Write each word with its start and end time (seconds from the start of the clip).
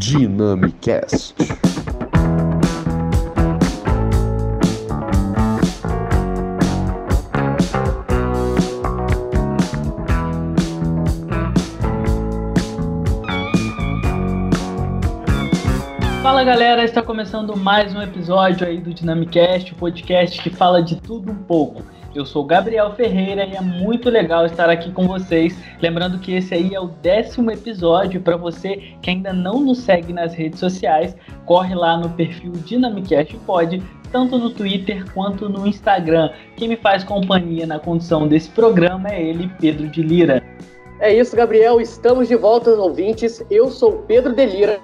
Dynamicast. 0.00 1.34
Fala 16.22 16.44
galera, 16.44 16.82
está 16.82 17.02
começando 17.02 17.54
mais 17.54 17.94
um 17.94 18.00
episódio 18.00 18.66
aí 18.66 18.80
do 18.80 18.94
Dynamicast, 18.94 19.74
o 19.74 19.76
podcast 19.76 20.42
que 20.42 20.48
fala 20.48 20.82
de 20.82 20.96
tudo 20.96 21.30
um 21.30 21.36
pouco. 21.36 21.82
Eu 22.12 22.26
sou 22.26 22.44
Gabriel 22.44 22.92
Ferreira 22.96 23.44
e 23.44 23.54
é 23.54 23.60
muito 23.60 24.10
legal 24.10 24.44
estar 24.44 24.68
aqui 24.68 24.90
com 24.90 25.06
vocês. 25.06 25.56
Lembrando 25.80 26.18
que 26.18 26.34
esse 26.34 26.52
aí 26.52 26.74
é 26.74 26.80
o 26.80 26.88
décimo 26.88 27.52
episódio. 27.52 28.20
Para 28.20 28.36
você 28.36 28.94
que 29.00 29.10
ainda 29.10 29.32
não 29.32 29.60
nos 29.60 29.78
segue 29.78 30.12
nas 30.12 30.34
redes 30.34 30.58
sociais, 30.58 31.14
corre 31.46 31.72
lá 31.72 31.96
no 31.96 32.10
perfil 32.10 32.50
Dynamicast 32.50 33.36
Pod, 33.46 33.80
tanto 34.10 34.38
no 34.38 34.50
Twitter 34.50 35.04
quanto 35.12 35.48
no 35.48 35.64
Instagram. 35.64 36.32
Quem 36.56 36.66
me 36.66 36.76
faz 36.76 37.04
companhia 37.04 37.64
na 37.64 37.78
condução 37.78 38.26
desse 38.26 38.50
programa 38.50 39.08
é 39.08 39.22
ele, 39.22 39.48
Pedro 39.60 39.86
de 39.86 40.02
Lira. 40.02 40.42
É 40.98 41.14
isso, 41.14 41.36
Gabriel. 41.36 41.80
Estamos 41.80 42.26
de 42.26 42.34
volta, 42.34 42.70
ouvintes. 42.70 43.40
Eu 43.48 43.70
sou 43.70 44.02
Pedro 44.08 44.34
de 44.34 44.46
Lira 44.46 44.80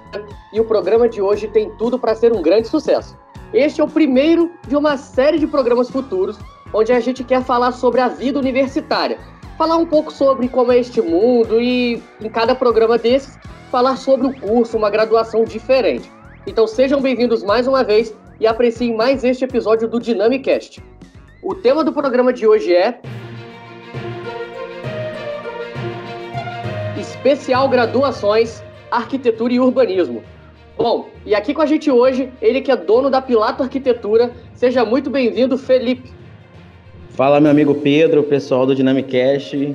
e 0.53 0.61
o 0.61 0.65
programa 0.65 1.09
de 1.09 1.21
hoje 1.21 1.49
tem 1.49 1.71
tudo 1.77 1.99
para 1.99 2.15
ser 2.15 2.33
um 2.33 2.41
grande 2.41 2.69
sucesso. 2.69 3.19
Este 3.53 3.81
é 3.81 3.85
o 3.85 3.89
primeiro 3.89 4.53
de 4.69 4.77
uma 4.77 4.97
série 4.97 5.41
de 5.41 5.47
programas 5.47 5.91
futuros 5.91 6.39
onde 6.73 6.93
a 6.93 7.01
gente 7.01 7.25
quer 7.25 7.43
falar 7.43 7.73
sobre 7.73 8.01
a 8.01 8.09
vida 8.09 8.39
universitária. 8.39 9.19
Falar 9.57 9.77
um 9.77 9.87
pouco 9.87 10.13
sobre 10.13 10.49
como 10.49 10.73
é 10.73 10.79
este 10.79 11.01
mundo 11.01 11.61
e, 11.61 12.03
em 12.21 12.29
cada 12.29 12.55
programa 12.55 12.99
desses, 12.99 13.39
falar 13.71 13.97
sobre 13.97 14.27
o 14.27 14.41
curso, 14.41 14.77
uma 14.77 14.91
graduação 14.91 15.45
diferente. 15.45 16.11
Então 16.47 16.67
sejam 16.67 17.01
bem-vindos 17.01 17.43
mais 17.43 17.67
uma 17.67 17.83
vez 17.83 18.15
e 18.39 18.47
apreciem 18.47 18.95
mais 18.95 19.25
este 19.25 19.45
episódio 19.45 19.89
do 19.89 19.99
Dynamicast. 19.99 20.83
O 21.43 21.55
tema 21.55 21.83
do 21.83 21.93
programa 21.93 22.33
de 22.33 22.47
hoje 22.47 22.75
é. 22.75 23.01
Especial 26.99 27.69
Graduações, 27.69 28.63
Arquitetura 28.91 29.55
e 29.55 29.61
Urbanismo. 29.61 30.23
Bom, 30.77 31.09
e 31.25 31.35
aqui 31.35 31.55
com 31.55 31.63
a 31.63 31.67
gente 31.67 31.91
hoje, 31.91 32.31
ele 32.41 32.61
que 32.61 32.71
é 32.71 32.77
dono 32.77 33.09
da 33.09 33.23
Pilato 33.23 33.63
Arquitetura. 33.63 34.33
Seja 34.55 34.85
muito 34.85 35.09
bem-vindo, 35.09 35.57
Felipe. 35.57 36.13
Fala, 37.17 37.41
meu 37.41 37.51
amigo 37.51 37.75
Pedro, 37.77 38.23
pessoal 38.25 38.67
do 38.67 38.75
Dynamicast. 38.75 39.75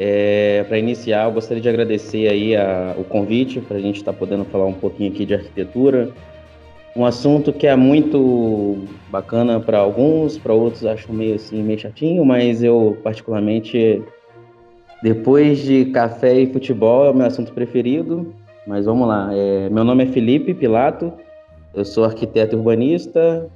É, 0.00 0.64
para 0.66 0.78
iniciar, 0.78 1.26
eu 1.26 1.32
gostaria 1.32 1.62
de 1.62 1.68
agradecer 1.68 2.26
aí 2.26 2.56
a, 2.56 2.94
o 2.96 3.04
convite 3.04 3.60
para 3.60 3.76
a 3.76 3.80
gente 3.80 3.96
estar 3.96 4.14
tá 4.14 4.18
podendo 4.18 4.42
falar 4.46 4.64
um 4.64 4.72
pouquinho 4.72 5.12
aqui 5.12 5.26
de 5.26 5.34
arquitetura. 5.34 6.08
Um 6.96 7.04
assunto 7.04 7.52
que 7.52 7.66
é 7.66 7.76
muito 7.76 8.78
bacana 9.10 9.60
para 9.60 9.76
alguns, 9.76 10.38
para 10.38 10.54
outros 10.54 10.86
acho 10.86 11.12
meio 11.12 11.34
assim, 11.34 11.62
meio 11.62 11.78
chatinho, 11.78 12.24
mas 12.24 12.62
eu 12.62 12.96
particularmente, 13.04 14.02
depois 15.02 15.58
de 15.58 15.84
café 15.92 16.40
e 16.40 16.50
futebol, 16.50 17.04
é 17.04 17.10
o 17.10 17.14
meu 17.14 17.26
assunto 17.26 17.52
preferido. 17.52 18.34
Mas 18.66 18.86
vamos 18.86 19.06
lá, 19.06 19.28
é, 19.34 19.68
meu 19.68 19.84
nome 19.84 20.04
é 20.04 20.06
Felipe 20.06 20.54
Pilato, 20.54 21.12
eu 21.74 21.84
sou 21.84 22.04
arquiteto 22.04 22.56
urbanista, 22.56 23.46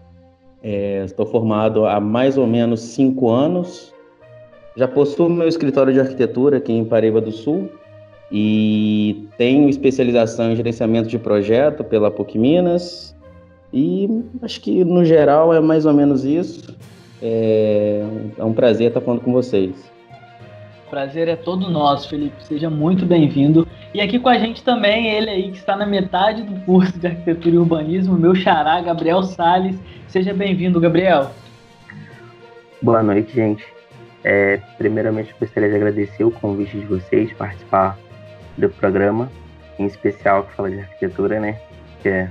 é, 0.62 1.02
estou 1.04 1.26
formado 1.26 1.86
há 1.86 1.98
mais 1.98 2.38
ou 2.38 2.46
menos 2.46 2.80
cinco 2.80 3.28
anos. 3.30 3.92
Já 4.76 4.86
possuo 4.86 5.28
meu 5.28 5.48
escritório 5.48 5.92
de 5.92 6.00
arquitetura 6.00 6.58
aqui 6.58 6.72
em 6.72 6.84
Paraíba 6.84 7.20
do 7.20 7.32
Sul 7.32 7.68
e 8.30 9.28
tenho 9.36 9.68
especialização 9.68 10.52
em 10.52 10.56
gerenciamento 10.56 11.08
de 11.08 11.18
projeto 11.18 11.84
pela 11.84 12.10
PUC 12.10 12.38
Minas. 12.38 13.14
E 13.72 14.08
acho 14.40 14.60
que 14.60 14.84
no 14.84 15.04
geral 15.04 15.52
é 15.52 15.60
mais 15.60 15.84
ou 15.84 15.92
menos 15.92 16.24
isso. 16.24 16.74
É, 17.20 18.02
é 18.38 18.44
um 18.44 18.52
prazer 18.52 18.88
estar 18.88 19.00
falando 19.00 19.20
com 19.20 19.32
vocês. 19.32 19.91
Prazer 20.92 21.26
é 21.26 21.36
todo 21.36 21.70
nosso, 21.70 22.06
Felipe. 22.06 22.44
Seja 22.44 22.68
muito 22.68 23.06
bem-vindo. 23.06 23.66
E 23.94 24.00
aqui 24.02 24.18
com 24.18 24.28
a 24.28 24.36
gente 24.36 24.62
também 24.62 25.08
ele 25.08 25.30
aí 25.30 25.50
que 25.50 25.56
está 25.56 25.74
na 25.74 25.86
metade 25.86 26.42
do 26.42 26.60
curso 26.66 26.98
de 26.98 27.06
arquitetura 27.06 27.54
e 27.54 27.58
urbanismo, 27.58 28.14
meu 28.14 28.34
xará, 28.34 28.78
Gabriel 28.78 29.22
Sales. 29.22 29.74
Seja 30.06 30.34
bem-vindo, 30.34 30.78
Gabriel. 30.78 31.30
Boa 32.82 33.02
noite, 33.02 33.34
gente. 33.34 33.64
É, 34.22 34.60
primeiramente, 34.76 35.34
gostaria 35.40 35.70
de 35.70 35.76
agradecer 35.76 36.24
o 36.24 36.30
convite 36.30 36.78
de 36.78 36.84
vocês 36.84 37.32
participar 37.32 37.98
do 38.58 38.68
programa, 38.68 39.32
em 39.78 39.86
especial 39.86 40.44
que 40.44 40.52
fala 40.52 40.70
de 40.70 40.78
arquitetura, 40.80 41.40
né? 41.40 41.58
Que 42.02 42.08
é 42.10 42.30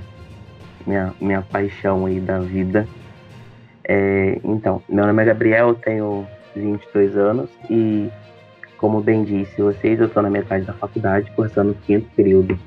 minha, 0.86 1.12
minha 1.20 1.42
paixão 1.42 2.06
aí 2.06 2.20
da 2.20 2.38
vida. 2.38 2.86
É, 3.82 4.38
então, 4.44 4.80
meu 4.88 5.04
nome 5.04 5.20
é 5.20 5.26
Gabriel, 5.26 5.74
tenho 5.74 6.24
22 6.54 7.16
anos 7.16 7.50
e 7.68 8.08
como 8.82 9.00
bem 9.00 9.22
disse 9.22 9.62
vocês, 9.62 10.00
eu 10.00 10.06
estou 10.06 10.24
na 10.24 10.28
metade 10.28 10.64
da 10.64 10.72
faculdade, 10.72 11.30
cursando 11.36 11.70
o 11.70 11.74
quinto 11.86 12.10
período 12.16 12.58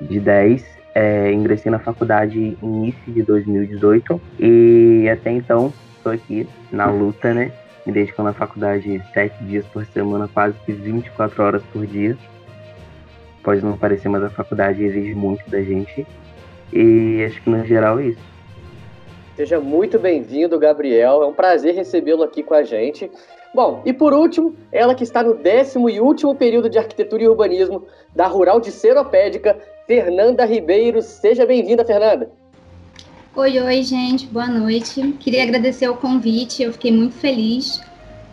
de 0.00 0.18
10. 0.18 0.64
É, 0.94 1.30
ingressei 1.30 1.70
na 1.70 1.78
faculdade 1.78 2.56
início 2.62 3.12
de 3.12 3.22
2018 3.22 4.18
e 4.40 5.06
até 5.12 5.30
então 5.30 5.70
estou 5.94 6.10
aqui 6.10 6.48
na 6.72 6.86
luta, 6.86 7.34
né? 7.34 7.52
Me 7.84 7.92
dedico 7.92 8.22
na 8.22 8.32
faculdade 8.32 9.00
sete 9.12 9.44
dias 9.44 9.66
por 9.66 9.84
semana, 9.84 10.26
quase 10.26 10.56
que 10.64 10.72
24 10.72 11.42
horas 11.42 11.62
por 11.70 11.86
dia. 11.86 12.16
Pode 13.42 13.62
não 13.62 13.76
parecer, 13.76 14.08
mas 14.08 14.24
a 14.24 14.30
faculdade 14.30 14.82
exige 14.82 15.14
muito 15.14 15.48
da 15.50 15.60
gente. 15.60 16.06
E 16.72 17.22
acho 17.26 17.42
que 17.42 17.50
no 17.50 17.64
geral 17.66 18.00
é 18.00 18.06
isso. 18.06 18.28
Seja 19.36 19.60
muito 19.60 19.98
bem-vindo, 19.98 20.58
Gabriel. 20.58 21.22
É 21.22 21.26
um 21.26 21.34
prazer 21.34 21.74
recebê-lo 21.74 22.22
aqui 22.22 22.42
com 22.42 22.54
a 22.54 22.62
gente. 22.62 23.10
Bom, 23.54 23.82
e 23.84 23.92
por 23.92 24.12
último, 24.12 24.54
ela 24.70 24.94
que 24.94 25.02
está 25.02 25.22
no 25.22 25.34
décimo 25.34 25.88
e 25.88 26.00
último 26.00 26.34
período 26.34 26.68
de 26.68 26.78
arquitetura 26.78 27.22
e 27.22 27.28
urbanismo 27.28 27.84
da 28.14 28.26
Rural 28.26 28.60
de 28.60 28.70
Seropédica, 28.70 29.58
Fernanda 29.86 30.44
Ribeiro. 30.44 31.00
Seja 31.00 31.46
bem-vinda, 31.46 31.84
Fernanda. 31.84 32.30
Oi, 33.34 33.58
oi, 33.60 33.82
gente, 33.82 34.26
boa 34.26 34.48
noite. 34.48 35.14
Queria 35.20 35.44
agradecer 35.44 35.88
o 35.88 35.96
convite, 35.96 36.62
eu 36.62 36.72
fiquei 36.72 36.92
muito 36.92 37.14
feliz. 37.14 37.80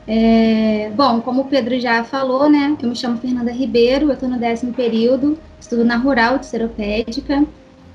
É... 0.08 0.92
Bom, 0.96 1.22
como 1.22 1.44
o 1.44 1.46
Pedro 1.46 1.80
já 1.80 2.04
falou, 2.04 2.50
né, 2.50 2.76
eu 2.82 2.90
me 2.90 2.96
chamo 2.96 3.18
Fernanda 3.18 3.52
Ribeiro, 3.52 4.08
eu 4.08 4.14
estou 4.14 4.28
no 4.28 4.38
décimo 4.38 4.74
período, 4.74 5.38
estudo 5.60 5.86
na 5.86 5.96
Rural 5.96 6.38
de 6.38 6.46
Seropédica. 6.46 7.44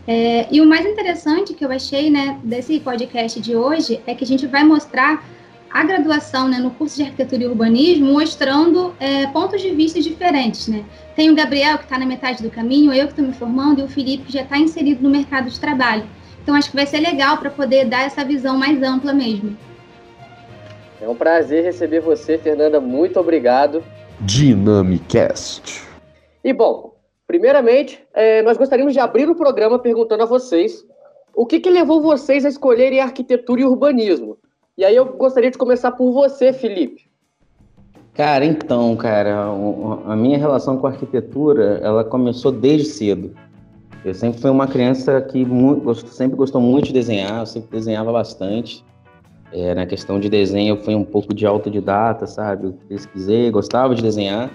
É... 0.07 0.47
E 0.51 0.61
o 0.61 0.67
mais 0.67 0.87
interessante 0.87 1.53
que 1.53 1.65
eu 1.65 1.71
achei, 1.71 2.11
né, 2.11 2.39
desse 2.43 2.81
podcast 2.81 3.41
de 3.41 3.55
hoje 3.55 4.01
é 4.07 4.15
que 4.15 4.25
a 4.25 4.27
gente 4.27 4.47
vai 4.47 4.65
mostrar 4.65 5.23
a 5.71 5.85
graduação 5.85 6.49
né, 6.49 6.59
no 6.59 6.71
curso 6.73 6.97
de 6.97 7.03
arquitetura 7.05 7.45
e 7.45 7.47
urbanismo 7.47 8.13
mostrando 8.13 8.95
é, 8.99 9.27
pontos 9.29 9.63
de 9.63 9.71
vista 9.71 10.01
diferentes. 10.01 10.67
Né? 10.67 10.85
Tem 11.15 11.31
o 11.31 11.35
Gabriel, 11.35 11.79
que 11.79 11.85
está 11.85 11.99
na 11.99 12.07
metade 12.07 12.43
do 12.43 12.51
caminho, 12.51 12.93
eu 12.93 13.07
que 13.07 13.13
estou 13.13 13.25
me 13.25 13.33
formando, 13.33 13.81
e 13.81 13.85
o 13.85 13.89
Felipe, 13.89 14.25
que 14.25 14.33
já 14.33 14.43
está 14.43 14.59
inserido 14.59 15.03
no 15.03 15.11
mercado 15.11 15.49
de 15.49 15.61
trabalho. 15.61 16.05
Então, 16.43 16.55
acho 16.55 16.71
que 16.71 16.77
vai 16.77 16.87
ser 16.87 17.01
legal 17.01 17.39
para 17.39 17.51
poder 17.51 17.85
dar 17.85 18.05
essa 18.05 18.25
visão 18.25 18.57
mais 18.57 18.83
ampla 18.83 19.13
mesmo. 19.13 19.57
É 21.01 21.09
um 21.09 21.15
prazer 21.15 21.65
receber 21.65 22.01
você, 22.01 22.37
Fernanda. 22.37 22.81
Muito 22.81 23.21
obrigado. 23.21 23.83
Dynamicast. 24.21 25.83
E, 26.43 26.53
bom, 26.53 26.95
primeiramente, 27.27 28.03
é, 28.13 28.43
nós 28.43 28.57
gostaríamos 28.57 28.93
de 28.93 29.01
abrir 29.01 29.29
o 29.29 29.35
programa 29.35 29.79
perguntando 29.79 30.25
a 30.25 30.27
vocês 30.27 30.85
o 31.35 31.47
que, 31.47 31.61
que 31.61 31.71
levou 31.71 32.03
vocês 32.03 32.45
a 32.45 32.49
escolherem 32.49 33.01
arquitetura 33.01 33.61
e 33.61 33.65
urbanismo. 33.65 34.37
E 34.81 34.85
aí 34.87 34.97
eu 34.97 35.05
gostaria 35.05 35.51
de 35.51 35.59
começar 35.59 35.93
por 35.93 36.11
você, 36.11 36.55
Felipe. 36.55 37.03
Cara, 38.15 38.47
então, 38.47 38.97
cara, 38.97 39.45
a 40.07 40.17
minha 40.17 40.39
relação 40.39 40.79
com 40.79 40.87
a 40.87 40.91
arquitetura, 40.91 41.79
ela 41.83 42.03
começou 42.03 42.51
desde 42.51 42.87
cedo. 42.87 43.35
Eu 44.03 44.15
sempre 44.15 44.41
fui 44.41 44.49
uma 44.51 44.67
criança 44.67 45.21
que 45.21 45.47
sempre 46.07 46.35
gostou 46.35 46.63
muito 46.63 46.87
de 46.87 46.95
desenhar, 46.95 47.41
eu 47.41 47.47
sempre 47.47 47.69
desenhava 47.71 48.11
bastante. 48.11 48.83
É, 49.53 49.75
na 49.75 49.85
questão 49.85 50.19
de 50.19 50.31
desenho, 50.31 50.73
eu 50.73 50.79
fui 50.79 50.95
um 50.95 51.05
pouco 51.05 51.35
de 51.35 51.45
autodidata, 51.45 52.27
sabe? 52.27 52.69
Eu 52.69 52.73
pesquisei, 52.89 53.51
gostava 53.51 53.95
de 53.95 54.01
desenhar. 54.01 54.51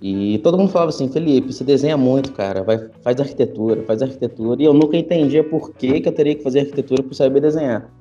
E 0.00 0.38
todo 0.38 0.56
mundo 0.56 0.70
falava 0.70 0.88
assim, 0.88 1.12
Felipe, 1.12 1.52
você 1.52 1.62
desenha 1.62 1.98
muito, 1.98 2.32
cara, 2.32 2.62
vai, 2.62 2.88
faz 3.02 3.20
arquitetura, 3.20 3.82
faz 3.82 4.00
arquitetura. 4.00 4.62
E 4.62 4.64
eu 4.64 4.72
nunca 4.72 4.96
entendia 4.96 5.44
por 5.44 5.74
que, 5.74 6.00
que 6.00 6.08
eu 6.08 6.12
teria 6.12 6.36
que 6.36 6.42
fazer 6.42 6.60
arquitetura 6.60 7.02
por 7.02 7.12
saber 7.12 7.40
desenhar. 7.40 7.92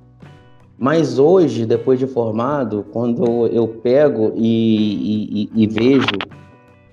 Mas 0.81 1.19
hoje, 1.19 1.63
depois 1.63 2.00
de 2.00 2.07
formado, 2.07 2.83
quando 2.92 3.45
eu 3.50 3.68
pego 3.68 4.33
e, 4.36 5.44
e, 5.54 5.63
e 5.63 5.68
vejo. 5.68 6.07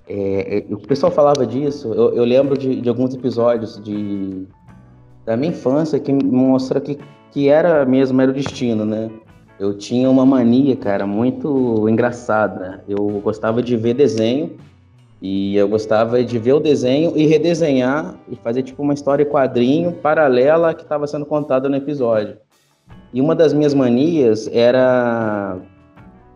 É, 0.06 0.58
é, 0.58 0.74
o 0.74 0.76
pessoal 0.76 1.10
falava 1.10 1.46
disso, 1.46 1.94
eu, 1.94 2.12
eu 2.12 2.22
lembro 2.22 2.56
de, 2.58 2.82
de, 2.82 2.88
alguns 2.88 3.14
episódios 3.14 3.82
de, 3.82 4.46
da 5.24 5.38
minha 5.38 5.52
infância 5.52 5.98
que 5.98 6.12
mostra 6.12 6.82
que, 6.82 6.98
que 7.30 7.48
era 7.48 7.86
mesmo, 7.86 8.20
era 8.20 8.30
o 8.30 8.34
destino, 8.34 8.84
né? 8.84 9.10
Eu 9.58 9.72
tinha 9.72 10.10
uma 10.10 10.26
mania, 10.26 10.76
cara, 10.76 11.06
muito 11.06 11.88
engraçada. 11.88 12.84
Eu 12.86 13.06
gostava 13.24 13.62
de 13.62 13.74
ver 13.74 13.94
desenho 13.94 14.50
E 15.22 15.56
eu 15.56 15.66
gostava 15.66 16.22
de 16.22 16.38
ver 16.38 16.52
o 16.52 16.60
desenho 16.60 17.16
e 17.16 17.26
redesenhar 17.26 18.16
e 18.28 18.36
fazer 18.36 18.62
tipo 18.62 18.82
uma 18.82 18.92
história 18.92 19.24
quadrinho 19.24 19.92
paralela 19.92 20.74
que 20.74 20.82
estava 20.82 21.06
sendo 21.06 21.24
contada 21.24 21.70
no 21.70 21.76
episódio. 21.76 22.36
E 23.12 23.20
uma 23.20 23.34
das 23.34 23.52
minhas 23.52 23.74
manias 23.74 24.48
era, 24.52 25.56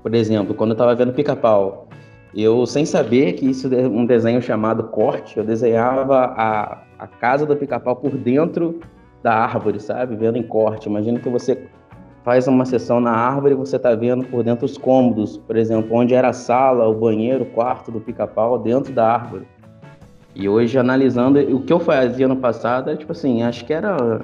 por 0.02 0.14
exemplo, 0.14 0.54
quando 0.54 0.70
eu 0.70 0.74
estava 0.74 0.94
vendo 0.94 1.12
Pica-Pau, 1.12 1.88
eu, 2.34 2.64
sem 2.64 2.86
saber 2.86 3.34
que 3.34 3.48
isso 3.50 3.72
é 3.74 3.86
um 3.86 4.06
desenho 4.06 4.40
chamado 4.40 4.84
corte, 4.84 5.36
eu 5.36 5.44
desenhava 5.44 6.34
a, 6.36 6.82
a 6.98 7.06
casa 7.06 7.44
do 7.44 7.54
Pica-Pau 7.54 7.96
por 7.96 8.16
dentro 8.16 8.80
da 9.22 9.34
árvore, 9.34 9.78
sabe? 9.78 10.16
Vendo 10.16 10.38
em 10.38 10.42
corte. 10.42 10.88
Imagina 10.88 11.20
que 11.20 11.28
você 11.28 11.68
faz 12.24 12.46
uma 12.48 12.64
sessão 12.64 13.00
na 13.00 13.12
árvore 13.12 13.52
e 13.52 13.56
você 13.56 13.76
está 13.76 13.94
vendo 13.94 14.24
por 14.24 14.42
dentro 14.42 14.64
os 14.64 14.78
cômodos, 14.78 15.36
por 15.36 15.56
exemplo, 15.56 15.94
onde 15.94 16.14
era 16.14 16.28
a 16.28 16.32
sala, 16.32 16.88
o 16.88 16.94
banheiro, 16.94 17.44
o 17.44 17.46
quarto 17.46 17.90
do 17.90 18.00
pica-pau 18.00 18.58
dentro 18.58 18.92
da 18.92 19.12
árvore. 19.12 19.46
E 20.34 20.48
hoje, 20.48 20.78
analisando, 20.78 21.38
o 21.38 21.60
que 21.62 21.72
eu 21.72 21.78
fazia 21.78 22.26
no 22.26 22.36
passado, 22.36 22.90
é 22.90 22.96
tipo 22.96 23.12
assim, 23.12 23.42
acho 23.42 23.64
que 23.66 23.72
era, 23.72 24.22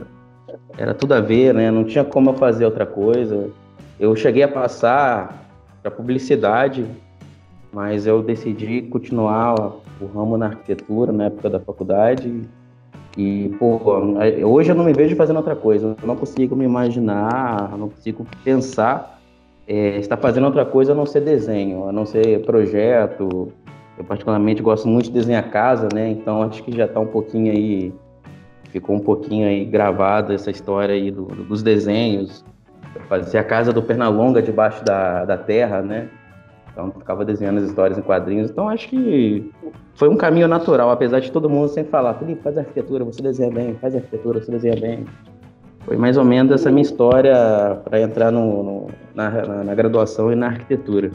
era 0.77 0.95
tudo 0.95 1.15
a 1.15 1.21
ver, 1.21 1.55
né? 1.55 1.71
Não 1.71 1.85
tinha 1.85 2.05
como 2.05 2.31
eu 2.31 2.35
fazer 2.35 2.65
outra 2.65 2.87
coisa. 2.87 3.51
Eu 3.99 4.15
cheguei 4.17 4.43
a 4.43 4.49
passar 4.49 5.49
para 5.83 5.91
publicidade, 5.91 6.87
mas 7.73 8.07
eu 8.07 8.23
decidi 8.23 8.83
continuar 8.83 9.55
o 10.01 10.07
ramo 10.07 10.37
na 10.37 10.47
arquitetura 10.47 11.13
na 11.13 11.25
época 11.25 11.51
da 11.51 11.61
faculdade 11.61 12.43
e, 13.17 13.49
pô, 13.59 13.81
hoje 14.45 14.71
eu 14.71 14.77
não 14.77 14.85
me 14.85 14.93
vejo 14.93 15.17
fazendo 15.17 15.39
outra 15.39 15.57
coisa. 15.57 15.97
Eu 16.01 16.07
não 16.07 16.15
consigo 16.15 16.55
me 16.55 16.65
imaginar, 16.65 17.77
não 17.77 17.89
consigo 17.89 18.25
pensar 18.45 19.19
é, 19.67 19.99
estar 19.99 20.17
fazendo 20.17 20.45
outra 20.45 20.65
coisa 20.65 20.93
a 20.93 20.95
não 20.95 21.05
ser 21.05 21.23
desenho, 21.23 21.89
a 21.89 21.93
não 21.93 22.07
ser 22.07 22.45
projeto. 22.47 23.53
Eu 23.99 24.05
particularmente 24.05 24.63
gosto 24.63 24.87
muito 24.87 25.07
de 25.07 25.13
desenhar 25.13 25.51
casa, 25.51 25.89
né? 25.93 26.11
Então 26.11 26.43
acho 26.43 26.63
que 26.63 26.75
já 26.75 26.85
está 26.85 27.01
um 27.01 27.07
pouquinho 27.07 27.51
aí, 27.51 27.93
ficou 28.71 28.97
um 28.97 29.01
pouquinho 29.01 29.47
aí 29.47 29.65
gravada 29.65 30.35
essa 30.35 30.51
história 30.51 30.95
aí 30.95 31.11
do, 31.11 31.25
dos 31.25 31.63
desenhos. 31.63 32.45
Fazia 33.09 33.41
a 33.41 33.45
casa 33.45 33.73
do 33.73 33.83
Pernalonga 33.83 34.43
debaixo 34.43 34.85
da, 34.85 35.25
da 35.25 35.37
terra, 35.37 35.83
né? 35.83 36.09
Então 36.73 36.93
ficava 36.93 37.25
desenhando 37.25 37.59
as 37.59 37.65
histórias 37.65 37.99
em 37.99 38.03
quadrinhos. 38.03 38.51
Então 38.51 38.69
acho 38.69 38.89
que 38.89 39.51
foi 39.95 40.09
um 40.09 40.17
caminho 40.17 40.47
natural, 40.47 40.91
apesar 40.91 41.21
de 41.21 41.33
todo 41.33 41.51
mundo 41.51 41.69
sempre 41.69 41.91
falar, 41.91 42.15
Felipe, 42.15 42.43
faz 42.43 42.57
arquitetura, 42.57 43.05
você 43.05 43.21
desenha 43.21 43.51
bem, 43.51 43.75
faz 43.75 43.97
arquitetura, 43.97 44.41
você 44.41 44.51
desenha 44.51 44.77
bem. 44.77 45.05
Foi 45.81 45.97
mais 45.97 46.17
ou 46.17 46.25
menos 46.25 46.53
essa 46.53 46.71
minha 46.71 46.83
história 46.83 47.35
para 47.85 48.01
entrar 48.01 48.31
no, 48.31 48.63
no 48.63 48.87
na, 49.15 49.31
na, 49.31 49.65
na, 49.65 49.75
graduação 49.75 50.31
e 50.31 50.37
na 50.37 50.49
arquitetura. 50.49 51.11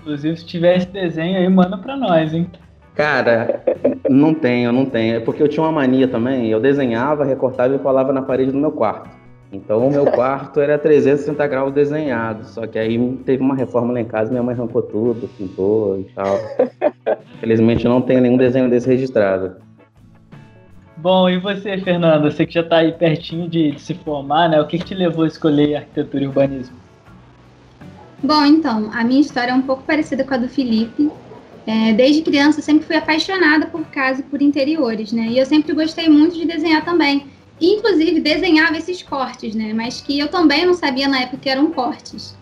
Inclusive, 0.00 0.36
se 0.36 0.44
tivesse 0.44 0.86
desenho 0.88 1.38
aí, 1.38 1.48
manda 1.48 1.78
para 1.78 1.96
nós, 1.96 2.34
hein? 2.34 2.50
Cara, 2.94 3.62
não 4.08 4.32
tenho, 4.32 4.70
não 4.72 4.84
tenho. 4.84 5.16
É 5.16 5.20
porque 5.20 5.42
eu 5.42 5.48
tinha 5.48 5.64
uma 5.64 5.72
mania 5.72 6.06
também. 6.06 6.48
Eu 6.48 6.60
desenhava, 6.60 7.24
recortava 7.24 7.74
e 7.74 7.78
colava 7.78 8.12
na 8.12 8.22
parede 8.22 8.52
do 8.52 8.58
meu 8.58 8.70
quarto. 8.70 9.24
Então 9.54 9.86
o 9.86 9.90
meu 9.90 10.04
quarto 10.06 10.60
era 10.60 10.76
360 10.76 11.46
graus 11.46 11.72
desenhado, 11.72 12.44
só 12.44 12.66
que 12.66 12.76
aí 12.76 12.98
teve 13.24 13.40
uma 13.42 13.54
reforma 13.54 13.92
lá 13.92 14.00
em 14.00 14.04
casa, 14.04 14.30
minha 14.30 14.42
mãe 14.42 14.54
arrancou 14.54 14.82
tudo, 14.82 15.28
pintou 15.38 16.00
e 16.00 16.04
tal. 16.12 16.38
Felizmente 17.38 17.84
não 17.84 18.00
tem 18.00 18.20
nenhum 18.20 18.36
desenho 18.36 18.68
desse 18.68 18.88
registrado. 18.88 19.56
Bom, 20.96 21.28
e 21.28 21.38
você, 21.38 21.78
Fernanda? 21.78 22.30
Você 22.30 22.46
que 22.46 22.54
já 22.54 22.62
está 22.62 22.78
aí 22.78 22.90
pertinho 22.92 23.48
de, 23.48 23.72
de, 23.72 23.80
se 23.80 23.94
formar, 23.94 24.48
né? 24.48 24.60
O 24.60 24.66
que, 24.66 24.78
que 24.78 24.86
te 24.86 24.94
levou 24.94 25.24
a 25.24 25.28
escolher 25.28 25.76
arquitetura 25.76 26.24
e 26.24 26.26
urbanismo? 26.26 26.76
Bom, 28.22 28.44
então, 28.46 28.90
a 28.92 29.04
minha 29.04 29.20
história 29.20 29.50
é 29.50 29.54
um 29.54 29.62
pouco 29.62 29.82
parecida 29.82 30.24
com 30.24 30.32
a 30.32 30.38
do 30.38 30.48
Felipe. 30.48 31.10
É, 31.66 31.92
desde 31.92 32.22
criança 32.22 32.60
sempre 32.60 32.86
fui 32.86 32.96
apaixonada 32.96 33.66
por 33.66 33.84
casa 33.86 34.20
e 34.20 34.24
por 34.24 34.42
interiores, 34.42 35.12
né? 35.12 35.28
E 35.28 35.38
eu 35.38 35.46
sempre 35.46 35.72
gostei 35.72 36.08
muito 36.08 36.36
de 36.36 36.44
desenhar 36.44 36.84
também 36.84 37.26
inclusive 37.60 38.20
desenhava 38.20 38.76
esses 38.76 39.02
cortes, 39.02 39.54
né? 39.54 39.72
Mas 39.72 40.00
que 40.00 40.18
eu 40.18 40.28
também 40.28 40.66
não 40.66 40.74
sabia 40.74 41.08
na 41.08 41.20
época 41.20 41.38
que 41.38 41.48
eram 41.48 41.70
cortes. 41.70 42.36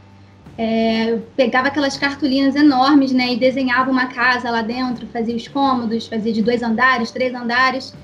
É, 0.56 1.18
pegava 1.36 1.68
aquelas 1.68 1.96
cartolinas 1.96 2.54
enormes, 2.54 3.12
né? 3.12 3.32
E 3.32 3.36
desenhava 3.36 3.90
uma 3.90 4.06
casa 4.06 4.50
lá 4.50 4.62
dentro, 4.62 5.06
fazia 5.06 5.36
os 5.36 5.48
cômodos, 5.48 6.06
fazia 6.06 6.32
de 6.32 6.42
dois 6.42 6.62
andares, 6.62 7.10
três 7.10 7.34
andares. 7.34 7.94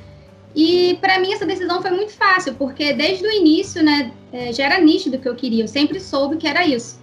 E 0.55 0.99
para 1.01 1.19
mim 1.19 1.33
essa 1.33 1.47
decisão 1.47 1.81
foi 1.81 1.91
muito 1.91 2.13
fácil, 2.13 2.55
porque 2.55 2.93
desde 2.93 3.27
o 3.27 3.31
início, 3.31 3.83
né, 3.83 4.11
é, 4.33 4.53
já 4.53 4.65
era 4.65 4.81
nítido 4.81 5.19
que 5.19 5.29
eu 5.29 5.35
queria. 5.35 5.65
Eu 5.65 5.69
sempre 5.69 6.01
soube 6.01 6.37
que 6.37 6.49
era 6.49 6.67
isso. 6.67 6.98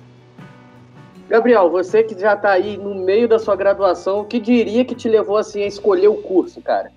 Gabriel, 1.28 1.70
você 1.72 2.04
que 2.04 2.20
já 2.20 2.34
está 2.34 2.52
aí 2.52 2.78
no 2.78 2.94
meio 2.94 3.28
da 3.28 3.40
sua 3.40 3.56
graduação, 3.56 4.22
o 4.22 4.26
que 4.26 4.40
diria 4.40 4.86
que 4.86 4.94
te 4.94 5.10
levou 5.10 5.38
assim 5.38 5.64
a 5.64 5.68
escolher 5.68 6.08
o 6.08 6.16
curso, 6.16 6.62
cara? 6.62 6.92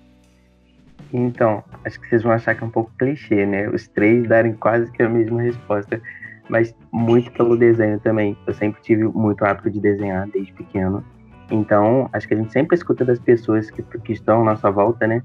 Então, 1.11 1.63
acho 1.83 1.99
que 1.99 2.07
vocês 2.07 2.21
vão 2.21 2.31
achar 2.31 2.53
que 2.53 2.63
é 2.63 2.67
um 2.67 2.69
pouco 2.69 2.91
clichê, 2.99 3.45
né? 3.45 3.67
Os 3.69 3.87
três 3.87 4.27
darem 4.27 4.53
quase 4.53 4.91
que 4.91 5.01
a 5.01 5.09
mesma 5.09 5.41
resposta, 5.41 5.99
mas 6.47 6.75
muito 6.91 7.31
pelo 7.31 7.57
desenho 7.57 7.99
também. 7.99 8.37
Eu 8.45 8.53
sempre 8.53 8.79
tive 8.83 9.05
muito 9.05 9.43
hábito 9.43 9.71
de 9.71 9.79
desenhar 9.79 10.27
desde 10.29 10.53
pequeno. 10.53 11.03
Então, 11.49 12.07
acho 12.13 12.27
que 12.27 12.35
a 12.35 12.37
gente 12.37 12.53
sempre 12.53 12.77
escuta 12.77 13.03
das 13.03 13.17
pessoas 13.17 13.71
que, 13.71 13.81
que 13.81 14.13
estão 14.13 14.41
à 14.41 14.45
nossa 14.45 14.69
volta, 14.69 15.07
né? 15.07 15.23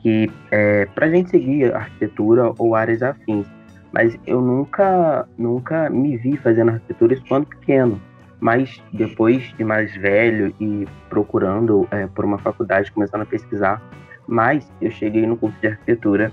Que 0.00 0.30
é, 0.50 0.86
para 0.86 1.04
a 1.04 1.10
gente 1.10 1.28
seguir 1.28 1.74
arquitetura 1.74 2.54
ou 2.58 2.74
áreas 2.74 3.02
afins. 3.02 3.46
Mas 3.92 4.18
eu 4.26 4.40
nunca, 4.40 5.28
nunca 5.36 5.90
me 5.90 6.16
vi 6.16 6.38
fazendo 6.38 6.70
arquitetura 6.70 7.16
quando 7.28 7.46
pequeno. 7.46 8.00
Mas 8.46 8.80
depois 8.92 9.42
de 9.58 9.64
mais 9.64 9.92
velho 9.96 10.54
e 10.60 10.86
procurando 11.10 11.84
é, 11.90 12.06
por 12.06 12.24
uma 12.24 12.38
faculdade, 12.38 12.92
começando 12.92 13.22
a 13.22 13.26
pesquisar, 13.26 13.82
mas 14.24 14.70
eu 14.80 14.88
cheguei 14.88 15.26
no 15.26 15.36
curso 15.36 15.60
de 15.60 15.66
arquitetura 15.66 16.30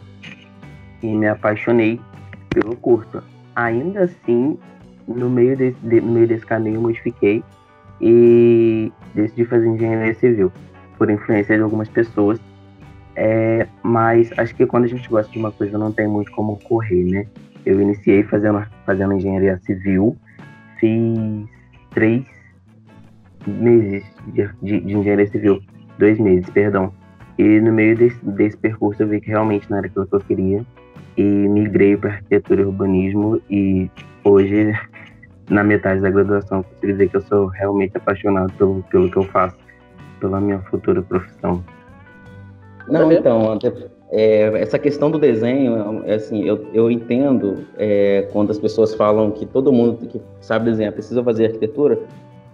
e 1.01 1.07
me 1.07 1.27
apaixonei 1.27 1.99
pelo 2.51 2.75
curso. 2.75 3.23
Ainda 3.55 4.03
assim, 4.03 4.59
no 5.07 5.27
meio 5.27 5.57
desse, 5.57 5.79
de, 5.81 6.01
no 6.01 6.11
meio 6.11 6.27
desse 6.27 6.45
caminho, 6.45 6.75
eu 6.75 6.81
modifiquei 6.81 7.43
e 7.99 8.91
decidi 9.15 9.43
fazer 9.45 9.67
engenharia 9.67 10.13
civil, 10.13 10.51
por 10.99 11.09
influência 11.09 11.57
de 11.57 11.63
algumas 11.63 11.89
pessoas. 11.89 12.39
É, 13.15 13.65
mas 13.81 14.31
acho 14.37 14.53
que 14.53 14.67
quando 14.67 14.83
a 14.83 14.87
gente 14.87 15.09
gosta 15.09 15.31
de 15.31 15.39
uma 15.39 15.51
coisa, 15.51 15.79
não 15.79 15.91
tem 15.91 16.07
muito 16.07 16.31
como 16.31 16.59
correr, 16.59 17.05
né? 17.05 17.25
Eu 17.65 17.81
iniciei 17.81 18.21
fazendo, 18.21 18.63
fazendo 18.85 19.13
engenharia 19.13 19.59
civil, 19.65 20.15
fiz 20.79 21.62
três 21.93 22.25
meses 23.47 24.03
de, 24.27 24.49
de, 24.61 24.79
de 24.81 24.93
engenharia 24.93 25.27
civil, 25.27 25.61
dois 25.97 26.19
meses, 26.19 26.49
perdão. 26.49 26.93
E 27.37 27.59
no 27.59 27.71
meio 27.71 27.97
desse, 27.97 28.23
desse 28.25 28.57
percurso 28.57 29.03
eu 29.03 29.07
vi 29.07 29.19
que 29.19 29.29
realmente 29.29 29.69
não 29.69 29.77
era 29.77 29.87
aquilo 29.87 30.05
que 30.05 30.15
eu 30.15 30.19
queria 30.19 30.65
e 31.17 31.23
migrei 31.23 31.97
para 31.97 32.11
arquitetura 32.11 32.61
e 32.61 32.65
urbanismo 32.65 33.41
e 33.49 33.89
hoje 34.23 34.73
na 35.49 35.63
metade 35.63 36.01
da 36.01 36.09
graduação 36.09 36.63
consigo 36.63 36.87
dizer 36.87 37.09
que 37.09 37.17
eu 37.17 37.21
sou 37.21 37.47
realmente 37.47 37.97
apaixonado 37.97 38.51
pelo, 38.53 38.83
pelo 38.83 39.11
que 39.11 39.17
eu 39.17 39.23
faço, 39.23 39.57
pela 40.19 40.39
minha 40.39 40.59
futura 40.59 41.01
profissão. 41.01 41.63
Não, 42.87 43.11
então, 43.11 43.57
é, 44.15 44.61
essa 44.61 44.77
questão 44.77 45.09
do 45.09 45.17
desenho, 45.17 46.03
é 46.05 46.13
assim, 46.13 46.43
eu, 46.43 46.67
eu 46.71 46.91
entendo 46.91 47.65
é, 47.79 48.29
quando 48.31 48.51
as 48.51 48.59
pessoas 48.59 48.93
falam 48.93 49.31
que 49.31 49.43
todo 49.43 49.73
mundo 49.73 50.05
que 50.05 50.21
sabe 50.39 50.65
desenhar 50.65 50.93
precisa 50.93 51.23
fazer 51.23 51.47
arquitetura, 51.47 51.99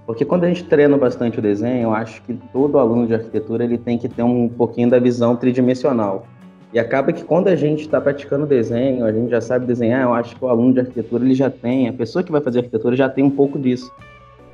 porque 0.06 0.24
quando 0.24 0.46
a 0.46 0.48
gente 0.48 0.63
treina 0.63 0.98
bastante 0.98 1.38
o 1.38 1.42
desenho, 1.42 1.84
eu 1.84 1.94
acho 1.94 2.22
que 2.22 2.34
todo 2.54 2.80
aluno 2.80 3.06
de 3.06 3.13
arquitetura 3.13 3.66
ele 3.66 3.78
tem 3.78 3.98
que 3.98 4.08
ter 4.08 4.24
um 4.24 4.48
pouquinho 4.48 4.89
da 4.89 5.00
visão 5.00 5.36
tridimensional. 5.36 6.25
E 6.72 6.80
acaba 6.80 7.12
que 7.12 7.25
quando 7.25 7.50
a 7.50 7.56
gente 7.58 7.82
está 7.82 8.00
praticando 8.00 8.46
desenho, 8.46 9.04
a 9.04 9.12
gente 9.12 9.30
já 9.30 9.42
sabe 9.42 9.66
desenhar, 9.66 10.04
eu 10.04 10.13
acho 10.13 10.38
que 10.38 10.46
o 10.46 10.48
aluno 10.48 10.72
de 10.72 10.80
arquitetura 10.80 11.25
ele 11.25 11.36
já 11.36 11.50
tem, 11.50 11.89
a 11.89 11.94
pessoa 11.94 12.24
que 12.24 12.32
vai 12.32 12.39
fazer 12.39 12.60
arquitetura 12.60 12.96
já 12.96 13.10
tem 13.10 13.24
um 13.24 13.30
pouco 13.30 13.60
disso. 13.60 13.92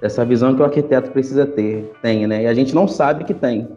Dessa 0.02 0.26
visão 0.26 0.56
que 0.56 0.62
o 0.62 0.66
arquiteto 0.66 1.12
precisa 1.12 1.46
ter, 1.46 1.94
tem, 2.02 2.26
né? 2.26 2.44
E 2.44 2.48
a 2.48 2.54
gente 2.54 2.74
não 2.74 2.88
sabe 2.88 3.26
que 3.26 3.34
tem, 3.34 3.68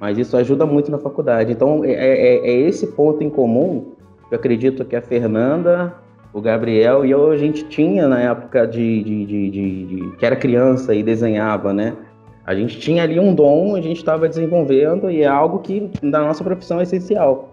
mas 0.00 0.18
isso 0.18 0.36
ajuda 0.36 0.64
muito 0.64 0.90
na 0.90 0.98
faculdade. 0.98 1.52
Então, 1.52 1.84
é, 1.84 1.92
é, 1.92 2.36
é 2.48 2.60
esse 2.60 2.86
ponto 2.88 3.22
em 3.22 3.30
comum 3.30 3.92
que 4.28 4.34
eu 4.34 4.38
acredito 4.38 4.84
que 4.84 4.94
a 4.94 5.02
Fernanda, 5.02 5.94
o 6.32 6.40
Gabriel 6.40 7.04
e 7.04 7.10
eu 7.10 7.30
a 7.30 7.36
gente 7.36 7.64
tinha 7.64 8.06
na 8.06 8.20
época 8.20 8.66
de, 8.66 9.02
de, 9.02 9.26
de, 9.26 9.50
de, 9.50 10.16
que 10.16 10.26
era 10.26 10.36
criança 10.36 10.94
e 10.94 11.02
desenhava, 11.02 11.72
né? 11.72 11.96
A 12.44 12.54
gente 12.54 12.78
tinha 12.78 13.02
ali 13.02 13.20
um 13.20 13.34
dom, 13.34 13.74
a 13.76 13.80
gente 13.80 13.98
estava 13.98 14.28
desenvolvendo 14.28 15.10
e 15.10 15.22
é 15.22 15.26
algo 15.26 15.58
que 15.58 15.90
na 16.02 16.20
nossa 16.20 16.42
profissão 16.42 16.80
é 16.80 16.82
essencial, 16.82 17.50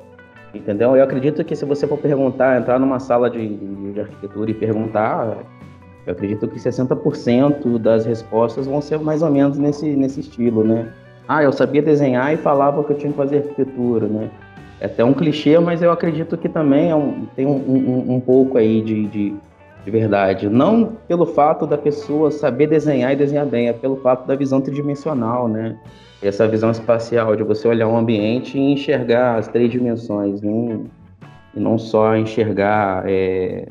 entendeu? 0.54 0.96
Eu 0.96 1.04
acredito 1.04 1.44
que 1.44 1.56
se 1.56 1.66
você 1.66 1.86
for 1.86 1.98
perguntar, 1.98 2.58
entrar 2.58 2.80
numa 2.80 3.00
sala 3.00 3.30
de, 3.30 3.56
de 3.94 4.00
arquitetura 4.00 4.52
e 4.52 4.54
perguntar, 4.54 5.38
eu 6.06 6.14
acredito 6.14 6.48
que 6.48 6.58
60% 6.60 7.78
das 7.78 8.06
respostas 8.06 8.68
vão 8.68 8.80
ser 8.80 9.00
mais 9.00 9.22
ou 9.22 9.30
menos 9.30 9.58
nesse, 9.58 9.96
nesse 9.96 10.22
estilo, 10.22 10.64
né? 10.64 10.94
Ah, 11.28 11.44
eu 11.44 11.52
sabia 11.52 11.82
desenhar 11.82 12.34
e 12.34 12.38
falava 12.38 12.84
que 12.84 12.94
eu 12.94 12.98
tinha 12.98 13.12
que 13.12 13.18
fazer 13.18 13.38
arquitetura, 13.38 14.08
né? 14.08 14.30
É 14.80 14.86
até 14.86 15.04
um 15.04 15.14
clichê, 15.14 15.58
mas 15.58 15.82
eu 15.82 15.92
acredito 15.92 16.38
que 16.38 16.50
também 16.50 16.92
é 16.92 16.96
um, 16.96 17.26
tem 17.36 17.46
um, 17.46 17.56
um, 17.56 18.16
um, 18.16 18.20
pouco 18.20 18.58
aí 18.58 18.82
de, 18.82 19.08
de, 19.08 19.36
de 19.84 19.92
verdade. 19.92 20.50
Não 20.50 20.94
pelo 21.08 21.26
fato 21.26 21.66
da 21.66 21.78
pessoa 21.78 22.30
saber 22.30 22.68
desenhar 22.68 23.14
e 23.14 23.16
desenhar 23.16 23.46
bem, 23.46 23.70
é 23.70 23.74
pelo 23.74 23.96
fato 23.98 24.28
da 24.28 24.36
visão 24.36 24.62
tridimensional, 24.62 25.48
né? 25.48 25.78
Essa 26.22 26.48
visão 26.48 26.72
espacial 26.72 27.36
de 27.36 27.44
você 27.44 27.68
olhar 27.68 27.88
um 27.88 27.98
ambiente 27.98 28.58
e 28.58 28.74
enxergar 28.74 29.38
as 29.38 29.48
três 29.48 29.72
dimensões, 29.72 30.42
não, 30.42 30.86
e 31.56 31.60
não 31.60 31.78
só 31.78 32.16
enxergar 32.16 33.04
é, 33.08 33.68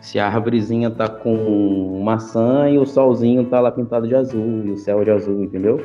se 0.00 0.18
a 0.18 0.26
árvorezinha 0.26 0.90
tá 0.90 1.08
com 1.08 2.02
maçã 2.04 2.68
e 2.68 2.78
o 2.78 2.84
solzinho 2.84 3.44
tá 3.44 3.60
lá 3.60 3.70
pintado 3.70 4.06
de 4.06 4.14
azul 4.14 4.62
e 4.64 4.70
o 4.72 4.76
céu 4.76 5.04
de 5.04 5.10
azul, 5.10 5.42
entendeu? 5.42 5.82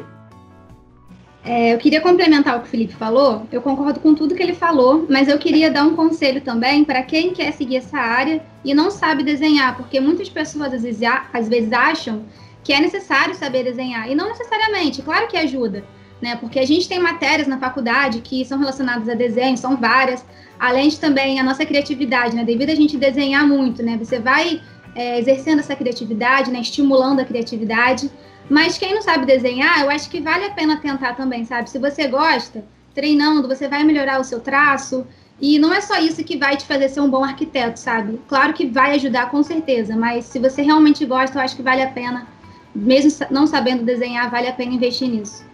É, 1.50 1.74
eu 1.74 1.80
queria 1.80 2.00
complementar 2.00 2.56
o 2.56 2.62
que 2.62 2.68
o 2.68 2.70
Felipe 2.70 2.94
falou. 2.94 3.48
Eu 3.52 3.60
concordo 3.60 4.00
com 4.00 4.14
tudo 4.14 4.36
que 4.36 4.44
ele 4.44 4.54
falou, 4.54 5.08
mas 5.10 5.28
eu 5.28 5.40
queria 5.40 5.72
dar 5.72 5.84
um 5.84 5.96
conselho 5.96 6.42
também 6.42 6.84
para 6.84 7.02
quem 7.02 7.34
quer 7.34 7.52
seguir 7.54 7.78
essa 7.78 7.98
área 7.98 8.44
e 8.64 8.72
não 8.72 8.92
sabe 8.92 9.24
desenhar, 9.24 9.76
porque 9.76 10.00
muitas 10.00 10.30
pessoas 10.30 10.72
às 10.76 10.84
vezes, 10.84 11.02
às 11.34 11.50
vezes 11.50 11.74
acham 11.74 12.24
que 12.64 12.72
é 12.72 12.80
necessário 12.80 13.34
saber 13.34 13.64
desenhar 13.64 14.08
e 14.08 14.14
não 14.14 14.30
necessariamente. 14.30 15.02
Claro 15.02 15.28
que 15.28 15.36
ajuda, 15.36 15.84
né? 16.22 16.36
Porque 16.36 16.60
a 16.60 16.68
gente 16.68 16.88
tem 16.88 17.00
matérias 17.00 17.48
na 17.48 17.58
faculdade 17.58 18.22
que 18.22 18.46
são 18.46 18.60
relacionadas 18.60 19.10
a 19.10 19.16
desenho, 19.16 19.58
são 19.58 19.76
várias, 19.76 20.24
além 20.60 20.88
de 20.90 21.00
também 21.00 21.40
a 21.40 21.44
nossa 21.44 21.66
criatividade, 21.66 22.36
né? 22.36 22.44
Devido 22.44 22.70
a 22.70 22.76
gente 22.76 22.96
desenhar 22.96 23.48
muito, 23.48 23.82
né? 23.82 23.98
Você 23.98 24.20
vai 24.20 24.62
é, 24.94 25.18
exercendo 25.18 25.62
essa 25.62 25.76
criatividade, 25.76 26.52
né? 26.52 26.60
Estimulando 26.60 27.22
a 27.22 27.26
criatividade. 27.26 28.08
Mas 28.50 28.78
quem 28.80 28.96
não 28.96 29.02
sabe 29.02 29.28
desenhar, 29.28 29.82
eu 29.82 29.92
acho 29.92 30.10
que 30.10 30.20
vale 30.20 30.46
a 30.46 30.50
pena 30.50 30.78
tentar 30.78 31.14
também, 31.14 31.46
sabe? 31.46 31.70
Se 31.70 31.78
você 31.78 32.08
gosta, 32.08 32.66
treinando, 32.96 33.48
você 33.48 33.68
vai 33.68 33.84
melhorar 33.84 34.20
o 34.20 34.24
seu 34.24 34.40
traço. 34.40 35.06
E 35.40 35.60
não 35.60 35.74
é 35.74 35.80
só 35.80 36.00
isso 36.00 36.24
que 36.24 36.36
vai 36.36 36.58
te 36.58 36.66
fazer 36.66 36.90
ser 36.90 37.00
um 37.00 37.10
bom 37.10 37.24
arquiteto, 37.24 37.80
sabe? 37.80 38.20
Claro 38.28 38.52
que 38.54 38.66
vai 38.66 38.96
ajudar 38.96 39.30
com 39.30 39.42
certeza, 39.44 39.96
mas 39.96 40.26
se 40.26 40.40
você 40.40 40.64
realmente 40.64 41.06
gosta, 41.06 41.38
eu 41.38 41.44
acho 41.44 41.56
que 41.56 41.62
vale 41.62 41.82
a 41.82 41.90
pena, 41.90 42.28
mesmo 42.76 43.26
não 43.30 43.48
sabendo 43.48 43.86
desenhar, 43.86 44.30
vale 44.30 44.48
a 44.48 44.54
pena 44.54 44.74
investir 44.74 45.08
nisso. 45.08 45.46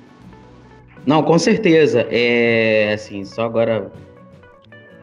Não, 1.06 1.22
com 1.22 1.38
certeza. 1.38 2.08
É 2.10 2.94
assim, 2.94 3.24
só 3.26 3.44
agora 3.44 3.92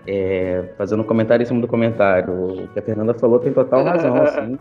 é, 0.04 0.64
fazendo 0.76 1.02
um 1.02 1.06
comentário 1.06 1.44
em 1.44 1.46
cima 1.46 1.60
do 1.60 1.68
comentário. 1.68 2.32
O 2.32 2.68
que 2.68 2.78
a 2.80 2.82
Fernanda 2.82 3.14
falou 3.14 3.38
tem 3.38 3.52
total 3.52 3.84
razão, 3.84 4.16
assim 4.24 4.58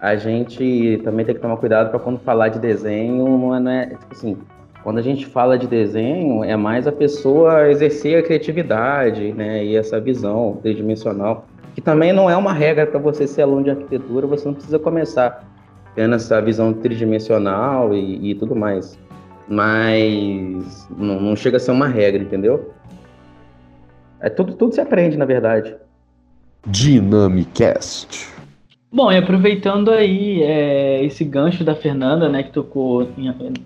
a 0.00 0.16
gente 0.16 1.00
também 1.04 1.26
tem 1.26 1.34
que 1.34 1.40
tomar 1.40 1.58
cuidado 1.58 1.90
para 1.90 1.98
quando 1.98 2.18
falar 2.20 2.48
de 2.48 2.58
desenho, 2.58 3.54
é, 3.54 3.60
não 3.60 3.70
é, 3.70 3.86
tipo 3.86 4.12
assim, 4.12 4.38
quando 4.82 4.98
a 4.98 5.02
gente 5.02 5.26
fala 5.26 5.58
de 5.58 5.66
desenho, 5.66 6.42
é 6.42 6.56
mais 6.56 6.86
a 6.86 6.92
pessoa 6.92 7.68
exercer 7.68 8.18
a 8.18 8.22
criatividade, 8.22 9.32
né, 9.32 9.62
e 9.62 9.76
essa 9.76 10.00
visão 10.00 10.58
tridimensional, 10.62 11.46
que 11.74 11.82
também 11.82 12.14
não 12.14 12.30
é 12.30 12.36
uma 12.36 12.52
regra 12.52 12.86
para 12.86 12.98
você 12.98 13.26
ser 13.26 13.42
aluno 13.42 13.64
de 13.64 13.70
arquitetura, 13.70 14.26
você 14.26 14.46
não 14.46 14.54
precisa 14.54 14.78
começar 14.78 15.44
tendo 15.94 16.14
essa 16.14 16.40
visão 16.40 16.72
tridimensional 16.72 17.94
e, 17.94 18.30
e 18.30 18.34
tudo 18.34 18.56
mais. 18.56 18.98
Mas 19.46 20.88
não, 20.96 21.20
não, 21.20 21.36
chega 21.36 21.58
a 21.58 21.60
ser 21.60 21.72
uma 21.72 21.88
regra, 21.88 22.22
entendeu? 22.22 22.72
É 24.20 24.30
tudo, 24.30 24.54
tudo 24.54 24.74
se 24.74 24.80
aprende, 24.80 25.18
na 25.18 25.24
verdade. 25.24 25.74
Dynamicast. 26.66 28.39
Bom, 28.92 29.12
e 29.12 29.16
aproveitando 29.16 29.92
aí 29.92 30.42
é, 30.42 31.04
esse 31.04 31.24
gancho 31.24 31.62
da 31.62 31.76
Fernanda, 31.76 32.28
né, 32.28 32.42
que 32.42 32.50
tocou, 32.50 33.08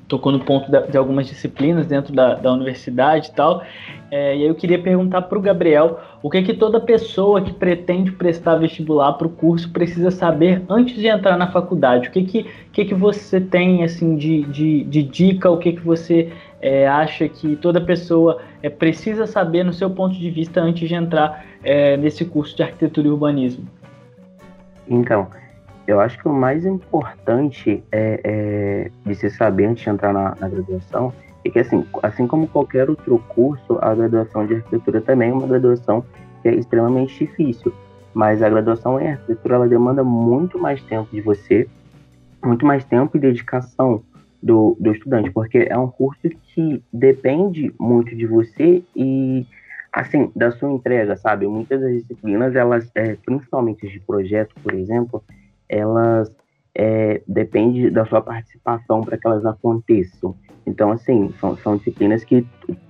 tocou 0.07 0.31
no 0.31 0.41
ponto 0.41 0.71
da, 0.71 0.81
de 0.81 0.99
algumas 0.99 1.27
disciplinas 1.27 1.87
dentro 1.87 2.13
da, 2.13 2.35
da 2.35 2.53
universidade 2.53 3.29
e 3.29 3.33
tal, 3.33 3.63
é, 4.11 4.37
e 4.37 4.43
aí 4.43 4.47
eu 4.47 4.55
queria 4.55 4.79
perguntar 4.79 5.23
para 5.23 5.39
o 5.39 5.41
Gabriel 5.41 5.99
o 6.23 6.29
que, 6.29 6.43
que 6.43 6.53
toda 6.53 6.79
pessoa 6.79 7.41
que 7.41 7.55
pretende 7.55 8.13
prestar 8.13 8.57
vestibular 8.57 9.15
para 9.15 9.27
o 9.27 9.31
curso 9.31 9.73
precisa 9.73 10.11
saber 10.11 10.63
antes 10.69 10.95
de 10.95 11.07
entrar 11.07 11.39
na 11.39 11.51
faculdade. 11.51 12.09
O 12.09 12.13
que, 12.13 12.23
que, 12.25 12.47
que, 12.71 12.85
que 12.85 12.95
você 12.95 13.41
tem 13.41 13.83
assim 13.83 14.17
de, 14.17 14.43
de, 14.43 14.85
de 14.85 15.03
dica, 15.03 15.51
o 15.51 15.57
que, 15.57 15.73
que 15.73 15.81
você 15.81 16.35
é, 16.61 16.87
acha 16.87 17.27
que 17.31 17.57
toda 17.57 17.81
pessoa 17.81 18.43
é, 18.63 18.69
precisa 18.69 19.27
saber 19.27 19.65
no 19.65 19.73
seu 19.73 19.89
ponto 19.89 20.19
de 20.19 20.31
vista 20.31 20.61
antes 20.61 20.87
de 20.87 20.95
entrar 20.95 21.47
é, 21.63 21.97
nesse 21.97 22.27
curso 22.27 22.55
de 22.55 22.63
arquitetura 22.63 23.09
e 23.09 23.11
urbanismo? 23.11 23.67
Então, 24.89 25.29
eu 25.87 26.01
acho 26.01 26.19
que 26.19 26.29
o 26.29 26.33
mais 26.33 26.65
importante 26.65 27.83
é, 27.93 28.21
é, 28.25 28.91
de 29.05 29.15
se 29.15 29.31
saber 29.31 29.67
antes 29.67 29.85
de 29.85 29.91
entrar 29.91 30.13
na, 30.13 30.35
na, 30.41 30.49
graduação 30.49 31.13
é 31.45 31.51
que, 31.51 31.59
assim, 31.59 31.87
assim 32.03 32.27
como 32.27 32.49
qualquer 32.49 32.89
outro 32.89 33.19
curso, 33.29 33.79
a 33.83 33.95
graduação 33.95 34.47
de 34.47 34.55
arquitetura 34.55 35.01
também 35.01 35.31
é 35.31 35.33
uma 35.33 35.47
graduação 35.47 36.05
que 36.43 36.49
é 36.49 36.55
extremamente 36.55 37.27
difícil. 37.27 37.73
Mas 38.15 38.43
a 38.43 38.49
graduação 38.49 38.99
em 39.01 39.09
arquitetura 39.09 39.57
ela 39.57 39.69
demanda 39.69 40.03
muito 40.03 40.59
mais 40.59 40.81
tempo 40.83 41.09
de 41.13 41.21
você, 41.21 41.69
muito 42.43 42.65
mais 42.65 42.85
tempo 42.85 43.17
e 43.17 43.21
dedicação 43.21 44.03
do, 44.43 44.77
do 44.79 44.93
estudante, 44.93 45.31
porque 45.31 45.67
é 45.69 45.77
um 45.77 45.89
curso 45.89 46.21
que 46.55 46.83
depende 46.93 47.75
muito 47.79 48.15
de 48.15 48.27
você 48.27 48.83
e 48.95 49.47
assim, 49.95 50.31
da 50.35 50.51
sua 50.51 50.73
entrega, 50.73 51.17
sabe? 51.17 51.47
Muitas 51.47 51.81
das 51.81 51.93
disciplinas, 51.93 52.57
elas, 52.57 52.91
é, 52.97 53.17
principalmente 53.25 53.89
de 53.89 54.01
projeto, 54.01 54.53
por 54.61 54.75
exemplo, 54.75 55.23
elas 55.69 56.35
é, 56.75 57.23
depende 57.29 57.89
da 57.91 58.05
sua 58.05 58.21
participação 58.21 59.03
para 59.03 59.17
que 59.17 59.27
elas 59.27 59.47
aconteçam. 59.47 60.35
Então, 60.67 60.91
assim, 60.91 61.33
são, 61.39 61.57
são 61.59 61.77
disciplinas 61.77 62.25
que 62.25 62.45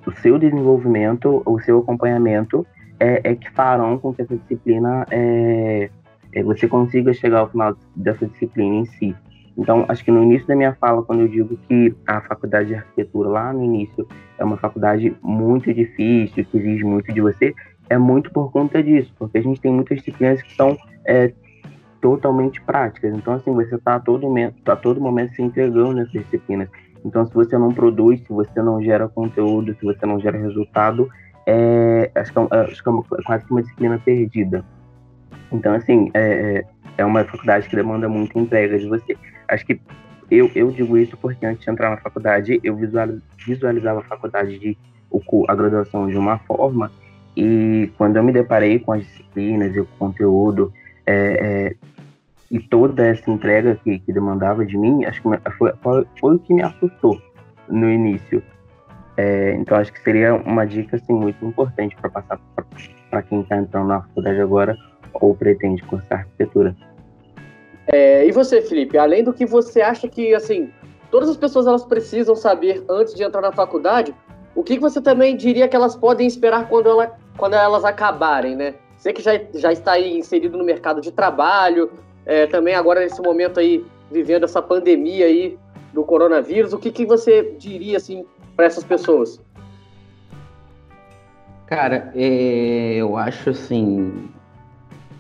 o 0.07 0.13
seu 0.13 0.39
desenvolvimento, 0.39 1.43
o 1.45 1.61
seu 1.61 1.81
acompanhamento 1.81 2.67
é, 2.99 3.33
é 3.33 3.35
que 3.35 3.51
farão 3.51 3.99
com 3.99 4.15
que 4.15 4.23
essa 4.23 4.35
disciplina 4.37 5.07
é, 5.11 5.91
é, 6.33 6.43
você 6.43 6.67
consiga 6.67 7.13
chegar 7.13 7.41
ao 7.41 7.51
final 7.51 7.77
dessa 7.95 8.27
disciplina 8.27 8.77
em 8.77 8.87
si. 8.87 9.15
Então, 9.57 9.85
acho 9.89 10.05
que 10.05 10.11
no 10.11 10.23
início 10.23 10.49
da 10.49 10.57
minha 10.57 10.75
fala, 10.75 11.03
quando 11.03 11.21
eu 11.21 11.29
digo 11.29 11.57
que 11.69 11.95
a 12.07 12.21
faculdade 12.21 12.69
de 12.69 12.75
arquitetura, 12.75 13.29
lá 13.29 13.53
no 13.53 13.63
início, 13.63 14.07
é 14.39 14.45
uma 14.45 14.57
faculdade 14.57 15.17
muito 15.23 15.73
difícil, 15.73 16.45
que 16.45 16.59
exige 16.59 16.85
muito 16.85 17.13
de 17.13 17.21
você, 17.21 17.55
é 17.89 17.97
muito 17.97 18.33
por 18.33 18.51
conta 18.51 18.83
disso, 18.83 19.15
porque 19.19 19.39
a 19.39 19.43
gente 19.43 19.61
tem 19.61 19.73
muitas 19.73 19.99
disciplinas 19.99 20.43
que 20.43 20.55
são 20.55 20.77
é, 21.07 21.33
totalmente 22.01 22.61
práticas. 22.63 23.15
Então, 23.15 23.35
assim, 23.35 23.53
você 23.55 23.77
está 23.77 23.95
a 23.95 24.01
todo 24.01 24.23
momento, 24.23 24.69
a 24.71 24.77
todo 24.77 25.01
momento 25.01 25.35
se 25.35 25.43
entregando 25.43 25.95
nessas 25.95 26.13
disciplinas. 26.13 26.69
Então, 27.05 27.25
se 27.27 27.35
você 27.35 27.57
não 27.57 27.73
produz, 27.73 28.21
se 28.23 28.33
você 28.33 28.63
não 28.63 28.83
gera 28.83 29.09
conteúdo, 29.09 29.75
se 29.75 29.85
você 29.85 30.05
não 30.07 30.19
gera 30.19 30.39
resultado, 30.39 31.09
é, 31.47 32.11
acho, 32.15 32.33
que 32.33 32.39
é, 32.39 32.61
acho 32.61 32.83
que 32.83 32.91
é 32.91 33.23
quase 33.25 33.45
que 33.45 33.51
uma 33.53 33.63
disciplina 33.63 34.01
perdida. 34.03 34.65
Então, 35.53 35.75
assim, 35.75 36.11
é, 36.15 36.59
é, 36.59 36.65
é 36.99 37.05
uma 37.05 37.25
faculdade 37.25 37.69
que 37.69 37.77
demanda 37.77 38.09
muita 38.09 38.39
entrega 38.39 38.79
de 38.79 38.89
você. 38.89 39.17
Acho 39.49 39.67
que 39.67 39.81
eu, 40.31 40.51
eu 40.55 40.71
digo 40.71 40.97
isso 40.97 41.17
porque 41.17 41.45
antes 41.45 41.65
de 41.65 41.71
entrar 41.71 41.91
na 41.91 41.97
faculdade, 41.99 42.61
eu 42.63 42.77
visualizava 43.47 44.01
a 44.01 44.05
faculdade 44.05 44.59
de 44.59 44.77
a 45.47 45.55
graduação 45.55 46.09
de 46.09 46.17
uma 46.17 46.39
forma 46.39 46.91
e 47.37 47.91
quando 47.97 48.17
eu 48.17 48.23
me 48.23 48.33
deparei 48.33 48.79
com 48.79 48.93
as 48.93 49.03
disciplinas 49.03 49.75
e 49.75 49.81
o 49.81 49.87
conteúdo 49.99 50.73
é, 51.07 51.15
é, 51.15 51.77
e 52.51 52.61
toda 52.61 53.07
essa 53.07 53.31
entrega 53.31 53.77
que, 53.83 53.99
que, 53.99 54.13
demandava 54.13 54.65
de 54.65 54.77
mim, 54.77 55.05
acho 55.05 55.21
que 55.23 55.29
foi, 55.53 55.73
foi, 55.83 56.07
foi 56.21 56.35
o 56.37 56.39
que 56.39 56.53
me 56.53 56.63
assustou 56.63 57.21
no 57.69 57.91
início. 57.91 58.43
É, 59.17 59.55
então 59.55 59.77
acho 59.79 59.93
que 59.93 60.01
seria 60.03 60.35
uma 60.35 60.67
dica 60.67 60.97
assim, 60.97 61.13
muito 61.13 61.45
importante 61.45 61.97
para 61.97 62.11
passar 62.11 62.39
para 63.11 63.23
quem 63.23 63.43
está 63.43 63.57
entrando 63.57 63.89
na 63.89 64.01
faculdade 64.03 64.41
agora 64.41 64.77
ou 65.13 65.35
pretende 65.35 65.83
cursar 65.83 66.21
arquitetura. 66.21 66.77
É, 67.87 68.27
e 68.27 68.33
você, 68.33 68.63
Felipe, 68.63 68.97
além 68.97 69.23
do 69.23 69.33
que 69.33 69.45
você 69.45 69.81
acha 69.81 70.09
que, 70.09 70.35
assim, 70.35 70.71
todas 71.11 71.29
as 71.29 71.37
pessoas 71.37 71.67
elas 71.67 71.85
precisam 71.85 72.35
saber 72.35 72.85
antes 72.89 73.15
de 73.15 73.23
entrar 73.23 73.41
na 73.41 73.53
faculdade, 73.53 74.15
o 74.55 74.63
que 74.63 74.79
você 74.79 75.01
também 75.01 75.37
diria 75.37 75.69
que 75.69 75.77
elas 75.77 75.97
podem 75.97 76.27
esperar 76.27 76.69
quando, 76.69 76.89
ela, 76.89 77.17
quando 77.37 77.55
elas 77.55 77.85
acabarem, 77.85 78.57
né? 78.57 78.75
Você 78.97 79.13
que 79.13 79.21
já, 79.21 79.33
já 79.55 79.73
está 79.73 79.93
aí 79.93 80.17
inserido 80.17 80.57
no 80.57 80.65
mercado 80.65 81.01
de 81.01 81.13
trabalho, 81.13 81.91
é, 82.25 82.47
também 82.47 82.75
agora 82.75 83.01
nesse 83.01 83.21
momento 83.21 83.61
aí, 83.61 83.85
vivendo 84.11 84.45
essa 84.45 84.63
pandemia 84.63 85.27
aí 85.27 85.59
do 85.93 86.05
coronavírus, 86.05 86.73
o 86.73 86.79
que, 86.79 86.91
que 86.91 87.05
você 87.05 87.55
diria, 87.59 87.97
assim, 87.97 88.25
para 88.57 88.67
essas 88.67 88.85
pessoas? 88.85 89.41
Cara, 91.67 92.13
é, 92.15 92.95
eu 92.97 93.17
acho 93.17 93.51
assim, 93.51 94.29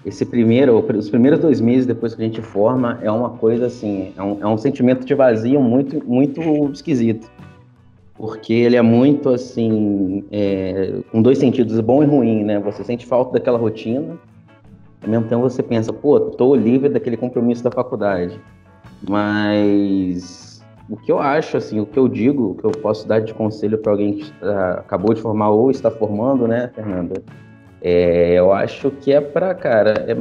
esse 0.04 0.26
primeiro, 0.26 0.78
os 0.96 1.08
primeiros 1.08 1.40
dois 1.40 1.60
meses 1.60 1.86
depois 1.86 2.14
que 2.14 2.22
a 2.22 2.24
gente 2.24 2.42
forma, 2.42 2.98
é 3.02 3.10
uma 3.10 3.30
coisa 3.30 3.66
assim, 3.66 4.12
é 4.16 4.22
um, 4.22 4.38
é 4.40 4.46
um 4.46 4.58
sentimento 4.58 5.04
de 5.04 5.14
vazio 5.14 5.60
muito, 5.60 6.04
muito 6.06 6.40
esquisito. 6.72 7.30
Porque 8.14 8.52
ele 8.52 8.76
é 8.76 8.82
muito 8.82 9.30
assim, 9.30 10.24
é, 10.30 11.00
com 11.10 11.22
dois 11.22 11.38
sentidos, 11.38 11.80
bom 11.80 12.02
e 12.02 12.06
ruim, 12.06 12.44
né? 12.44 12.60
Você 12.60 12.84
sente 12.84 13.06
falta 13.06 13.32
daquela 13.32 13.58
rotina, 13.58 14.16
ao 15.02 15.08
mesmo 15.08 15.26
tempo 15.26 15.42
você 15.42 15.62
pensa, 15.62 15.92
pô, 15.92 16.20
tô 16.20 16.54
livre 16.54 16.88
daquele 16.88 17.16
compromisso 17.16 17.64
da 17.64 17.70
faculdade. 17.70 18.38
Mas 19.08 20.62
o 20.88 20.96
que 20.96 21.10
eu 21.10 21.18
acho, 21.18 21.56
assim, 21.56 21.80
o 21.80 21.86
que 21.86 21.98
eu 21.98 22.08
digo, 22.08 22.50
o 22.50 22.54
que 22.54 22.64
eu 22.64 22.70
posso 22.70 23.08
dar 23.08 23.20
de 23.20 23.32
conselho 23.32 23.78
para 23.78 23.92
alguém 23.92 24.18
que 24.18 24.32
acabou 24.78 25.14
de 25.14 25.20
formar 25.20 25.50
ou 25.50 25.70
está 25.70 25.90
formando, 25.90 26.46
né, 26.46 26.70
Fernanda? 26.74 27.22
É, 27.86 28.32
eu 28.32 28.50
acho 28.50 28.90
que 28.90 29.12
é 29.12 29.20
para, 29.20 29.54
cara, 29.54 30.06
é, 30.08 30.16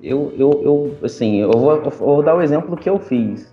eu, 0.00 0.32
eu, 0.38 0.62
eu 0.62 0.96
assim, 1.02 1.40
eu 1.40 1.50
vou, 1.50 1.72
eu 1.72 1.90
vou 1.90 2.22
dar 2.22 2.36
o 2.36 2.40
exemplo 2.40 2.76
que 2.76 2.88
eu 2.88 3.00
fiz. 3.00 3.52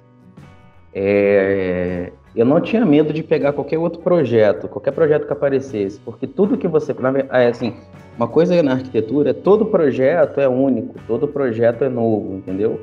É, 0.93 2.11
eu 2.35 2.45
não 2.45 2.61
tinha 2.61 2.85
medo 2.85 3.11
de 3.11 3.23
pegar 3.23 3.51
qualquer 3.53 3.79
outro 3.79 4.03
projeto, 4.03 4.67
qualquer 4.67 4.91
projeto 4.91 5.25
que 5.25 5.33
aparecesse, 5.33 5.99
porque 5.99 6.27
tudo 6.27 6.59
que 6.59 6.67
você, 6.67 6.95
é 7.31 7.47
assim, 7.47 7.73
uma 8.15 8.27
coisa 8.27 8.61
na 8.61 8.73
arquitetura 8.73 9.31
é 9.31 9.33
todo 9.33 9.65
projeto 9.65 10.39
é 10.39 10.47
único, 10.47 10.93
todo 11.07 11.27
projeto 11.27 11.83
é 11.83 11.89
novo, 11.89 12.35
entendeu? 12.35 12.81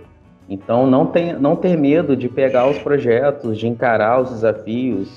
Então 0.49 0.85
não 0.85 1.07
tem, 1.07 1.33
não 1.33 1.54
ter 1.54 1.76
medo 1.76 2.16
de 2.16 2.28
pegar 2.28 2.69
os 2.69 2.78
projetos, 2.78 3.57
de 3.57 3.69
encarar 3.69 4.21
os 4.21 4.30
desafios. 4.30 5.09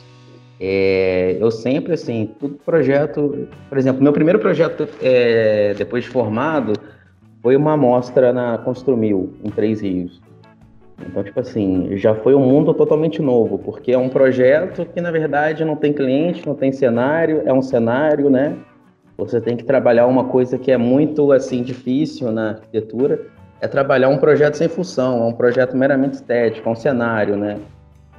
É, 0.66 1.36
eu 1.42 1.52
sempre 1.52 1.92
assim, 1.92 2.30
todo 2.40 2.54
projeto, 2.66 3.50
por 3.68 3.78
exemplo, 3.78 4.02
meu 4.02 4.14
primeiro 4.14 4.40
projeto 4.40 4.88
é, 5.02 5.74
depois 5.74 6.06
de 6.06 6.10
formado 6.10 6.72
foi 7.42 7.58
uma 7.58 7.74
amostra 7.74 8.32
na 8.32 8.58
Construmil 8.60 9.34
em 9.44 9.50
Três 9.50 9.82
Rios. 9.82 10.22
Então, 11.06 11.22
tipo 11.22 11.38
assim, 11.38 11.98
já 11.98 12.16
foi 12.16 12.34
um 12.34 12.46
mundo 12.46 12.74
totalmente 12.74 13.22
novo, 13.22 13.58
porque 13.58 13.92
é 13.92 13.98
um 13.98 14.08
projeto 14.08 14.86
que, 14.86 15.02
na 15.02 15.12
verdade, 15.12 15.66
não 15.66 15.76
tem 15.76 15.92
cliente, 15.92 16.48
não 16.48 16.56
tem 16.56 16.72
cenário, 16.72 17.42
é 17.46 17.52
um 17.52 17.62
cenário, 17.62 18.30
né? 18.30 18.56
Você 19.18 19.42
tem 19.42 19.58
que 19.58 19.66
trabalhar 19.66 20.08
uma 20.08 20.24
coisa 20.24 20.58
que 20.58 20.72
é 20.72 20.78
muito, 20.78 21.34
assim, 21.34 21.62
difícil 21.62 22.32
na 22.32 22.52
arquitetura, 22.52 23.20
é 23.60 23.68
trabalhar 23.68 24.08
um 24.08 24.18
projeto 24.18 24.54
sem 24.54 24.70
função, 24.70 25.24
é 25.24 25.28
um 25.28 25.34
projeto 25.34 25.76
meramente 25.76 26.14
estético, 26.14 26.70
é 26.70 26.72
um 26.72 26.76
cenário, 26.76 27.36
né? 27.36 27.60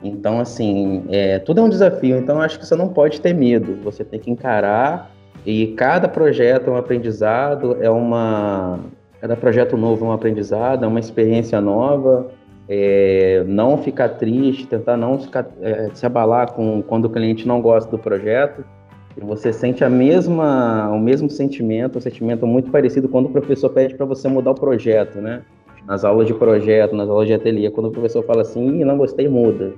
Então, 0.04 0.38
assim, 0.38 1.04
é, 1.08 1.38
tudo 1.38 1.60
é 1.60 1.62
um 1.64 1.68
desafio, 1.68 2.18
então 2.18 2.40
acho 2.40 2.58
que 2.58 2.66
você 2.66 2.76
não 2.76 2.88
pode 2.88 3.20
ter 3.22 3.34
medo, 3.34 3.78
você 3.82 4.04
tem 4.04 4.20
que 4.20 4.30
encarar, 4.30 5.10
e 5.46 5.68
cada 5.68 6.06
projeto 6.08 6.68
é 6.68 6.72
um 6.72 6.76
aprendizado, 6.76 7.78
é 7.80 7.90
uma... 7.90 8.80
Cada 9.20 9.34
projeto 9.34 9.76
novo 9.76 10.04
é 10.04 10.08
um 10.08 10.12
aprendizado, 10.12 10.84
é 10.84 10.86
uma 10.86 11.00
experiência 11.00 11.58
nova, 11.58 12.28
é, 12.68 13.42
não 13.46 13.78
ficar 13.78 14.10
triste, 14.10 14.66
tentar 14.66 14.98
não 14.98 15.18
ficar, 15.18 15.46
é, 15.62 15.88
se 15.94 16.04
abalar 16.04 16.52
com 16.52 16.82
quando 16.82 17.06
o 17.06 17.10
cliente 17.10 17.48
não 17.48 17.62
gosta 17.62 17.90
do 17.90 17.98
projeto. 17.98 18.62
E 19.16 19.20
você 19.20 19.50
sente 19.50 19.82
a 19.82 19.88
mesma, 19.88 20.90
o 20.90 20.98
mesmo 20.98 21.30
sentimento, 21.30 21.96
um 21.96 22.00
sentimento 22.02 22.46
muito 22.46 22.70
parecido 22.70 23.08
quando 23.08 23.26
o 23.26 23.30
professor 23.30 23.70
pede 23.70 23.94
para 23.94 24.04
você 24.04 24.28
mudar 24.28 24.50
o 24.50 24.54
projeto, 24.54 25.18
né? 25.18 25.42
Nas 25.86 26.04
aulas 26.04 26.26
de 26.26 26.34
projeto, 26.34 26.94
nas 26.94 27.08
aulas 27.08 27.26
de 27.26 27.32
ateliê, 27.32 27.70
quando 27.70 27.86
o 27.86 27.90
professor 27.90 28.22
fala 28.24 28.42
assim, 28.42 28.84
não 28.84 28.98
gostei, 28.98 29.28
muda. 29.28 29.72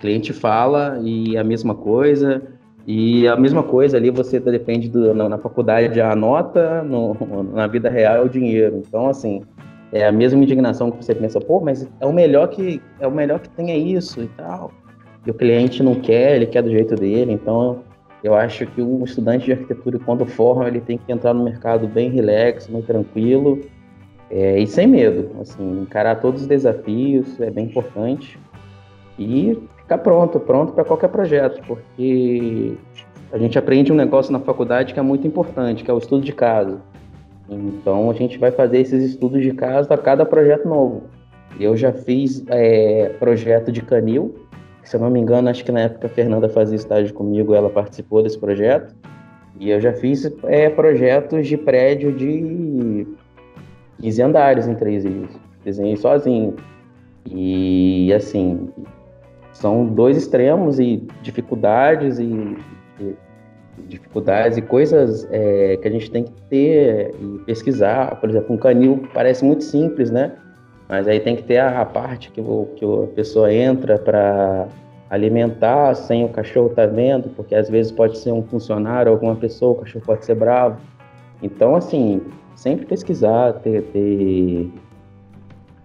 Cliente 0.00 0.32
fala 0.32 0.98
e 1.02 1.36
a 1.36 1.44
mesma 1.44 1.74
coisa, 1.74 2.42
e 2.86 3.26
a 3.26 3.36
mesma 3.36 3.62
coisa 3.62 3.96
ali 3.96 4.10
você 4.10 4.38
depende 4.38 4.88
do, 4.88 5.14
na, 5.14 5.28
na 5.28 5.38
faculdade 5.38 6.00
a 6.00 6.14
nota, 6.14 6.82
no, 6.82 7.16
na 7.54 7.66
vida 7.66 7.88
real 7.88 8.16
é 8.16 8.20
o 8.20 8.28
dinheiro. 8.28 8.82
Então, 8.86 9.08
assim, 9.08 9.42
é 9.92 10.06
a 10.06 10.12
mesma 10.12 10.42
indignação 10.42 10.90
que 10.90 11.04
você 11.04 11.14
pensa, 11.14 11.40
pô, 11.40 11.60
mas 11.60 11.88
é 12.00 12.06
o 12.06 12.12
melhor 12.12 12.48
que 12.48 12.82
é 13.00 13.06
o 13.06 13.10
melhor 13.10 13.40
que 13.40 13.48
tenha 13.50 13.76
isso 13.76 14.22
e 14.22 14.28
tal. 14.36 14.70
E 15.26 15.30
o 15.30 15.34
cliente 15.34 15.82
não 15.82 15.94
quer, 15.94 16.36
ele 16.36 16.46
quer 16.46 16.62
do 16.62 16.70
jeito 16.70 16.94
dele, 16.94 17.32
então 17.32 17.82
eu 18.22 18.34
acho 18.34 18.66
que 18.66 18.82
o 18.82 19.04
estudante 19.04 19.44
de 19.44 19.52
arquitetura, 19.52 19.98
quando 19.98 20.26
forma, 20.26 20.66
ele 20.66 20.80
tem 20.80 20.98
que 20.98 21.12
entrar 21.12 21.32
no 21.32 21.44
mercado 21.44 21.86
bem 21.86 22.10
relax, 22.10 22.66
bem 22.66 22.82
tranquilo 22.82 23.60
é, 24.30 24.58
e 24.58 24.66
sem 24.66 24.86
medo. 24.86 25.30
Assim, 25.40 25.82
encarar 25.82 26.16
todos 26.16 26.42
os 26.42 26.46
desafios 26.46 27.40
é 27.40 27.50
bem 27.50 27.66
importante 27.66 28.38
e 29.18 29.58
ficar 29.84 29.98
pronto, 29.98 30.40
pronto 30.40 30.72
para 30.72 30.84
qualquer 30.84 31.08
projeto, 31.08 31.62
porque 31.66 32.74
a 33.32 33.38
gente 33.38 33.58
aprende 33.58 33.92
um 33.92 33.96
negócio 33.96 34.32
na 34.32 34.40
faculdade 34.40 34.92
que 34.92 34.98
é 34.98 35.02
muito 35.02 35.26
importante, 35.26 35.84
que 35.84 35.90
é 35.90 35.94
o 35.94 35.98
estudo 35.98 36.24
de 36.24 36.32
caso. 36.32 36.80
Então 37.48 38.10
a 38.10 38.14
gente 38.14 38.38
vai 38.38 38.50
fazer 38.50 38.78
esses 38.78 39.04
estudos 39.04 39.42
de 39.42 39.52
caso 39.52 39.92
a 39.92 39.98
cada 39.98 40.24
projeto 40.24 40.66
novo. 40.66 41.04
Eu 41.60 41.76
já 41.76 41.92
fiz 41.92 42.42
é, 42.48 43.10
projeto 43.20 43.70
de 43.70 43.82
canil, 43.82 44.34
se 44.84 44.96
eu 44.96 45.00
não 45.00 45.10
me 45.10 45.18
engano, 45.18 45.48
acho 45.48 45.64
que 45.64 45.72
na 45.72 45.80
época 45.80 46.06
a 46.06 46.10
Fernanda 46.10 46.48
fazia 46.48 46.76
estágio 46.76 47.14
comigo, 47.14 47.54
ela 47.54 47.70
participou 47.70 48.22
desse 48.22 48.38
projeto. 48.38 48.94
E 49.58 49.70
eu 49.70 49.80
já 49.80 49.92
fiz 49.92 50.30
é, 50.44 50.68
projetos 50.68 51.46
de 51.46 51.56
prédio 51.56 52.12
de 52.12 53.06
15 54.00 54.22
andares 54.22 54.66
em 54.66 54.74
três 54.74 55.04
ilhas. 55.04 55.30
Desenhei 55.64 55.96
sozinho. 55.96 56.54
E 57.26 58.12
assim, 58.12 58.68
são 59.54 59.86
dois 59.86 60.16
extremos 60.16 60.78
e 60.78 61.02
dificuldades 61.22 62.18
e, 62.18 62.56
e 63.00 63.16
dificuldades 63.88 64.58
e 64.58 64.62
coisas 64.62 65.26
é, 65.30 65.78
que 65.80 65.88
a 65.88 65.90
gente 65.90 66.10
tem 66.10 66.24
que 66.24 66.32
ter 66.50 67.14
e 67.20 67.38
pesquisar. 67.46 68.20
Por 68.20 68.28
exemplo, 68.28 68.54
um 68.54 68.58
canil 68.58 69.08
parece 69.14 69.44
muito 69.44 69.64
simples, 69.64 70.10
né? 70.10 70.32
Mas 70.88 71.08
aí 71.08 71.18
tem 71.20 71.36
que 71.36 71.44
ter 71.44 71.58
a, 71.58 71.84
parte 71.84 72.30
que, 72.30 72.40
o, 72.40 72.68
que 72.76 72.84
a 72.84 73.06
pessoa 73.14 73.52
entra 73.52 73.96
para 73.96 74.68
alimentar 75.08 75.94
sem 75.94 76.24
o 76.24 76.28
cachorro 76.28 76.68
estar 76.68 76.88
tá 76.88 76.92
vendo, 76.92 77.28
porque 77.30 77.54
às 77.54 77.70
vezes 77.70 77.92
pode 77.92 78.18
ser 78.18 78.32
um 78.32 78.42
funcionário, 78.42 79.10
alguma 79.10 79.36
pessoa, 79.36 79.72
o 79.72 79.76
cachorro 79.76 80.04
pode 80.04 80.24
ser 80.24 80.34
bravo. 80.34 80.78
Então, 81.42 81.76
assim, 81.76 82.20
sempre 82.56 82.86
pesquisar, 82.86 83.54
ter, 83.54 83.82
ter, 83.84 84.70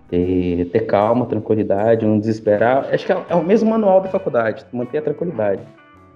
ter, 0.10 0.66
ter 0.66 0.82
calma, 0.82 1.26
tranquilidade, 1.26 2.06
não 2.06 2.20
desesperar. 2.20 2.88
Acho 2.92 3.06
que 3.06 3.12
é, 3.12 3.24
é 3.30 3.36
o 3.36 3.44
mesmo 3.44 3.70
manual 3.70 4.02
da 4.02 4.10
faculdade, 4.10 4.66
manter 4.72 4.98
a 5.00 5.02
tranquilidade. 5.02 5.62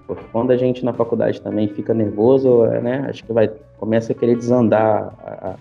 Porque 0.06 0.24
quando 0.32 0.50
a 0.50 0.56
gente 0.56 0.84
na 0.84 0.92
faculdade 0.92 1.40
também 1.40 1.68
fica 1.68 1.94
nervoso, 1.94 2.64
né, 2.64 3.06
acho 3.08 3.24
que 3.24 3.32
vai 3.32 3.50
começa 3.78 4.12
a 4.12 4.14
querer 4.14 4.36
desandar 4.36 5.14
a, 5.18 5.54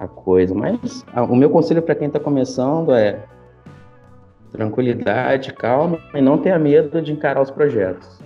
a 0.00 0.08
coisa. 0.08 0.54
Mas 0.54 1.04
a, 1.12 1.22
o 1.22 1.34
meu 1.34 1.50
conselho 1.50 1.82
para 1.82 1.94
quem 1.94 2.06
está 2.06 2.20
começando 2.20 2.92
é 2.92 3.18
tranquilidade, 4.52 5.52
calma 5.52 5.98
e 6.14 6.20
não 6.20 6.38
tenha 6.38 6.58
medo 6.58 7.02
de 7.02 7.12
encarar 7.12 7.42
os 7.42 7.50
projetos. 7.50 8.20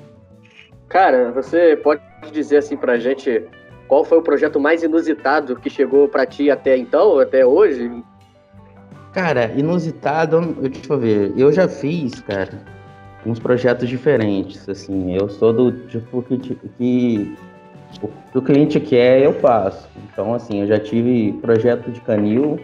Cara, 0.89 1.31
você 1.33 1.77
pode 1.77 2.03
dizer 2.33 2.59
assim 2.59 2.77
para 2.77 2.95
a 2.95 2.99
gente 2.99 3.45
qual 3.87 4.05
foi 4.05 4.19
o 4.19 4.23
projeto 4.23 4.61
mais 4.61 4.83
inusitado 4.83 5.57
que 5.57 5.71
chegou 5.71 6.09
para 6.09 6.27
ti 6.27 6.51
até 6.51 6.77
então, 6.77 7.19
até 7.19 7.45
hoje? 7.47 7.91
Cara, 9.19 9.51
inusitado, 9.57 10.41
deixa 10.61 10.93
eu 10.93 10.97
ver. 10.97 11.33
Eu 11.37 11.53
já 11.53 11.67
fiz, 11.67 12.21
cara, 12.21 12.63
uns 13.27 13.41
projetos 13.41 13.89
diferentes, 13.89 14.69
assim. 14.69 15.13
Eu 15.13 15.29
sou 15.29 15.53
do 15.53 15.73
tipo 15.89 16.23
que, 16.23 16.39
que 16.39 17.37
o 18.01 18.09
que 18.31 18.39
o 18.39 18.41
cliente 18.41 18.79
quer, 18.79 19.21
eu 19.21 19.33
faço. 19.33 19.89
Então, 20.05 20.35
assim, 20.35 20.61
eu 20.61 20.69
já 20.69 20.79
tive 20.79 21.33
projeto 21.43 21.91
de 21.91 22.01
canil, 22.03 22.61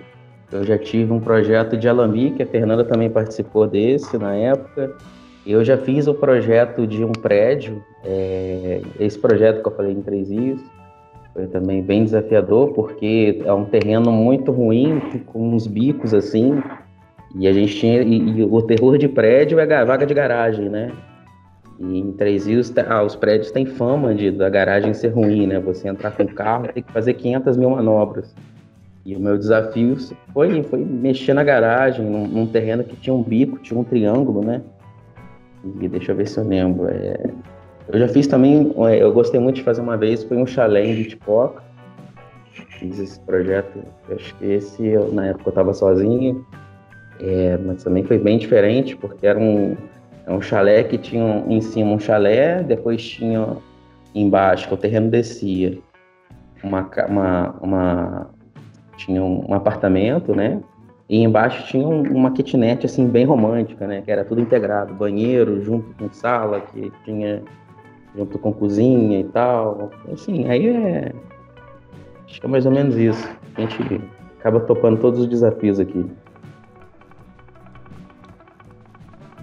eu 0.52 0.62
já 0.62 0.78
tive 0.78 1.12
um 1.12 1.18
projeto 1.18 1.76
de 1.76 1.88
alambique, 1.88 2.44
a 2.44 2.46
Fernanda 2.46 2.84
também 2.84 3.10
participou 3.10 3.66
desse 3.66 4.16
na 4.16 4.36
época. 4.36 4.96
Eu 5.44 5.64
já 5.64 5.76
fiz 5.76 6.06
o 6.06 6.14
projeto 6.14 6.86
de 6.86 7.02
um 7.02 7.10
prédio, 7.10 7.82
é, 8.04 8.80
esse 9.00 9.18
projeto 9.18 9.60
que 9.60 9.66
eu 9.66 9.74
falei 9.74 9.90
em 9.90 10.02
Três 10.02 10.30
Rios, 10.30 10.60
foi 11.34 11.48
também 11.48 11.82
bem 11.82 12.04
desafiador, 12.04 12.72
porque 12.72 13.42
é 13.44 13.52
um 13.52 13.64
terreno 13.64 14.12
muito 14.12 14.52
ruim, 14.52 15.00
com 15.26 15.52
uns 15.52 15.66
bicos 15.66 16.14
assim, 16.14 16.62
e 17.34 17.48
a 17.48 17.52
gente 17.52 17.76
tinha. 17.76 18.02
E, 18.02 18.38
e 18.38 18.44
o 18.44 18.62
terror 18.62 18.96
de 18.96 19.08
prédio 19.08 19.58
é 19.58 19.74
a 19.74 19.84
vaga 19.84 20.06
de 20.06 20.14
garagem, 20.14 20.68
né? 20.68 20.92
E 21.80 21.98
em 21.98 22.12
Três 22.12 22.46
Rios, 22.46 22.72
ah, 22.88 23.02
os 23.02 23.16
prédios 23.16 23.50
têm 23.50 23.66
fama 23.66 24.14
de 24.14 24.30
da 24.30 24.48
garagem 24.48 24.94
ser 24.94 25.08
ruim, 25.08 25.48
né? 25.48 25.58
Você 25.58 25.88
entrar 25.88 26.12
com 26.12 26.22
o 26.22 26.32
carro 26.32 26.68
tem 26.72 26.84
que 26.84 26.92
fazer 26.92 27.14
500 27.14 27.56
mil 27.56 27.70
manobras. 27.70 28.32
E 29.04 29.16
o 29.16 29.20
meu 29.20 29.36
desafio 29.36 29.96
foi, 30.32 30.62
foi 30.62 30.84
mexer 30.84 31.34
na 31.34 31.42
garagem, 31.42 32.06
num, 32.06 32.26
num 32.28 32.46
terreno 32.46 32.84
que 32.84 32.96
tinha 32.96 33.12
um 33.12 33.22
bico, 33.22 33.58
tinha 33.58 33.78
um 33.78 33.84
triângulo, 33.84 34.42
né? 34.42 34.62
E 35.80 35.88
deixa 35.88 36.12
eu 36.12 36.16
ver 36.16 36.28
se 36.28 36.38
eu 36.38 36.44
lembro. 36.44 36.86
É... 36.88 37.28
Eu 37.88 37.98
já 37.98 38.08
fiz 38.08 38.26
também, 38.26 38.72
é, 38.88 39.02
eu 39.02 39.12
gostei 39.12 39.38
muito 39.38 39.56
de 39.56 39.62
fazer 39.62 39.80
uma 39.80 39.96
vez, 39.96 40.24
foi 40.24 40.36
um 40.36 40.46
chalé 40.46 40.86
em 40.86 40.94
Bitpoca. 40.94 41.62
Fiz 42.78 42.98
esse 42.98 43.20
projeto, 43.20 43.78
acho 44.10 44.34
que 44.36 44.46
esse, 44.46 44.86
eu, 44.86 45.12
na 45.12 45.26
época 45.26 45.48
eu 45.48 45.50
estava 45.50 45.74
sozinho, 45.74 46.44
é, 47.20 47.58
mas 47.58 47.84
também 47.84 48.04
foi 48.04 48.18
bem 48.18 48.38
diferente, 48.38 48.96
porque 48.96 49.26
era 49.26 49.38
um, 49.38 49.76
é 50.26 50.32
um 50.32 50.40
chalé 50.40 50.82
que 50.84 50.98
tinha 50.98 51.44
em 51.48 51.60
cima 51.60 51.92
um 51.92 51.98
chalé, 51.98 52.62
depois 52.62 53.02
tinha 53.02 53.56
embaixo, 54.14 54.68
que 54.68 54.74
o 54.74 54.76
terreno 54.76 55.10
descia, 55.10 55.78
uma, 56.62 56.88
uma, 57.08 57.54
uma 57.60 58.30
tinha 58.96 59.22
um, 59.22 59.50
um, 59.50 59.54
apartamento, 59.54 60.34
né? 60.34 60.60
E 61.08 61.22
embaixo 61.22 61.66
tinha 61.66 61.86
um, 61.86 62.02
uma 62.02 62.30
kitnet, 62.32 62.86
assim, 62.86 63.06
bem 63.06 63.26
romântica, 63.26 63.86
né? 63.86 64.00
Que 64.00 64.10
era 64.10 64.24
tudo 64.24 64.40
integrado, 64.40 64.94
banheiro 64.94 65.62
junto 65.62 65.94
com 65.96 66.10
sala, 66.12 66.60
que 66.60 66.90
tinha 67.04 67.42
junto 68.16 68.38
com 68.38 68.52
cozinha 68.52 69.20
e 69.20 69.24
tal. 69.24 69.90
Assim, 70.12 70.48
aí 70.48 70.68
é... 70.68 71.12
Acho 72.26 72.40
que 72.40 72.46
é 72.46 72.48
mais 72.48 72.66
ou 72.66 72.72
menos 72.72 72.96
isso. 72.96 73.28
A 73.56 73.60
gente 73.60 74.00
acaba 74.38 74.60
topando 74.60 75.00
todos 75.00 75.20
os 75.20 75.26
desafios 75.26 75.78
aqui. 75.78 76.04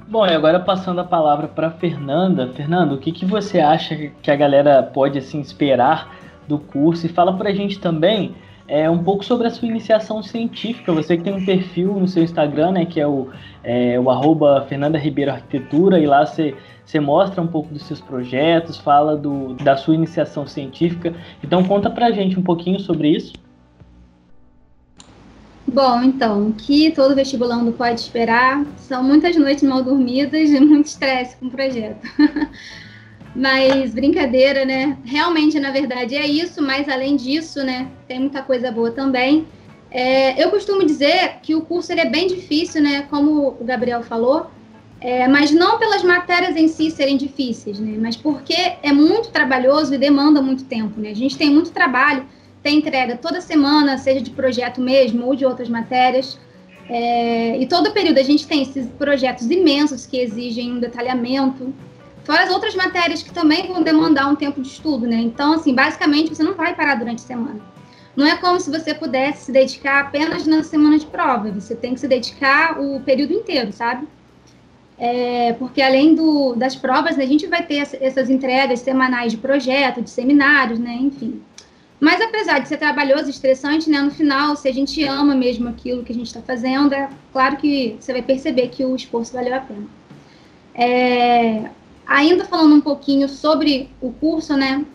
Bom, 0.07 0.25
e 0.25 0.33
agora 0.33 0.59
passando 0.59 0.99
a 0.99 1.05
palavra 1.05 1.47
para 1.47 1.71
Fernanda. 1.71 2.47
Fernanda, 2.53 2.93
o 2.93 2.97
que, 2.97 3.13
que 3.13 3.25
você 3.25 3.61
acha 3.61 3.95
que 3.95 4.29
a 4.29 4.35
galera 4.35 4.83
pode 4.83 5.17
assim 5.17 5.39
esperar 5.39 6.13
do 6.47 6.59
curso? 6.59 7.05
E 7.05 7.09
fala 7.09 7.37
para 7.37 7.49
a 7.49 7.53
gente 7.53 7.79
também 7.79 8.35
é, 8.71 8.89
um 8.89 9.03
pouco 9.03 9.25
sobre 9.25 9.47
a 9.47 9.49
sua 9.51 9.67
iniciação 9.67 10.23
científica. 10.23 10.93
Você 10.93 11.17
que 11.17 11.23
tem 11.23 11.33
um 11.33 11.45
perfil 11.45 11.93
no 11.93 12.07
seu 12.07 12.23
Instagram, 12.23 12.71
né, 12.71 12.85
que 12.85 13.01
é 13.01 13.05
o, 13.05 13.27
é, 13.65 13.99
o 13.99 14.09
arroba 14.09 14.65
Fernanda 14.69 14.97
Ribeiro 14.97 15.29
Arquitetura, 15.29 15.99
e 15.99 16.05
lá 16.07 16.25
você, 16.25 16.55
você 16.85 16.97
mostra 16.97 17.41
um 17.41 17.47
pouco 17.47 17.73
dos 17.73 17.83
seus 17.83 17.99
projetos, 17.99 18.77
fala 18.77 19.17
do, 19.17 19.55
da 19.55 19.75
sua 19.75 19.93
iniciação 19.93 20.47
científica. 20.47 21.13
Então 21.43 21.65
conta 21.65 21.89
pra 21.89 22.11
gente 22.11 22.39
um 22.39 22.41
pouquinho 22.41 22.79
sobre 22.79 23.09
isso. 23.09 23.33
Bom, 25.67 26.01
então, 26.03 26.53
que 26.53 26.91
todo 26.91 27.13
vestibulando 27.13 27.73
pode 27.73 27.99
esperar 27.99 28.65
são 28.77 29.03
muitas 29.03 29.35
noites 29.35 29.63
mal 29.63 29.83
dormidas 29.83 30.49
e 30.49 30.59
muito 30.61 30.85
estresse 30.85 31.35
com 31.35 31.47
o 31.47 31.51
projeto. 31.51 32.07
Mas 33.35 33.93
brincadeira, 33.93 34.65
né? 34.65 34.97
Realmente, 35.05 35.59
na 35.59 35.71
verdade, 35.71 36.15
é 36.15 36.27
isso, 36.27 36.61
mas 36.61 36.89
além 36.89 37.15
disso, 37.15 37.63
né, 37.63 37.87
tem 38.07 38.19
muita 38.19 38.41
coisa 38.41 38.71
boa 38.71 38.91
também. 38.91 39.47
É, 39.89 40.41
eu 40.41 40.49
costumo 40.49 40.85
dizer 40.85 41.39
que 41.41 41.53
o 41.53 41.61
curso 41.61 41.91
ele 41.91 42.01
é 42.01 42.09
bem 42.09 42.27
difícil, 42.27 42.81
né? 42.81 43.03
Como 43.09 43.57
o 43.59 43.63
Gabriel 43.63 44.01
falou, 44.01 44.49
é, 45.01 45.27
mas 45.27 45.51
não 45.51 45.77
pelas 45.77 46.03
matérias 46.03 46.55
em 46.55 46.67
si 46.67 46.89
serem 46.91 47.17
difíceis, 47.17 47.79
né? 47.79 47.97
Mas 47.99 48.15
porque 48.15 48.55
é 48.81 48.93
muito 48.93 49.29
trabalhoso 49.29 49.93
e 49.93 49.97
demanda 49.97 50.41
muito 50.41 50.63
tempo, 50.63 50.99
né? 50.99 51.09
A 51.09 51.15
gente 51.15 51.37
tem 51.37 51.49
muito 51.49 51.71
trabalho, 51.71 52.25
tem 52.63 52.77
entrega 52.77 53.17
toda 53.17 53.41
semana, 53.41 53.97
seja 53.97 54.21
de 54.21 54.29
projeto 54.29 54.79
mesmo 54.79 55.25
ou 55.25 55.35
de 55.35 55.45
outras 55.45 55.67
matérias. 55.67 56.39
É, 56.87 57.57
e 57.57 57.65
todo 57.65 57.91
período 57.91 58.19
a 58.19 58.23
gente 58.23 58.47
tem 58.47 58.61
esses 58.61 58.87
projetos 58.91 59.49
imensos 59.49 60.05
que 60.05 60.17
exigem 60.19 60.71
um 60.71 60.79
detalhamento. 60.79 61.73
Fora 62.31 62.43
as 62.45 62.49
outras 62.49 62.73
matérias 62.75 63.21
que 63.21 63.33
também 63.33 63.67
vão 63.67 63.83
demandar 63.83 64.25
um 64.29 64.37
tempo 64.37 64.61
de 64.61 64.69
estudo, 64.69 65.05
né? 65.05 65.17
Então, 65.17 65.51
assim, 65.51 65.75
basicamente 65.75 66.33
você 66.33 66.41
não 66.41 66.53
vai 66.53 66.73
parar 66.73 66.95
durante 66.95 67.25
a 67.25 67.27
semana. 67.27 67.59
Não 68.15 68.25
é 68.25 68.37
como 68.37 68.57
se 68.57 68.71
você 68.71 68.93
pudesse 68.93 69.47
se 69.47 69.51
dedicar 69.51 69.99
apenas 69.99 70.47
na 70.47 70.63
semana 70.63 70.97
de 70.97 71.05
prova. 71.05 71.51
Você 71.51 71.75
tem 71.75 71.93
que 71.93 71.99
se 71.99 72.07
dedicar 72.07 72.79
o 72.79 73.01
período 73.01 73.33
inteiro, 73.33 73.73
sabe? 73.73 74.07
É, 74.97 75.51
porque 75.59 75.81
além 75.81 76.15
do, 76.15 76.55
das 76.55 76.73
provas, 76.73 77.17
né, 77.17 77.25
a 77.25 77.27
gente 77.27 77.47
vai 77.47 77.63
ter 77.63 77.85
essas 77.99 78.29
entregas 78.29 78.79
semanais 78.79 79.33
de 79.33 79.37
projeto, 79.37 80.01
de 80.01 80.09
seminários, 80.09 80.79
né? 80.79 80.93
Enfim. 81.01 81.41
Mas 81.99 82.21
apesar 82.21 82.59
de 82.59 82.69
ser 82.69 82.77
trabalhoso 82.77 83.29
estressante, 83.29 83.89
né, 83.89 83.99
no 83.99 84.09
final, 84.09 84.55
se 84.55 84.69
a 84.69 84.73
gente 84.73 85.03
ama 85.03 85.35
mesmo 85.35 85.67
aquilo 85.67 86.01
que 86.01 86.13
a 86.13 86.15
gente 86.15 86.27
está 86.27 86.41
fazendo, 86.41 86.93
é 86.93 87.09
claro 87.33 87.57
que 87.57 87.97
você 87.99 88.13
vai 88.13 88.21
perceber 88.21 88.69
que 88.69 88.85
o 88.85 88.95
esforço 88.95 89.33
valeu 89.33 89.53
a 89.53 89.59
pena. 89.59 89.85
É, 90.73 91.69
Ainda 92.05 92.45
falando 92.45 92.75
um 92.75 92.81
pouquinho 92.81 93.29
sobre 93.29 93.89
o 94.01 94.11
curso, 94.11 94.55
né? 94.55 94.85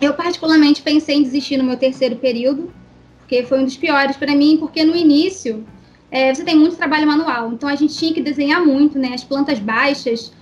Eu 0.00 0.14
particularmente 0.14 0.82
pensei 0.82 1.16
em 1.16 1.22
desistir 1.22 1.56
no 1.56 1.64
meu 1.64 1.76
terceiro 1.76 2.16
período, 2.16 2.72
porque 3.18 3.44
foi 3.44 3.60
um 3.60 3.64
dos 3.64 3.76
piores 3.76 4.16
para 4.16 4.34
mim, 4.34 4.56
porque 4.58 4.84
no 4.84 4.96
início 4.96 5.64
é, 6.10 6.34
você 6.34 6.44
tem 6.44 6.56
muito 6.56 6.76
trabalho 6.76 7.06
manual, 7.06 7.52
então 7.52 7.68
a 7.68 7.74
gente 7.74 7.96
tinha 7.96 8.12
que 8.12 8.20
desenhar 8.20 8.64
muito, 8.64 8.98
né? 8.98 9.12
As 9.14 9.24
plantas 9.24 9.58
baixas, 9.58 10.32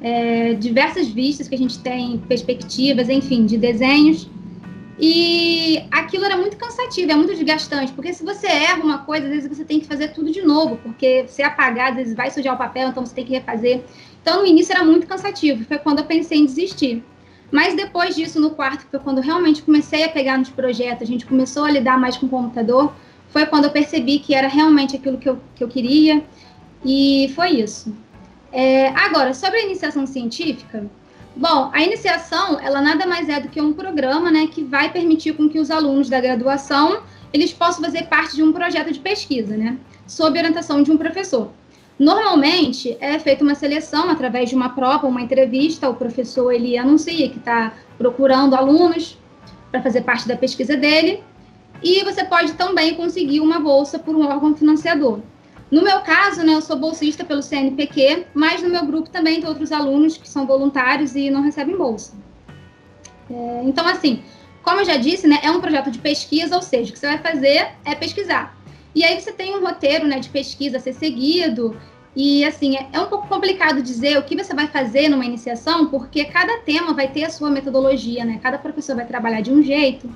é, 0.00 0.54
diversas 0.54 1.08
vistas 1.08 1.48
que 1.48 1.54
a 1.54 1.58
gente 1.58 1.78
tem, 1.80 2.18
perspectivas, 2.18 3.08
enfim, 3.08 3.44
de 3.44 3.58
desenhos. 3.58 4.28
E 5.00 5.84
aquilo 5.90 6.24
era 6.24 6.36
muito 6.36 6.56
cansativo, 6.56 7.12
é 7.12 7.14
muito 7.14 7.32
desgastante, 7.32 7.92
porque 7.92 8.12
se 8.12 8.24
você 8.24 8.48
erra 8.48 8.82
uma 8.82 8.98
coisa, 8.98 9.26
às 9.26 9.32
vezes 9.32 9.56
você 9.56 9.64
tem 9.64 9.78
que 9.78 9.86
fazer 9.86 10.08
tudo 10.08 10.32
de 10.32 10.42
novo, 10.42 10.76
porque 10.78 11.28
se 11.28 11.40
apagar, 11.42 11.90
às 11.90 11.96
vezes 11.96 12.16
vai 12.16 12.30
sujar 12.30 12.54
o 12.54 12.58
papel, 12.58 12.88
então 12.88 13.04
você 13.04 13.14
tem 13.14 13.24
que 13.24 13.32
refazer. 13.32 13.84
Então, 14.28 14.42
no 14.42 14.46
início 14.46 14.74
era 14.74 14.84
muito 14.84 15.06
cansativo, 15.06 15.64
foi 15.64 15.78
quando 15.78 16.00
eu 16.00 16.04
pensei 16.04 16.36
em 16.36 16.44
desistir. 16.44 17.02
Mas 17.50 17.74
depois 17.74 18.14
disso, 18.14 18.38
no 18.38 18.50
quarto, 18.50 18.84
foi 18.90 19.00
quando 19.00 19.22
realmente 19.22 19.62
comecei 19.62 20.04
a 20.04 20.08
pegar 20.10 20.36
nos 20.36 20.50
projetos, 20.50 21.00
a 21.00 21.06
gente 21.06 21.24
começou 21.24 21.64
a 21.64 21.70
lidar 21.70 21.98
mais 21.98 22.18
com 22.18 22.26
o 22.26 22.28
computador, 22.28 22.92
foi 23.30 23.46
quando 23.46 23.64
eu 23.64 23.70
percebi 23.70 24.18
que 24.18 24.34
era 24.34 24.46
realmente 24.46 24.94
aquilo 24.94 25.16
que 25.16 25.30
eu, 25.30 25.38
que 25.54 25.64
eu 25.64 25.68
queria, 25.68 26.22
e 26.84 27.32
foi 27.34 27.52
isso. 27.52 27.90
É, 28.52 28.88
agora, 28.88 29.32
sobre 29.32 29.60
a 29.60 29.64
iniciação 29.64 30.06
científica, 30.06 30.84
bom, 31.34 31.70
a 31.72 31.82
iniciação, 31.82 32.60
ela 32.60 32.82
nada 32.82 33.06
mais 33.06 33.30
é 33.30 33.40
do 33.40 33.48
que 33.48 33.62
um 33.62 33.72
programa, 33.72 34.30
né, 34.30 34.46
que 34.48 34.62
vai 34.62 34.92
permitir 34.92 35.38
com 35.38 35.48
que 35.48 35.58
os 35.58 35.70
alunos 35.70 36.10
da 36.10 36.20
graduação, 36.20 37.00
eles 37.32 37.50
possam 37.50 37.82
fazer 37.82 38.08
parte 38.08 38.36
de 38.36 38.42
um 38.42 38.52
projeto 38.52 38.92
de 38.92 39.00
pesquisa, 39.00 39.56
né, 39.56 39.78
sob 40.06 40.38
orientação 40.38 40.82
de 40.82 40.92
um 40.92 40.98
professor. 40.98 41.50
Normalmente 41.98 42.96
é 43.00 43.18
feita 43.18 43.42
uma 43.42 43.56
seleção 43.56 44.08
através 44.08 44.48
de 44.48 44.54
uma 44.54 44.68
prova, 44.68 45.06
uma 45.06 45.20
entrevista. 45.20 45.88
O 45.88 45.94
professor 45.94 46.52
ele 46.52 46.78
anuncia 46.78 47.28
que 47.28 47.38
está 47.38 47.72
procurando 47.96 48.54
alunos 48.54 49.18
para 49.70 49.82
fazer 49.82 50.02
parte 50.02 50.28
da 50.28 50.36
pesquisa 50.36 50.76
dele. 50.76 51.22
E 51.82 52.04
você 52.04 52.24
pode 52.24 52.52
também 52.54 52.94
conseguir 52.94 53.40
uma 53.40 53.58
bolsa 53.58 53.98
por 53.98 54.14
um 54.14 54.26
órgão 54.26 54.54
financiador. 54.54 55.20
No 55.70 55.82
meu 55.82 56.00
caso, 56.00 56.42
né, 56.42 56.54
eu 56.54 56.62
sou 56.62 56.76
bolsista 56.76 57.24
pelo 57.24 57.42
CNPq, 57.42 58.26
mas 58.32 58.62
no 58.62 58.70
meu 58.70 58.86
grupo 58.86 59.10
também 59.10 59.40
tem 59.40 59.48
outros 59.48 59.70
alunos 59.70 60.16
que 60.16 60.28
são 60.28 60.46
voluntários 60.46 61.14
e 61.14 61.30
não 61.30 61.42
recebem 61.42 61.76
bolsa. 61.76 62.14
É, 63.30 63.62
então, 63.64 63.86
assim, 63.86 64.22
como 64.62 64.80
eu 64.80 64.84
já 64.84 64.96
disse, 64.96 65.26
né, 65.26 65.38
é 65.42 65.50
um 65.50 65.60
projeto 65.60 65.90
de 65.90 65.98
pesquisa, 65.98 66.56
ou 66.56 66.62
seja, 66.62 66.90
o 66.90 66.92
que 66.92 66.98
você 66.98 67.06
vai 67.06 67.18
fazer 67.18 67.68
é 67.84 67.94
pesquisar. 67.94 68.57
E 68.94 69.04
aí 69.04 69.20
você 69.20 69.32
tem 69.32 69.56
um 69.56 69.60
roteiro 69.60 70.06
né, 70.06 70.18
de 70.18 70.28
pesquisa 70.28 70.78
a 70.78 70.80
ser 70.80 70.92
seguido. 70.92 71.76
E 72.16 72.44
assim, 72.44 72.76
é, 72.76 72.88
é 72.92 73.00
um 73.00 73.06
pouco 73.06 73.28
complicado 73.28 73.82
dizer 73.82 74.18
o 74.18 74.22
que 74.22 74.36
você 74.36 74.54
vai 74.54 74.66
fazer 74.66 75.08
numa 75.08 75.24
iniciação, 75.24 75.86
porque 75.86 76.24
cada 76.24 76.58
tema 76.58 76.92
vai 76.92 77.08
ter 77.08 77.24
a 77.24 77.30
sua 77.30 77.50
metodologia, 77.50 78.24
né? 78.24 78.40
Cada 78.42 78.58
professor 78.58 78.96
vai 78.96 79.06
trabalhar 79.06 79.40
de 79.40 79.52
um 79.52 79.62
jeito, 79.62 80.10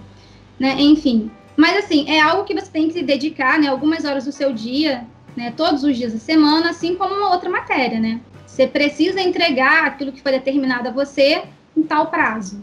né? 0.58 0.74
Enfim. 0.80 1.30
Mas 1.56 1.76
assim, 1.84 2.10
é 2.10 2.20
algo 2.20 2.44
que 2.44 2.54
você 2.54 2.70
tem 2.70 2.88
que 2.88 2.94
se 2.94 3.02
dedicar, 3.02 3.58
né? 3.58 3.68
Algumas 3.68 4.04
horas 4.04 4.24
do 4.24 4.32
seu 4.32 4.52
dia, 4.52 5.06
né? 5.36 5.52
Todos 5.56 5.84
os 5.84 5.96
dias 5.96 6.12
da 6.12 6.18
semana, 6.18 6.70
assim 6.70 6.96
como 6.96 7.14
uma 7.14 7.30
outra 7.30 7.48
matéria, 7.48 8.00
né? 8.00 8.20
Você 8.46 8.66
precisa 8.66 9.20
entregar 9.20 9.86
aquilo 9.86 10.12
que 10.12 10.20
foi 10.20 10.32
determinado 10.32 10.88
a 10.88 10.92
você 10.92 11.42
em 11.76 11.82
tal 11.82 12.08
prazo. 12.08 12.62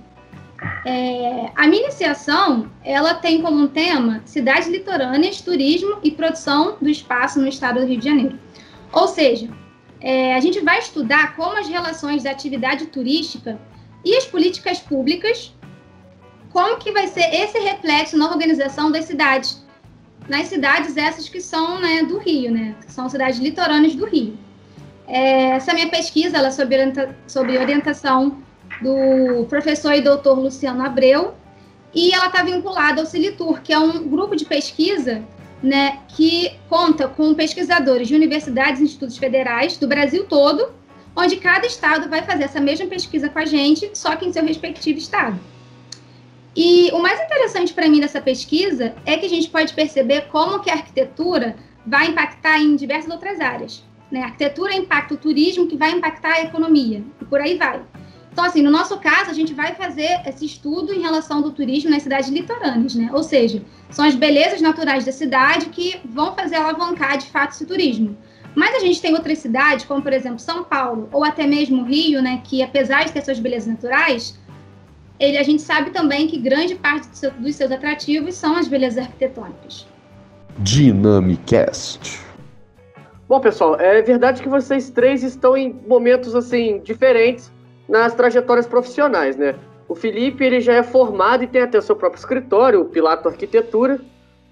É, 0.86 1.52
a 1.56 1.68
minha 1.68 1.84
iniciação, 1.84 2.70
ela 2.84 3.14
tem 3.14 3.42
como 3.42 3.68
tema 3.68 4.22
cidades 4.26 4.68
litorâneas, 4.68 5.42
turismo 5.42 6.00
e 6.04 6.12
produção 6.12 6.78
do 6.82 6.90
espaço 6.90 7.40
no 7.40 7.48
estado 7.48 7.80
do 7.80 7.86
Rio 7.86 8.00
de 8.00 8.06
Janeiro. 8.06 8.40
Ou 8.92 9.08
seja, 9.08 9.50
é, 10.02 10.36
a 10.36 10.40
gente 10.40 10.60
vai 10.62 10.80
estudar 10.80 11.36
como 11.36 11.58
as 11.58 11.68
relações 11.68 12.24
da 12.24 12.32
atividade 12.32 12.88
turística 12.88 13.60
e 14.04 14.16
as 14.16 14.26
políticas 14.26 14.80
públicas, 14.80 15.54
como 16.52 16.78
que 16.78 16.92
vai 16.92 17.08
ser 17.08 17.34
esse 17.34 17.60
reflexo 17.60 18.18
na 18.18 18.30
organização 18.30 18.92
das 18.92 19.06
cidades, 19.06 19.64
nas 20.28 20.48
cidades 20.48 20.98
essas 20.98 21.30
que 21.30 21.42
são 21.42 21.80
né, 21.80 22.04
do 22.04 22.18
Rio, 22.18 22.52
né, 22.52 22.76
que 22.86 22.92
são 22.92 23.10
cidades 23.10 23.40
litorâneas 23.40 23.96
do 23.96 24.06
Rio. 24.06 24.38
É, 25.08 25.52
essa 25.52 25.74
minha 25.74 25.90
pesquisa 25.90 26.38
ela 26.38 26.48
é 26.48 26.52
sobre, 26.52 26.76
orienta 26.76 27.16
sobre 27.28 27.58
orientação 27.58 28.44
do 28.82 29.46
professor 29.46 29.94
e 29.94 30.02
doutor 30.02 30.40
Luciano 30.40 30.86
Abreu, 30.86 31.34
e 31.94 32.14
ela 32.14 32.28
está 32.28 32.44
vinculada 32.44 33.02
ao 33.02 33.08
Cilitur, 33.08 33.62
que 33.62 33.74
é 33.74 33.80
um 33.80 34.08
grupo 34.08 34.36
de 34.36 34.46
pesquisa 34.46 35.24
né, 35.62 36.00
que 36.08 36.52
conta 36.70 37.08
com 37.08 37.34
pesquisadores 37.34 38.08
de 38.08 38.16
universidades 38.16 38.80
e 38.80 38.86
institutos 38.86 39.18
federais 39.18 39.78
do 39.78 39.88
Brasil 39.88 40.26
todo, 40.26 40.72
onde 41.16 41.38
cada 41.38 41.66
estado 41.66 42.10
vai 42.10 42.22
fazer 42.22 42.44
essa 42.44 42.60
mesma 42.60 42.88
pesquisa 42.88 43.30
com 43.30 43.40
a 43.40 43.46
gente, 43.46 43.90
só 43.94 44.16
que 44.16 44.26
em 44.26 44.32
seu 44.32 44.46
respectivo 44.46 45.00
estado. 45.00 45.40
E 46.56 46.90
o 46.92 47.00
mais 47.00 47.20
interessante 47.20 47.74
para 47.74 47.88
mim 47.88 48.00
dessa 48.00 48.22
pesquisa 48.22 48.96
é 49.06 49.18
que 49.18 49.26
a 49.26 49.30
gente 49.30 49.50
pode 49.50 49.74
perceber 49.74 50.28
como 50.32 50.60
que 50.60 50.70
a 50.70 50.74
arquitetura 50.74 51.56
vai 51.86 52.08
impactar 52.08 52.60
em 52.60 52.76
diversas 52.76 53.12
outras 53.12 53.40
áreas. 53.40 53.84
Né? 54.12 54.22
A 54.22 54.26
arquitetura 54.26 54.74
impacta 54.74 55.14
o 55.14 55.18
turismo, 55.18 55.68
que 55.68 55.78
vai 55.78 55.92
impactar 55.92 56.34
a 56.34 56.42
economia, 56.42 57.04
e 57.22 57.26
por 57.26 57.40
aí 57.40 57.56
vai. 57.58 57.82
Então, 58.40 58.48
assim, 58.48 58.62
no 58.62 58.72
nosso 58.72 58.98
caso, 59.00 59.30
a 59.30 59.34
gente 59.34 59.54
vai 59.54 59.76
fazer 59.76 60.22
esse 60.26 60.46
estudo 60.46 60.94
em 60.94 61.02
relação 61.02 61.42
do 61.42 61.52
turismo 61.52 61.90
nas 61.90 62.04
cidades 62.04 62.30
litorâneas, 62.30 62.96
né? 62.96 63.10
Ou 63.12 63.22
seja, 63.22 63.62
são 63.90 64.06
as 64.06 64.16
belezas 64.16 64.62
naturais 64.62 65.04
da 65.04 65.12
cidade 65.12 65.66
que 65.66 66.00
vão 66.06 66.34
fazer 66.34 66.56
alavancar, 66.56 67.18
de 67.18 67.26
fato, 67.26 67.52
esse 67.52 67.66
turismo. 67.66 68.18
Mas 68.56 68.76
a 68.76 68.80
gente 68.80 69.02
tem 69.02 69.14
outras 69.14 69.40
cidades, 69.40 69.84
como, 69.84 70.02
por 70.02 70.14
exemplo, 70.14 70.40
São 70.40 70.64
Paulo, 70.64 71.10
ou 71.12 71.26
até 71.26 71.46
mesmo 71.46 71.84
Rio, 71.84 72.22
né? 72.22 72.42
Que, 72.46 72.64
apesar 72.64 73.04
de 73.04 73.12
ter 73.12 73.22
suas 73.26 73.40
belezas 73.40 73.68
naturais, 73.68 74.40
ele, 75.20 75.38
a 75.38 75.44
gente 75.44 75.62
sabe 75.62 75.92
também 75.92 76.26
que 76.26 76.38
grande 76.38 76.76
parte 76.76 77.10
do 77.10 77.16
seu, 77.18 77.32
dos 77.32 77.58
seus 77.58 77.74
atrativos 77.74 78.36
são 78.36 78.56
as 78.56 78.70
belezas 78.70 79.04
arquitetônicas. 79.04 79.86
Dynamicast. 80.60 82.22
Bom, 83.28 83.42
pessoal, 83.42 83.78
é 83.78 84.02
verdade 84.02 84.42
que 84.42 84.48
vocês 84.48 84.90
três 84.90 85.24
estão 85.24 85.58
em 85.58 85.78
momentos, 85.86 86.34
assim, 86.34 86.80
diferentes 86.86 87.52
nas 87.90 88.14
trajetórias 88.14 88.68
profissionais, 88.68 89.36
né? 89.36 89.56
O 89.88 89.96
Felipe 89.96 90.44
ele 90.44 90.62
já 90.62 90.74
é 90.74 90.84
formado 90.84 91.44
e 91.44 91.48
tem 91.48 91.64
até 91.64 91.80
o 91.80 91.82
seu 91.82 91.96
próprio 91.96 92.20
escritório, 92.20 92.82
o 92.82 92.86
Pilato 92.86 93.28
Arquitetura. 93.28 94.00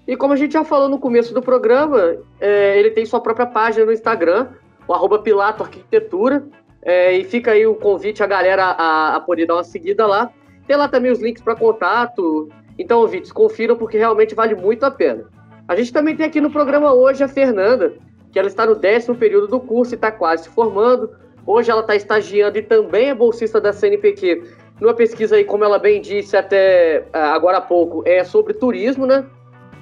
E 0.06 0.16
como 0.16 0.32
a 0.32 0.36
gente 0.36 0.52
já 0.52 0.64
falou 0.64 0.88
no 0.88 0.98
começo 0.98 1.32
do 1.32 1.40
programa, 1.40 2.16
é, 2.40 2.76
ele 2.78 2.90
tem 2.90 3.06
sua 3.06 3.20
própria 3.20 3.46
página 3.46 3.86
no 3.86 3.92
Instagram, 3.92 4.48
o 4.88 4.92
arroba 4.92 5.20
Pilato 5.20 5.62
Arquitetura. 5.62 6.44
É, 6.82 7.12
e 7.12 7.24
fica 7.24 7.52
aí 7.52 7.66
o 7.66 7.74
convite 7.74 8.22
a 8.22 8.26
galera 8.26 8.64
a, 8.64 9.16
a 9.16 9.20
poder 9.20 9.46
dar 9.46 9.54
uma 9.54 9.64
seguida 9.64 10.06
lá. 10.06 10.30
Tem 10.66 10.76
lá 10.76 10.88
também 10.88 11.10
os 11.10 11.20
links 11.20 11.42
para 11.42 11.54
contato 11.54 12.48
Então, 12.78 13.00
ouvintes, 13.00 13.32
confiram 13.32 13.76
porque 13.76 13.96
realmente 13.96 14.34
vale 14.34 14.54
muito 14.54 14.84
a 14.84 14.90
pena. 14.90 15.24
A 15.66 15.76
gente 15.76 15.92
também 15.92 16.16
tem 16.16 16.26
aqui 16.26 16.40
no 16.40 16.50
programa 16.50 16.92
hoje 16.92 17.22
a 17.22 17.28
Fernanda, 17.28 17.94
que 18.32 18.38
ela 18.38 18.48
está 18.48 18.66
no 18.66 18.74
décimo 18.74 19.16
período 19.16 19.46
do 19.46 19.60
curso 19.60 19.94
e 19.94 19.96
está 19.96 20.10
quase 20.10 20.44
se 20.44 20.48
formando. 20.48 21.10
Hoje 21.46 21.70
ela 21.70 21.80
está 21.80 21.96
estagiando 21.96 22.58
e 22.58 22.62
também 22.62 23.08
é 23.10 23.14
bolsista 23.14 23.60
da 23.60 23.72
CNPq 23.72 24.42
numa 24.80 24.94
pesquisa 24.94 25.36
aí, 25.36 25.44
como 25.44 25.64
ela 25.64 25.78
bem 25.78 26.00
disse 26.00 26.36
até 26.36 27.04
ah, 27.12 27.32
agora 27.32 27.58
há 27.58 27.60
pouco, 27.60 28.02
é 28.06 28.22
sobre 28.22 28.54
turismo, 28.54 29.06
né? 29.06 29.24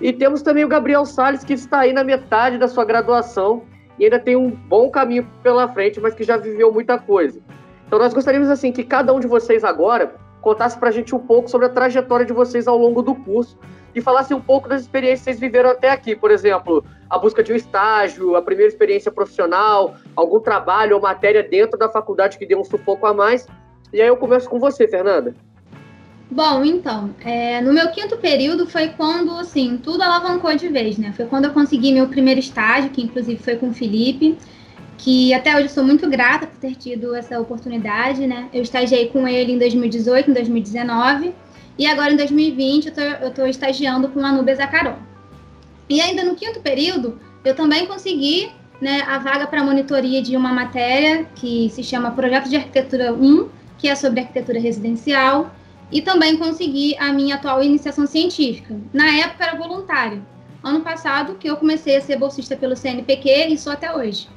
E 0.01 0.13
temos 0.13 0.43
também 0.43 0.65
o 0.65 0.69
Gabriel 0.69 1.05
Salles, 1.05 1.45
que 1.45 1.53
está 1.53 1.81
aí 1.81 1.93
na 1.93 2.05
metade 2.05 2.59
da 2.59 2.69
sua 2.69 2.85
graduação 2.85 3.63
e 3.99 4.05
ainda 4.05 4.19
tem 4.19 4.37
um 4.37 4.51
bom 4.51 4.91
caminho 4.91 5.27
pela 5.43 5.69
frente, 5.69 6.01
mas 6.01 6.15
que 6.15 6.23
já 6.23 6.37
viveu 6.37 6.73
muita 6.73 6.99
coisa. 6.99 7.41
Então 7.87 7.99
nós 7.99 8.13
gostaríamos 8.13 8.49
assim 8.51 8.73
que 8.73 8.85
cada 8.85 9.13
um 9.13 9.21
de 9.21 9.27
vocês 9.27 9.65
agora 9.65 10.15
contasse 10.41 10.79
para 10.79 10.89
a 10.89 10.93
gente 10.93 11.15
um 11.15 11.19
pouco 11.19 11.51
sobre 11.51 11.67
a 11.67 11.71
trajetória 11.71 12.27
de 12.27 12.33
vocês 12.33 12.69
ao 12.69 12.77
longo 12.77 13.03
do 13.03 13.15
curso 13.15 13.59
e 13.97 14.01
falasse 14.03 14.35
um 14.35 14.41
pouco 14.41 14.69
das 14.69 14.83
experiências 14.83 15.21
que 15.21 15.25
vocês 15.25 15.41
viveram 15.41 15.71
até 15.71 15.91
aqui. 15.91 16.15
Por 16.15 16.31
exemplo, 16.31 16.85
a 17.09 17.19
busca 17.19 17.43
de 17.43 17.51
um 17.51 17.57
estágio, 17.57 18.37
a 18.37 18.43
primeira 18.43 18.71
experiência 18.71 19.11
profissional, 19.11 19.97
algum 20.15 20.39
trabalho 20.39 20.97
ou 20.97 21.03
matéria 21.03 21.43
dentro 21.43 21.79
da 21.79 21.89
faculdade 21.89 22.37
que 22.37 22.45
deu 22.45 22.61
um 22.61 22.65
sufoco 22.65 23.07
a 23.07 23.15
mais. 23.15 23.49
E 23.95 24.03
aí 24.03 24.07
eu 24.07 24.19
começo 24.19 24.51
com 24.51 24.59
você, 24.59 24.87
Fernanda. 24.87 25.35
Bom, 26.31 26.63
então, 26.63 27.15
é, 27.25 27.63
no 27.63 27.73
meu 27.73 27.89
quinto 27.91 28.19
período 28.19 28.67
foi 28.67 28.89
quando, 28.89 29.31
assim, 29.39 29.79
tudo 29.83 30.03
alavancou 30.03 30.55
de 30.55 30.69
vez, 30.69 30.99
né? 30.99 31.15
Foi 31.17 31.25
quando 31.25 31.47
eu 31.47 31.53
consegui 31.53 31.91
meu 31.93 32.07
primeiro 32.09 32.39
estágio, 32.39 32.91
que 32.91 33.03
inclusive 33.03 33.43
foi 33.43 33.57
com 33.57 33.71
o 33.71 33.73
Felipe, 33.73 34.37
que 34.99 35.33
até 35.33 35.57
hoje 35.57 35.71
sou 35.71 35.85
muito 35.85 36.07
grata 36.11 36.47
por 36.47 36.59
ter 36.59 36.75
tido 36.75 37.15
essa 37.15 37.41
oportunidade, 37.41 38.27
né? 38.27 38.51
Eu 38.53 38.61
estagiei 38.61 39.09
com 39.09 39.27
ele 39.27 39.53
em 39.53 39.59
2018, 39.59 40.31
em 40.31 40.35
2019, 40.35 41.35
e 41.79 41.87
agora 41.87 42.13
em 42.13 42.17
2020 42.17 42.93
eu 43.21 43.29
estou 43.29 43.47
estagiando 43.47 44.09
com 44.09 44.25
a 44.25 44.33
Nubes 44.33 44.59
Acaron. 44.59 44.97
E 45.89 46.01
ainda 46.01 46.25
no 46.25 46.35
quinto 46.35 46.61
período, 46.61 47.21
eu 47.45 47.55
também 47.55 47.87
consegui 47.87 48.51
né, 48.81 49.03
a 49.07 49.19
vaga 49.19 49.47
para 49.47 49.63
monitoria 49.63 50.23
de 50.23 50.37
uma 50.37 50.53
matéria 50.53 51.25
que 51.35 51.71
se 51.71 51.83
chama 51.83 52.11
Projeto 52.11 52.49
de 52.49 52.57
Arquitetura 52.57 53.13
1, 53.13 53.49
que 53.79 53.89
é 53.89 53.95
sobre 53.95 54.21
arquitetura 54.21 54.59
residencial, 54.59 55.55
e 55.91 56.03
também 56.03 56.37
consegui 56.37 56.97
a 56.99 57.13
minha 57.13 57.37
atual 57.37 57.63
iniciação 57.63 58.07
científica. 58.07 58.77
Na 58.93 59.07
época 59.19 59.45
era 59.45 59.57
voluntário. 59.57 60.27
Ano 60.63 60.81
passado 60.81 61.37
que 61.37 61.49
eu 61.49 61.57
comecei 61.57 61.97
a 61.97 62.01
ser 62.01 62.19
bolsista 62.19 62.57
pelo 62.57 62.75
CNPq 62.75 63.49
e 63.51 63.59
sou 63.59 63.73
até 63.73 63.95
hoje. 63.95 64.29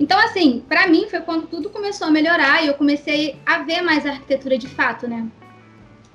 Então, 0.00 0.18
assim, 0.18 0.64
para 0.68 0.88
mim 0.88 1.06
foi 1.08 1.20
quando 1.20 1.46
tudo 1.46 1.70
começou 1.70 2.08
a 2.08 2.10
melhorar 2.10 2.64
e 2.64 2.66
eu 2.66 2.74
comecei 2.74 3.38
a 3.46 3.58
ver 3.58 3.82
mais 3.82 4.04
a 4.04 4.10
arquitetura 4.10 4.58
de 4.58 4.66
fato, 4.66 5.06
né? 5.06 5.28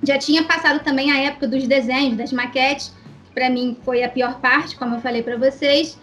Já 0.04 0.18
tinha 0.18 0.44
passado 0.44 0.84
também 0.84 1.12
a 1.12 1.20
época 1.20 1.48
dos 1.48 1.68
desenhos, 1.68 2.18
das 2.18 2.32
maquetes, 2.32 2.94
que 3.26 3.32
para 3.34 3.50
mim 3.50 3.78
foi 3.84 4.04
a 4.04 4.10
pior 4.10 4.40
parte, 4.40 4.76
como 4.76 4.96
eu 4.96 5.02
falei 5.02 5.24
para 5.24 5.38
vocês. 5.38 5.98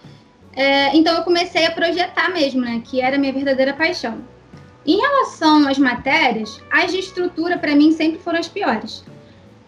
É, 0.54 0.94
então 0.96 1.14
eu 1.16 1.22
comecei 1.22 1.66
a 1.66 1.70
projetar 1.70 2.30
mesmo, 2.30 2.60
né? 2.60 2.82
Que 2.84 3.00
era 3.00 3.16
a 3.16 3.18
minha 3.18 3.32
verdadeira 3.32 3.72
paixão. 3.72 4.22
Em 4.84 4.96
relação 4.96 5.68
às 5.68 5.78
matérias, 5.78 6.60
as 6.70 6.90
de 6.90 6.98
estrutura 6.98 7.56
para 7.56 7.74
mim 7.74 7.92
sempre 7.92 8.18
foram 8.18 8.38
as 8.40 8.48
piores. 8.48 9.04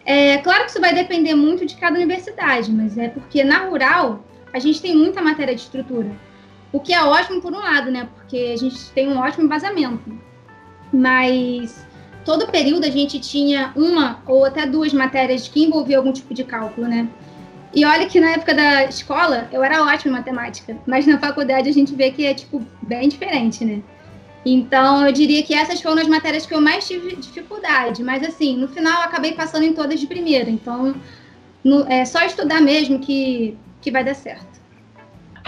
É 0.05 0.37
claro 0.37 0.65
que 0.65 0.71
isso 0.71 0.81
vai 0.81 0.93
depender 0.93 1.33
muito 1.33 1.65
de 1.65 1.75
cada 1.75 1.95
universidade, 1.95 2.71
mas 2.71 2.97
é 2.97 3.09
porque 3.09 3.43
na 3.43 3.65
rural 3.65 4.23
a 4.53 4.59
gente 4.59 4.81
tem 4.81 4.95
muita 4.95 5.21
matéria 5.21 5.55
de 5.55 5.61
estrutura. 5.61 6.11
O 6.71 6.79
que 6.79 6.93
é 6.93 7.01
ótimo 7.01 7.41
por 7.41 7.53
um 7.53 7.57
lado, 7.57 7.89
né? 7.89 8.07
Porque 8.15 8.51
a 8.53 8.57
gente 8.57 8.91
tem 8.91 9.07
um 9.07 9.17
ótimo 9.17 9.45
embasamento. 9.45 10.19
Mas 10.93 11.85
todo 12.25 12.47
período 12.47 12.85
a 12.85 12.89
gente 12.89 13.19
tinha 13.19 13.71
uma 13.75 14.21
ou 14.25 14.43
até 14.43 14.65
duas 14.65 14.91
matérias 14.91 15.47
que 15.47 15.63
envolviam 15.63 15.99
algum 15.99 16.11
tipo 16.11 16.33
de 16.33 16.43
cálculo, 16.43 16.87
né? 16.87 17.07
E 17.73 17.85
olha 17.85 18.07
que 18.07 18.19
na 18.19 18.31
época 18.31 18.53
da 18.53 18.85
escola 18.85 19.47
eu 19.51 19.63
era 19.63 19.83
ótima 19.83 20.15
em 20.15 20.17
matemática, 20.17 20.77
mas 20.87 21.05
na 21.05 21.19
faculdade 21.19 21.69
a 21.69 21.73
gente 21.73 21.93
vê 21.93 22.09
que 22.09 22.25
é 22.25 22.33
tipo 22.33 22.65
bem 22.81 23.07
diferente, 23.07 23.63
né? 23.63 23.81
Então, 24.45 25.05
eu 25.05 25.11
diria 25.11 25.41
que 25.41 25.55
essas 25.55 25.81
foram 25.81 26.01
as 26.01 26.07
matérias 26.07 26.45
que 26.45 26.53
eu 26.53 26.61
mais 26.61 26.87
tive 26.87 27.15
dificuldade. 27.15 28.03
Mas, 28.03 28.23
assim, 28.23 28.55
no 28.55 28.67
final, 28.67 28.93
eu 29.01 29.05
acabei 29.05 29.33
passando 29.33 29.63
em 29.63 29.73
todas 29.73 29.99
de 29.99 30.05
primeira. 30.05 30.47
Então, 30.51 30.95
no, 31.63 31.83
é 31.91 32.05
só 32.05 32.23
estudar 32.23 32.61
mesmo 32.61 32.99
que, 32.99 33.57
que 33.81 33.89
vai 33.89 34.03
dar 34.03 34.13
certo. 34.13 34.54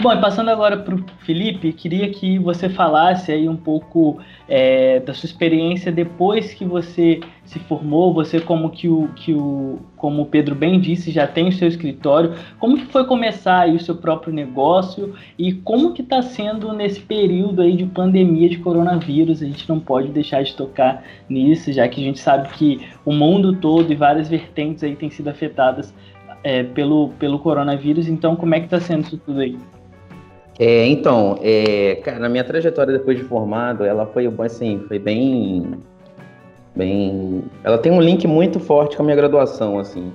Bom, 0.00 0.12
e 0.12 0.20
passando 0.20 0.48
agora 0.48 0.76
para 0.76 0.94
o 0.94 1.04
Felipe, 1.26 1.72
queria 1.72 2.08
que 2.08 2.38
você 2.38 2.68
falasse 2.68 3.32
aí 3.32 3.48
um 3.48 3.56
pouco 3.56 4.20
é, 4.48 5.00
da 5.00 5.12
sua 5.12 5.26
experiência 5.26 5.90
depois 5.90 6.54
que 6.54 6.64
você 6.64 7.18
se 7.44 7.58
formou, 7.58 8.14
você 8.14 8.38
como 8.38 8.70
que 8.70 8.88
o, 8.88 9.08
que 9.16 9.34
o 9.34 9.80
como 9.96 10.22
o 10.22 10.26
Pedro 10.26 10.54
bem 10.54 10.78
disse, 10.78 11.10
já 11.10 11.26
tem 11.26 11.48
o 11.48 11.52
seu 11.52 11.66
escritório, 11.66 12.32
como 12.60 12.76
que 12.76 12.86
foi 12.86 13.06
começar 13.06 13.62
aí 13.62 13.74
o 13.74 13.80
seu 13.80 13.96
próprio 13.96 14.32
negócio 14.32 15.16
e 15.36 15.52
como 15.52 15.92
que 15.92 16.02
está 16.02 16.22
sendo 16.22 16.72
nesse 16.72 17.00
período 17.00 17.60
aí 17.60 17.74
de 17.74 17.84
pandemia 17.84 18.48
de 18.48 18.58
coronavírus, 18.58 19.42
a 19.42 19.46
gente 19.46 19.68
não 19.68 19.80
pode 19.80 20.10
deixar 20.10 20.44
de 20.44 20.54
tocar 20.54 21.02
nisso, 21.28 21.72
já 21.72 21.88
que 21.88 22.00
a 22.00 22.04
gente 22.04 22.20
sabe 22.20 22.48
que 22.50 22.86
o 23.04 23.12
mundo 23.12 23.56
todo 23.56 23.92
e 23.92 23.96
várias 23.96 24.28
vertentes 24.28 24.84
aí 24.84 24.94
têm 24.94 25.10
sido 25.10 25.26
afetadas 25.26 25.92
é, 26.44 26.62
pelo, 26.62 27.08
pelo 27.18 27.40
coronavírus, 27.40 28.06
então 28.06 28.36
como 28.36 28.54
é 28.54 28.60
que 28.60 28.66
está 28.66 28.78
sendo 28.78 29.02
isso 29.02 29.18
tudo 29.18 29.40
aí? 29.40 29.58
É, 30.58 30.86
então, 30.86 31.38
é, 31.40 32.00
cara, 32.02 32.18
na 32.18 32.28
minha 32.28 32.42
trajetória 32.42 32.92
depois 32.92 33.16
de 33.16 33.22
formado, 33.22 33.84
ela 33.84 34.06
foi 34.06 34.32
assim, 34.44 34.84
foi 34.88 34.98
bem, 34.98 35.78
bem, 36.74 37.44
ela 37.62 37.78
tem 37.78 37.92
um 37.92 38.00
link 38.00 38.26
muito 38.26 38.58
forte 38.58 38.96
com 38.96 39.04
a 39.04 39.06
minha 39.06 39.14
graduação, 39.14 39.78
assim, 39.78 40.12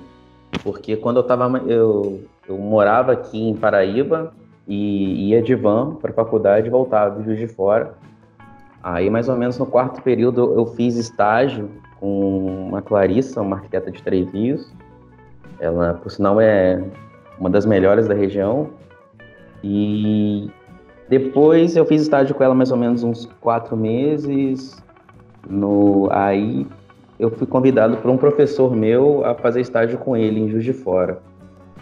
porque 0.62 0.96
quando 0.96 1.16
eu 1.16 1.22
tava, 1.22 1.62
eu, 1.66 2.24
eu 2.46 2.58
morava 2.58 3.12
aqui 3.12 3.42
em 3.42 3.54
Paraíba 3.54 4.34
e 4.68 5.30
ia 5.30 5.40
de 5.40 5.54
van 5.54 5.94
para 5.94 6.12
faculdade 6.12 6.68
voltava 6.68 7.18
de 7.18 7.24
Juiz 7.24 7.38
de 7.38 7.48
Fora. 7.48 7.94
Aí, 8.82 9.08
mais 9.08 9.30
ou 9.30 9.36
menos 9.36 9.58
no 9.58 9.64
quarto 9.64 10.02
período, 10.02 10.52
eu 10.54 10.66
fiz 10.66 10.96
estágio 10.96 11.70
com 11.98 12.68
uma 12.68 12.82
Clarissa, 12.82 13.40
uma 13.40 13.56
arquiteta 13.56 13.90
de 13.90 14.02
Três 14.02 14.30
Rios. 14.30 14.70
Ela, 15.58 15.94
por 15.94 16.10
sinal, 16.10 16.38
é 16.38 16.84
uma 17.38 17.48
das 17.48 17.64
melhores 17.64 18.06
da 18.06 18.12
região 18.12 18.68
e 19.66 20.50
depois 21.08 21.74
eu 21.74 21.86
fiz 21.86 22.02
estágio 22.02 22.34
com 22.34 22.44
ela 22.44 22.54
mais 22.54 22.70
ou 22.70 22.76
menos 22.76 23.02
uns 23.02 23.24
quatro 23.40 23.74
meses. 23.74 24.76
No, 25.48 26.06
aí 26.10 26.66
eu 27.18 27.30
fui 27.30 27.46
convidado 27.46 27.96
por 27.96 28.10
um 28.10 28.18
professor 28.18 28.76
meu 28.76 29.24
a 29.24 29.34
fazer 29.34 29.62
estágio 29.62 29.96
com 29.96 30.14
ele 30.14 30.38
em 30.38 30.50
Juiz 30.50 30.64
de 30.64 30.74
Fora. 30.74 31.18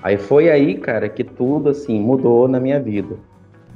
Aí 0.01 0.16
foi 0.16 0.49
aí, 0.49 0.77
cara, 0.77 1.09
que 1.09 1.25
tudo 1.25 1.71
assim 1.71 2.01
mudou 2.01 2.47
na 2.47 2.61
minha 2.61 2.79
vida. 2.79 3.16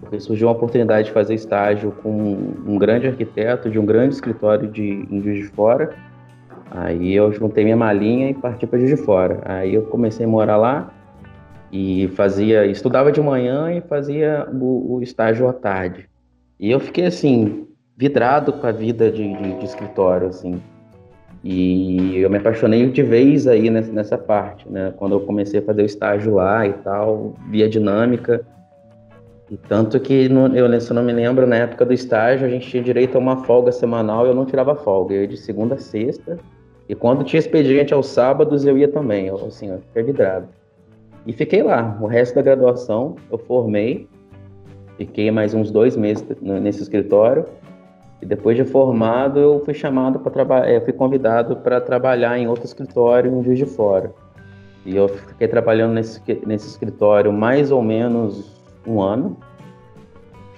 Porque 0.00 0.20
surgiu 0.20 0.46
uma 0.46 0.54
oportunidade 0.54 1.08
de 1.08 1.12
fazer 1.12 1.34
estágio 1.34 1.90
com 2.00 2.54
um 2.64 2.78
grande 2.78 3.08
arquiteto 3.08 3.68
de 3.68 3.78
um 3.78 3.84
grande 3.84 4.14
escritório 4.14 4.68
de, 4.68 5.04
em 5.10 5.20
Juiz 5.20 5.38
de 5.38 5.48
Fora. 5.48 5.90
Aí 6.70 7.12
eu 7.12 7.32
juntei 7.32 7.64
minha 7.64 7.76
malinha 7.76 8.30
e 8.30 8.34
parti 8.34 8.68
para 8.68 8.78
Juiz 8.78 8.90
de 8.90 9.04
Fora. 9.04 9.40
Aí 9.44 9.74
eu 9.74 9.82
comecei 9.82 10.24
a 10.24 10.28
morar 10.28 10.58
lá 10.58 10.92
e 11.76 12.08
fazia, 12.08 12.64
estudava 12.64 13.12
de 13.12 13.20
manhã 13.20 13.70
e 13.70 13.82
fazia 13.82 14.48
o, 14.50 14.94
o 14.94 15.02
estágio 15.02 15.46
à 15.46 15.52
tarde. 15.52 16.08
E 16.58 16.70
eu 16.70 16.80
fiquei 16.80 17.04
assim 17.04 17.66
vidrado 17.96 18.52
com 18.52 18.66
a 18.66 18.72
vida 18.72 19.10
de, 19.10 19.36
de, 19.36 19.58
de, 19.58 19.64
escritório, 19.64 20.28
assim. 20.28 20.60
E 21.44 22.18
eu 22.18 22.30
me 22.30 22.38
apaixonei 22.38 22.90
de 22.90 23.02
vez 23.02 23.46
aí 23.46 23.68
nessa, 23.68 23.92
nessa 23.92 24.18
parte, 24.18 24.66
né? 24.68 24.92
Quando 24.96 25.12
eu 25.12 25.20
comecei 25.20 25.60
a 25.60 25.62
fazer 25.62 25.82
o 25.82 25.86
estágio 25.86 26.34
lá 26.34 26.66
e 26.66 26.72
tal, 26.72 27.34
via 27.50 27.68
dinâmica. 27.68 28.44
E 29.50 29.56
tanto 29.56 30.00
que, 30.00 30.28
no, 30.28 30.56
eu, 30.56 30.80
se 30.80 30.92
não 30.92 31.04
me 31.04 31.12
lembro, 31.12 31.46
na 31.46 31.56
época 31.56 31.84
do 31.84 31.92
estágio, 31.92 32.46
a 32.46 32.50
gente 32.50 32.68
tinha 32.68 32.82
direito 32.82 33.16
a 33.16 33.18
uma 33.18 33.44
folga 33.44 33.70
semanal 33.70 34.26
eu 34.26 34.34
não 34.34 34.46
tirava 34.46 34.74
folga. 34.74 35.14
Eu 35.14 35.22
ia 35.22 35.28
de 35.28 35.36
segunda 35.36 35.74
a 35.74 35.78
sexta. 35.78 36.38
E 36.88 36.94
quando 36.94 37.22
tinha 37.22 37.38
expediente 37.38 37.92
aos 37.92 38.06
sábados, 38.08 38.64
eu 38.64 38.78
ia 38.78 38.88
também. 38.88 39.26
Eu, 39.26 39.36
assim, 39.44 39.70
eu 39.70 39.78
fiquei 39.88 40.02
vidrado. 40.02 40.48
E 41.26 41.32
fiquei 41.32 41.62
lá. 41.62 41.98
O 42.00 42.06
resto 42.06 42.36
da 42.36 42.42
graduação 42.42 43.16
eu 43.30 43.36
formei, 43.36 44.08
fiquei 44.96 45.30
mais 45.30 45.54
uns 45.54 45.70
dois 45.70 45.96
meses 45.96 46.24
nesse 46.40 46.82
escritório. 46.82 47.44
E 48.22 48.26
depois 48.26 48.56
de 48.56 48.64
formado, 48.64 49.38
eu 49.38 49.60
fui 49.64 49.74
chamado 49.74 50.20
para 50.20 50.30
trabalhar, 50.30 50.70
eh, 50.70 50.80
fui 50.80 50.92
convidado 50.92 51.56
para 51.56 51.80
trabalhar 51.80 52.38
em 52.38 52.48
outro 52.48 52.64
escritório 52.64 53.30
em 53.30 53.42
Juiz 53.42 53.58
de 53.58 53.66
Fora. 53.66 54.14
E 54.86 54.96
eu 54.96 55.08
fiquei 55.08 55.48
trabalhando 55.48 55.94
nesse, 55.94 56.22
nesse 56.46 56.68
escritório 56.68 57.32
mais 57.32 57.72
ou 57.72 57.82
menos 57.82 58.62
um 58.86 59.02
ano. 59.02 59.36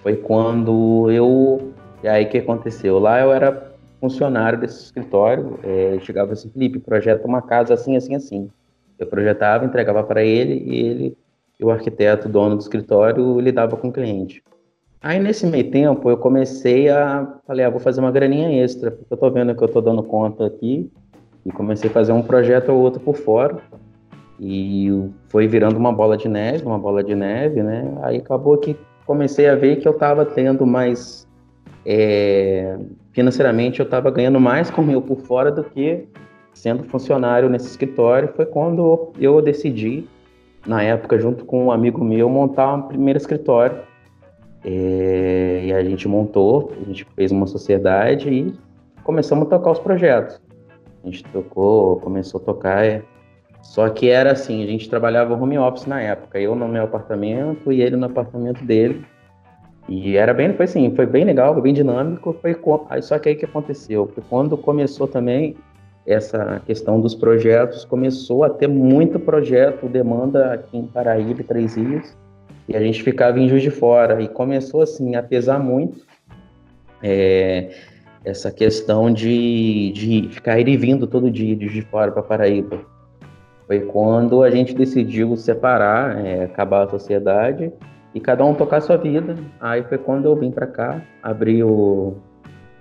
Foi 0.02 0.16
quando 0.16 1.10
eu. 1.10 1.72
E 2.02 2.08
aí 2.08 2.26
que 2.26 2.38
aconteceu? 2.38 2.98
Lá 2.98 3.20
eu 3.20 3.32
era 3.32 3.72
funcionário 4.00 4.60
desse 4.60 4.84
escritório. 4.84 5.58
É, 5.64 5.98
chegava 6.02 6.34
assim, 6.34 6.50
Felipe, 6.50 6.78
projeta 6.78 7.26
uma 7.26 7.42
casa 7.42 7.74
assim, 7.74 7.96
assim, 7.96 8.14
assim. 8.14 8.50
Eu 8.98 9.06
projetava, 9.06 9.64
entregava 9.64 10.02
para 10.02 10.22
ele 10.22 10.62
e 10.66 10.80
ele, 10.80 11.16
o 11.62 11.70
arquiteto, 11.70 12.28
dono 12.28 12.56
do 12.56 12.60
escritório, 12.60 13.40
lidava 13.40 13.76
com 13.76 13.88
o 13.88 13.92
cliente. 13.92 14.42
Aí 15.00 15.20
nesse 15.20 15.46
meio 15.46 15.70
tempo 15.70 16.10
eu 16.10 16.16
comecei 16.16 16.88
a 16.88 17.26
falei, 17.46 17.64
ah, 17.64 17.70
vou 17.70 17.78
fazer 17.78 18.00
uma 18.00 18.10
graninha 18.10 18.64
extra, 18.64 18.90
porque 18.90 19.12
eu 19.14 19.16
tô 19.16 19.30
vendo 19.30 19.54
que 19.54 19.62
eu 19.62 19.68
tô 19.68 19.80
dando 19.80 20.02
conta 20.02 20.46
aqui 20.46 20.90
e 21.46 21.52
comecei 21.52 21.88
a 21.88 21.92
fazer 21.92 22.12
um 22.12 22.22
projeto 22.22 22.70
ou 22.70 22.80
outro 22.80 23.00
por 23.00 23.16
fora. 23.16 23.58
E 24.40 24.88
foi 25.28 25.46
virando 25.46 25.76
uma 25.76 25.92
bola 25.92 26.16
de 26.16 26.28
neve, 26.28 26.64
uma 26.64 26.78
bola 26.78 27.02
de 27.02 27.14
neve, 27.14 27.62
né? 27.62 27.92
Aí 28.02 28.18
acabou 28.18 28.56
que 28.58 28.76
comecei 29.06 29.48
a 29.48 29.54
ver 29.54 29.76
que 29.76 29.88
eu 29.88 29.92
estava 29.92 30.24
tendo 30.24 30.66
mais. 30.66 31.26
É, 31.84 32.76
financeiramente, 33.12 33.80
eu 33.80 33.84
estava 33.84 34.10
ganhando 34.10 34.38
mais 34.38 34.70
com 34.70 34.82
o 34.82 34.84
meu 34.84 35.00
por 35.00 35.18
fora 35.20 35.50
do 35.50 35.64
que 35.64 36.06
sendo 36.58 36.84
funcionário 36.84 37.48
nesse 37.48 37.68
escritório. 37.68 38.32
Foi 38.34 38.44
quando 38.44 39.12
eu 39.18 39.40
decidi, 39.40 40.08
na 40.66 40.82
época, 40.82 41.18
junto 41.18 41.44
com 41.44 41.66
um 41.66 41.72
amigo 41.72 42.04
meu, 42.04 42.28
montar 42.28 42.74
um 42.74 42.82
primeiro 42.82 43.16
escritório. 43.16 43.78
É, 44.64 45.62
e 45.66 45.72
a 45.72 45.82
gente 45.84 46.08
montou, 46.08 46.72
a 46.82 46.84
gente 46.84 47.06
fez 47.14 47.30
uma 47.30 47.46
sociedade 47.46 48.28
e 48.28 48.54
começamos 49.04 49.46
a 49.46 49.50
tocar 49.50 49.70
os 49.70 49.78
projetos. 49.78 50.40
A 51.02 51.06
gente 51.06 51.22
tocou, 51.24 52.00
começou 52.00 52.40
a 52.40 52.44
tocar. 52.44 52.84
É, 52.84 53.02
só 53.62 53.88
que 53.88 54.08
era 54.08 54.32
assim, 54.32 54.62
a 54.62 54.66
gente 54.66 54.90
trabalhava 54.90 55.34
home 55.34 55.58
office 55.58 55.86
na 55.86 56.00
época, 56.00 56.40
eu 56.40 56.54
no 56.54 56.66
meu 56.68 56.84
apartamento 56.84 57.70
e 57.72 57.80
ele 57.80 57.96
no 57.96 58.06
apartamento 58.06 58.64
dele. 58.64 59.04
E 59.88 60.16
era 60.16 60.34
bem, 60.34 60.52
foi 60.52 60.64
assim, 60.64 60.94
foi 60.94 61.06
bem 61.06 61.24
legal, 61.24 61.54
foi 61.54 61.62
bem 61.62 61.72
dinâmico, 61.72 62.36
foi 62.42 62.54
só 63.00 63.18
que 63.18 63.30
aí 63.30 63.34
que 63.34 63.46
aconteceu, 63.46 64.06
foi 64.12 64.22
quando 64.28 64.56
começou 64.56 65.08
também 65.08 65.56
essa 66.08 66.62
questão 66.64 67.00
dos 67.00 67.14
projetos, 67.14 67.84
começou 67.84 68.44
a 68.44 68.50
ter 68.50 68.66
muito 68.66 69.18
projeto, 69.18 69.88
demanda 69.88 70.54
aqui 70.54 70.78
em 70.78 70.86
Paraíba 70.86 71.44
Três 71.44 71.76
Rios, 71.76 72.16
e 72.68 72.76
a 72.76 72.80
gente 72.80 73.02
ficava 73.02 73.38
em 73.38 73.48
Juiz 73.48 73.62
de 73.62 73.70
Fora, 73.70 74.20
e 74.20 74.28
começou 74.28 74.82
assim 74.82 75.14
a 75.14 75.22
pesar 75.22 75.58
muito 75.58 76.06
é, 77.02 77.70
essa 78.24 78.50
questão 78.50 79.12
de, 79.12 79.92
de 79.92 80.28
ficar 80.30 80.58
ir 80.58 80.68
e 80.68 80.76
vindo 80.76 81.06
todo 81.06 81.30
dia 81.30 81.54
de 81.54 81.66
Juiz 81.66 81.84
de 81.84 81.90
Fora 81.90 82.10
para 82.10 82.22
Paraíba 82.22 82.80
foi 83.68 83.80
quando 83.80 84.42
a 84.42 84.50
gente 84.50 84.74
decidiu 84.74 85.36
separar, 85.36 86.24
é, 86.24 86.44
acabar 86.44 86.84
a 86.84 86.88
sociedade 86.88 87.70
e 88.14 88.18
cada 88.18 88.42
um 88.42 88.54
tocar 88.54 88.78
a 88.78 88.80
sua 88.80 88.96
vida. 88.96 89.36
Aí 89.60 89.82
foi 89.84 89.98
quando 89.98 90.24
eu 90.24 90.34
vim 90.34 90.50
para 90.50 90.66
cá, 90.66 91.02
abri 91.22 91.62
o. 91.62 92.16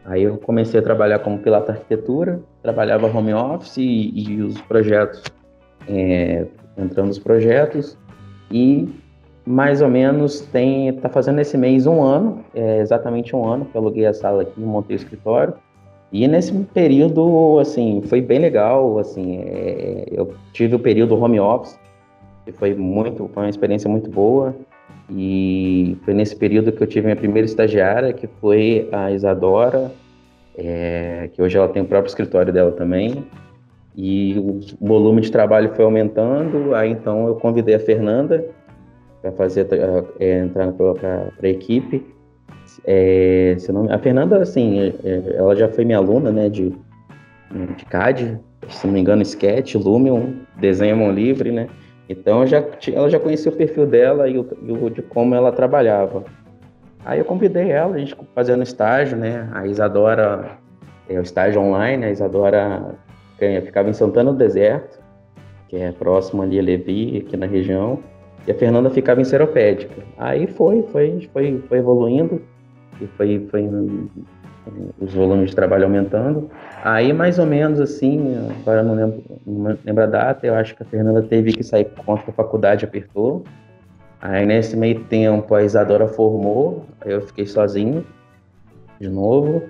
Aí 0.08 0.24
eu 0.24 0.38
comecei 0.38 0.80
a 0.80 0.84
trabalhar 0.84 1.20
como 1.20 1.38
piloto 1.38 1.70
arquitetura, 1.70 2.40
trabalhava 2.64 3.08
home 3.08 3.34
office 3.34 3.76
e, 3.78 4.14
e 4.16 4.42
os 4.42 4.60
projetos, 4.62 5.22
é, 5.88 6.46
entrando 6.78 7.08
nos 7.08 7.20
projetos. 7.20 7.98
E 8.50 8.88
mais 9.46 9.82
ou 9.82 9.90
menos 9.90 10.40
tem, 10.40 10.94
tá 10.94 11.10
fazendo 11.10 11.40
esse 11.42 11.58
mês 11.58 11.86
um 11.86 12.02
ano, 12.02 12.44
é 12.56 12.80
exatamente 12.80 13.36
um 13.36 13.46
ano 13.46 13.66
que 13.66 13.76
eu 13.76 13.82
aluguei 13.82 14.06
a 14.06 14.14
sala 14.14 14.44
aqui, 14.44 14.62
montei 14.62 14.96
o 14.96 15.00
escritório. 15.00 15.54
E 16.10 16.26
nesse 16.26 16.54
período, 16.74 17.60
assim, 17.60 18.02
foi 18.06 18.22
bem 18.22 18.40
legal, 18.40 18.98
assim, 19.00 19.40
é, 19.40 20.06
eu 20.10 20.34
tive 20.54 20.76
o 20.76 20.80
período 20.80 21.22
home 21.22 21.38
office, 21.38 21.78
que 22.46 22.54
foi 22.54 22.74
muito, 22.74 23.30
foi 23.34 23.44
uma 23.44 23.50
experiência 23.50 23.90
muito 23.90 24.10
boa, 24.10 24.56
e 25.10 25.98
foi 26.04 26.14
nesse 26.14 26.36
período 26.36 26.72
que 26.72 26.82
eu 26.82 26.88
tive 26.88 27.06
minha 27.06 27.16
primeira 27.16 27.46
estagiária, 27.46 28.12
que 28.14 28.28
foi 28.42 28.90
a 28.92 29.12
Isadora, 29.12 29.92
é, 30.58 31.30
que 31.34 31.42
hoje 31.42 31.58
ela 31.58 31.70
tem 31.70 31.82
o 31.82 31.86
próprio 31.86 32.10
escritório 32.10 32.52
dela 32.52 32.72
também, 32.72 33.26
e 33.96 34.38
o 34.38 34.60
volume 34.86 35.22
de 35.22 35.32
trabalho 35.32 35.74
foi 35.76 35.86
aumentando, 35.86 36.76
aí 36.76 36.92
então 36.92 37.28
eu 37.28 37.36
convidei 37.36 37.76
a 37.76 37.80
Fernanda 37.80 38.46
para 39.22 39.32
fazer, 39.32 39.68
é, 40.20 40.40
entrar 40.40 40.72
para 40.74 41.32
a 41.42 41.48
equipe, 41.48 42.06
é, 42.86 43.56
a 43.90 43.98
Fernanda, 43.98 44.42
assim, 44.42 44.80
é, 44.80 44.94
é, 45.04 45.36
ela 45.38 45.56
já 45.56 45.68
foi 45.70 45.86
minha 45.86 45.98
aluna, 45.98 46.32
né, 46.32 46.50
de, 46.50 46.70
de 47.76 47.86
CAD, 47.86 48.40
se 48.70 48.86
não 48.86 48.94
me 48.94 49.00
engano, 49.00 49.22
Sketch, 49.22 49.76
Lumion, 49.76 50.34
desenho 50.60 50.98
mão 50.98 51.12
livre, 51.12 51.52
né? 51.52 51.68
Então 52.10 52.46
já, 52.48 52.64
ela 52.94 53.10
já 53.10 53.20
conhecia 53.20 53.52
o 53.52 53.56
perfil 53.56 53.86
dela 53.86 54.28
e 54.30 54.38
o, 54.38 54.48
e 54.62 54.90
de 54.92 55.02
como 55.02 55.36
ela 55.36 55.52
trabalhava. 55.52 56.24
Aí 57.06 57.20
eu 57.20 57.26
convidei 57.26 57.72
ela, 57.72 57.96
a 57.96 57.98
gente 57.98 58.16
fazendo 58.34 58.64
estágio, 58.64 59.18
né? 59.18 59.50
A 59.54 59.66
Isadora, 59.66 60.58
é 61.10 61.18
o 61.18 61.22
estágio 61.22 61.62
online, 61.62 62.06
a 62.06 62.12
Isadora 62.12 62.96
ficava 63.64 63.90
em 63.90 63.94
Santana 63.94 64.32
do 64.32 64.38
Deserto, 64.38 65.00
que 65.68 65.78
é 65.78 65.92
próximo 65.92 66.42
ali 66.42 66.60
a 66.60 66.64
Levi, 66.64 67.18
aqui 67.26 67.38
na 67.38 67.46
região, 67.46 68.00
e 68.48 68.52
a 68.52 68.56
Fernanda 68.56 68.90
ficava 68.90 69.22
em 69.22 69.26
Seropédica. 69.26 70.02
Aí 70.18 70.48
foi, 70.48 70.84
foi, 70.92 71.30
foi, 71.32 71.64
foi 71.68 71.78
evoluindo 71.78 72.42
e 73.02 73.08
foi, 73.08 73.48
foi 73.52 73.70
os 75.00 75.14
volumes 75.14 75.50
de 75.50 75.56
trabalho 75.56 75.86
aumentando. 75.86 76.50
Aí, 76.90 77.12
mais 77.12 77.38
ou 77.38 77.46
menos 77.46 77.82
assim, 77.82 78.38
agora 78.62 78.82
não 78.82 78.96
lembro, 78.96 79.22
não 79.46 79.78
lembro 79.84 80.04
a 80.06 80.08
data, 80.08 80.48
eu 80.48 80.56
acho 80.56 80.74
que 80.74 80.84
a 80.84 80.86
Fernanda 80.86 81.22
teve 81.22 81.52
que 81.52 81.62
sair 81.62 81.84
por 81.84 82.06
conta 82.06 82.24
que 82.24 82.30
a 82.30 82.34
faculdade 82.34 82.86
apertou. 82.86 83.44
Aí, 84.22 84.46
nesse 84.46 84.78
meio 84.78 85.04
tempo, 85.04 85.54
a 85.54 85.62
Isadora 85.62 86.08
formou, 86.08 86.86
aí 87.02 87.12
eu 87.12 87.22
fiquei 87.24 87.46
sozinho, 87.46 88.06
de 89.02 89.10
novo. 89.10 89.64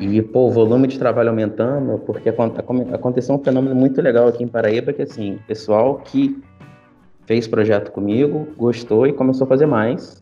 E, 0.00 0.20
pô, 0.20 0.48
o 0.48 0.50
volume 0.50 0.88
de 0.88 0.98
trabalho 0.98 1.28
aumentando, 1.28 1.96
porque 2.00 2.28
aconteceu 2.28 3.36
um 3.36 3.38
fenômeno 3.38 3.76
muito 3.76 4.02
legal 4.02 4.26
aqui 4.26 4.42
em 4.42 4.48
Paraíba, 4.48 4.92
que, 4.92 5.02
assim, 5.02 5.38
pessoal 5.46 6.00
que 6.04 6.42
fez 7.24 7.46
projeto 7.46 7.92
comigo, 7.92 8.48
gostou 8.56 9.06
e 9.06 9.12
começou 9.12 9.44
a 9.44 9.48
fazer 9.48 9.66
mais. 9.66 10.20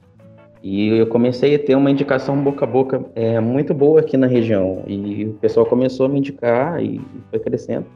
E 0.62 0.88
eu 0.88 1.06
comecei 1.06 1.54
a 1.54 1.58
ter 1.58 1.74
uma 1.74 1.90
indicação 1.90 2.42
boca 2.42 2.64
a 2.64 2.68
boca 2.68 3.04
é, 3.14 3.38
muito 3.40 3.72
boa 3.72 4.00
aqui 4.00 4.16
na 4.16 4.26
região. 4.26 4.82
E 4.86 5.26
o 5.26 5.34
pessoal 5.34 5.66
começou 5.66 6.06
a 6.06 6.08
me 6.08 6.18
indicar 6.18 6.82
e 6.82 7.00
foi 7.30 7.38
crescendo. 7.38 7.86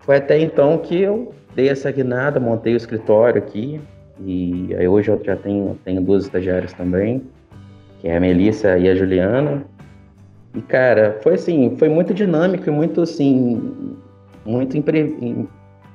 Foi 0.00 0.16
até 0.16 0.40
então 0.40 0.78
que 0.78 1.00
eu 1.00 1.32
dei 1.54 1.68
essa 1.68 1.90
guinada, 1.90 2.40
montei 2.40 2.74
o 2.74 2.76
escritório 2.76 3.38
aqui. 3.38 3.80
E 4.24 4.74
aí 4.74 4.88
hoje 4.88 5.10
eu 5.10 5.22
já 5.22 5.36
tenho, 5.36 5.78
tenho 5.84 6.00
duas 6.00 6.24
estagiárias 6.24 6.72
também, 6.72 7.22
que 8.00 8.08
é 8.08 8.16
a 8.16 8.20
Melissa 8.20 8.78
e 8.78 8.88
a 8.88 8.94
Juliana. 8.94 9.64
E 10.54 10.60
cara, 10.62 11.18
foi 11.22 11.34
assim, 11.34 11.76
foi 11.76 11.88
muito 11.88 12.14
dinâmico 12.14 12.68
e 12.68 12.72
muito 12.72 13.02
assim, 13.02 13.96
muito 14.44 14.76
impre... 14.76 15.14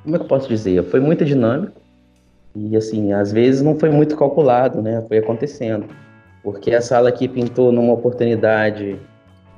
como 0.04 0.15
é 0.15 0.19
que 0.19 0.23
eu 0.23 0.27
posso 0.27 0.47
dizer? 0.47 0.84
Foi 0.84 0.99
muito 0.99 1.25
dinâmico 1.25 1.81
e 2.56 2.76
assim, 2.76 3.14
às 3.14 3.32
vezes 3.32 3.62
não 3.62 3.78
foi 3.78 3.90
muito 3.90 4.18
calculado, 4.18 4.82
né? 4.82 5.04
Foi 5.08 5.18
acontecendo. 5.18 5.86
Porque 6.44 6.74
a 6.74 6.82
sala 6.82 7.10
aqui 7.10 7.28
pintou 7.28 7.72
numa 7.72 7.94
oportunidade, 7.94 9.00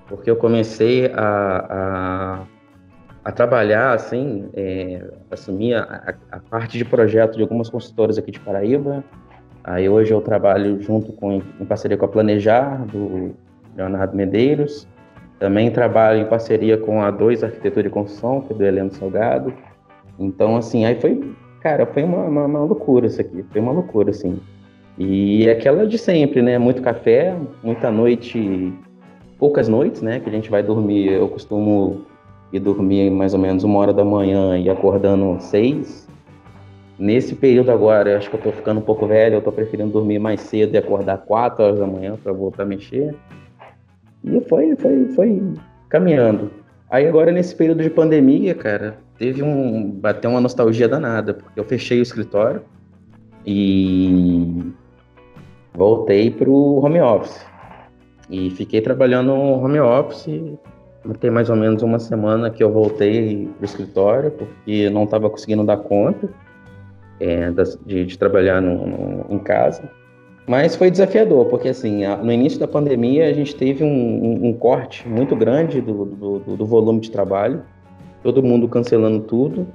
porque 0.08 0.30
eu 0.30 0.36
comecei 0.36 1.08
a, 1.14 1.66
a, 1.70 2.40
a 3.24 3.32
trabalhar, 3.32 3.94
assim, 3.94 4.50
é, 4.54 5.04
assumir 5.32 5.76
a, 5.76 6.16
a, 6.32 6.40
parte 6.40 6.78
de 6.78 6.86
projeto 6.86 7.36
de 7.36 7.42
algumas 7.42 7.70
consultoras 7.70 8.18
aqui 8.18 8.32
de 8.32 8.40
Paraíba. 8.40 9.04
Aí 9.64 9.88
hoje 9.88 10.14
eu 10.14 10.22
trabalho 10.22 10.82
junto 10.82 11.14
com, 11.14 11.42
em 11.60 11.66
parceria 11.66 11.98
com 11.98 12.06
a 12.06 12.10
Planejar, 12.10 12.86
do 12.86 13.34
Leonardo 13.76 14.16
Medeiros. 14.16 14.88
Também 15.40 15.72
trabalho 15.72 16.20
em 16.20 16.26
parceria 16.26 16.78
com 16.78 17.02
a 17.02 17.10
2 17.10 17.44
Arquitetura 17.44 17.88
e 17.88 17.90
Construção, 17.90 18.42
que 18.42 18.54
é 18.54 18.56
do 18.56 18.64
Heleno 18.64 18.92
Salgado. 18.92 19.54
Então, 20.20 20.58
assim, 20.58 20.86
aí 20.86 21.00
foi 21.00 21.34
Cara, 21.64 21.86
foi 21.86 22.04
uma, 22.04 22.26
uma, 22.26 22.46
uma, 22.46 22.60
loucura 22.60 23.08
isso 23.08 23.22
aqui, 23.22 23.42
foi 23.50 23.62
uma 23.62 23.72
loucura, 23.72 24.10
assim. 24.10 24.38
E 24.98 25.50
aquela 25.50 25.88
de 25.88 25.98
sempre, 25.98 26.42
né? 26.42 26.58
Muito 26.58 26.82
café, 26.82 27.34
muita 27.64 27.90
noite, 27.90 28.74
poucas 29.40 29.70
noites, 29.70 30.02
né? 30.02 30.20
Que 30.20 30.30
a 30.30 30.34
gente 30.34 30.52
vai 30.52 30.62
dormir, 30.62 31.14
eu 31.14 31.30
costumo 31.30 32.02
ir 32.52 32.60
dormir 32.60 33.10
mais 33.10 33.34
ou 33.34 33.40
menos 33.40 33.64
uma 33.64 33.80
hora 33.80 33.94
da 33.94 34.04
manhã 34.04 34.58
e 34.60 34.70
acordando 34.70 35.38
seis. 35.40 36.06
Nesse 37.00 37.34
período 37.34 37.72
agora, 37.72 38.12
eu 38.12 38.18
acho 38.18 38.30
que 38.30 38.36
eu 38.36 38.42
tô 38.42 38.52
ficando 38.52 38.80
um 38.82 38.84
pouco 38.84 39.08
velho, 39.08 39.36
eu 39.36 39.42
tô 39.42 39.52
preferindo 39.52 39.90
dormir 39.90 40.20
mais 40.20 40.42
cedo 40.42 40.76
e 40.76 40.78
acordar 40.78 41.20
quatro 41.20 41.64
horas 41.64 41.80
da 41.80 41.88
manhã 41.88 42.18
para 42.22 42.34
voltar 42.34 42.64
a 42.64 42.66
mexer. 42.66 43.16
E 44.22 44.42
foi, 44.50 44.76
foi, 44.76 45.06
foi 45.16 45.42
caminhando. 45.88 46.52
Aí 46.90 47.08
agora 47.08 47.32
nesse 47.32 47.56
período 47.56 47.82
de 47.82 47.90
pandemia, 47.90 48.54
cara, 48.54 48.98
teve 49.18 49.44
um 49.44 49.92
bateu 49.92 50.30
uma 50.30 50.42
nostalgia 50.42 50.88
danada, 50.88 51.34
porque 51.34 51.60
eu 51.60 51.64
fechei 51.64 52.00
o 52.00 52.04
escritório 52.04 52.62
e 53.46 54.74
voltei 55.74 56.32
pro 56.32 56.54
home 56.54 57.02
office. 57.02 57.46
E 58.30 58.50
fiquei 58.52 58.82
trabalhando 58.82 59.28
no 59.28 59.64
home 59.64 59.80
office. 59.80 60.28
Tem 61.20 61.30
mais 61.30 61.50
ou 61.50 61.56
menos 61.56 61.84
uma 61.84 62.00
semana 62.00 62.50
que 62.50 62.64
eu 62.64 62.72
voltei 62.72 63.50
pro 63.58 63.66
escritório, 63.66 64.32
porque 64.32 64.90
não 64.90 65.04
estava 65.04 65.30
conseguindo 65.30 65.66
dar 65.66 65.78
conta 65.78 66.30
é, 67.20 67.52
de, 67.86 68.06
de, 68.06 68.18
trabalhar 68.18 68.62
no, 68.62 68.88
no, 68.88 69.26
em 69.30 69.40
casa. 69.40 69.84
Mas 70.48 70.76
foi 70.76 70.92
desafiador, 70.92 71.46
porque 71.46 71.70
assim, 71.70 72.06
no 72.22 72.32
início 72.32 72.60
da 72.60 72.68
pandemia 72.68 73.30
a 73.30 73.34
gente 73.34 73.56
teve 73.56 73.84
um, 73.84 73.88
um, 73.88 74.50
um 74.50 74.54
corte 74.54 75.08
muito 75.08 75.36
grande 75.36 75.80
do, 75.80 76.06
do, 76.06 76.40
do, 76.58 76.66
volume 76.66 77.00
de 77.00 77.10
trabalho, 77.12 77.64
todo 78.24 78.42
mundo 78.42 78.68
cancelando 78.68 79.20
tudo. 79.22 79.68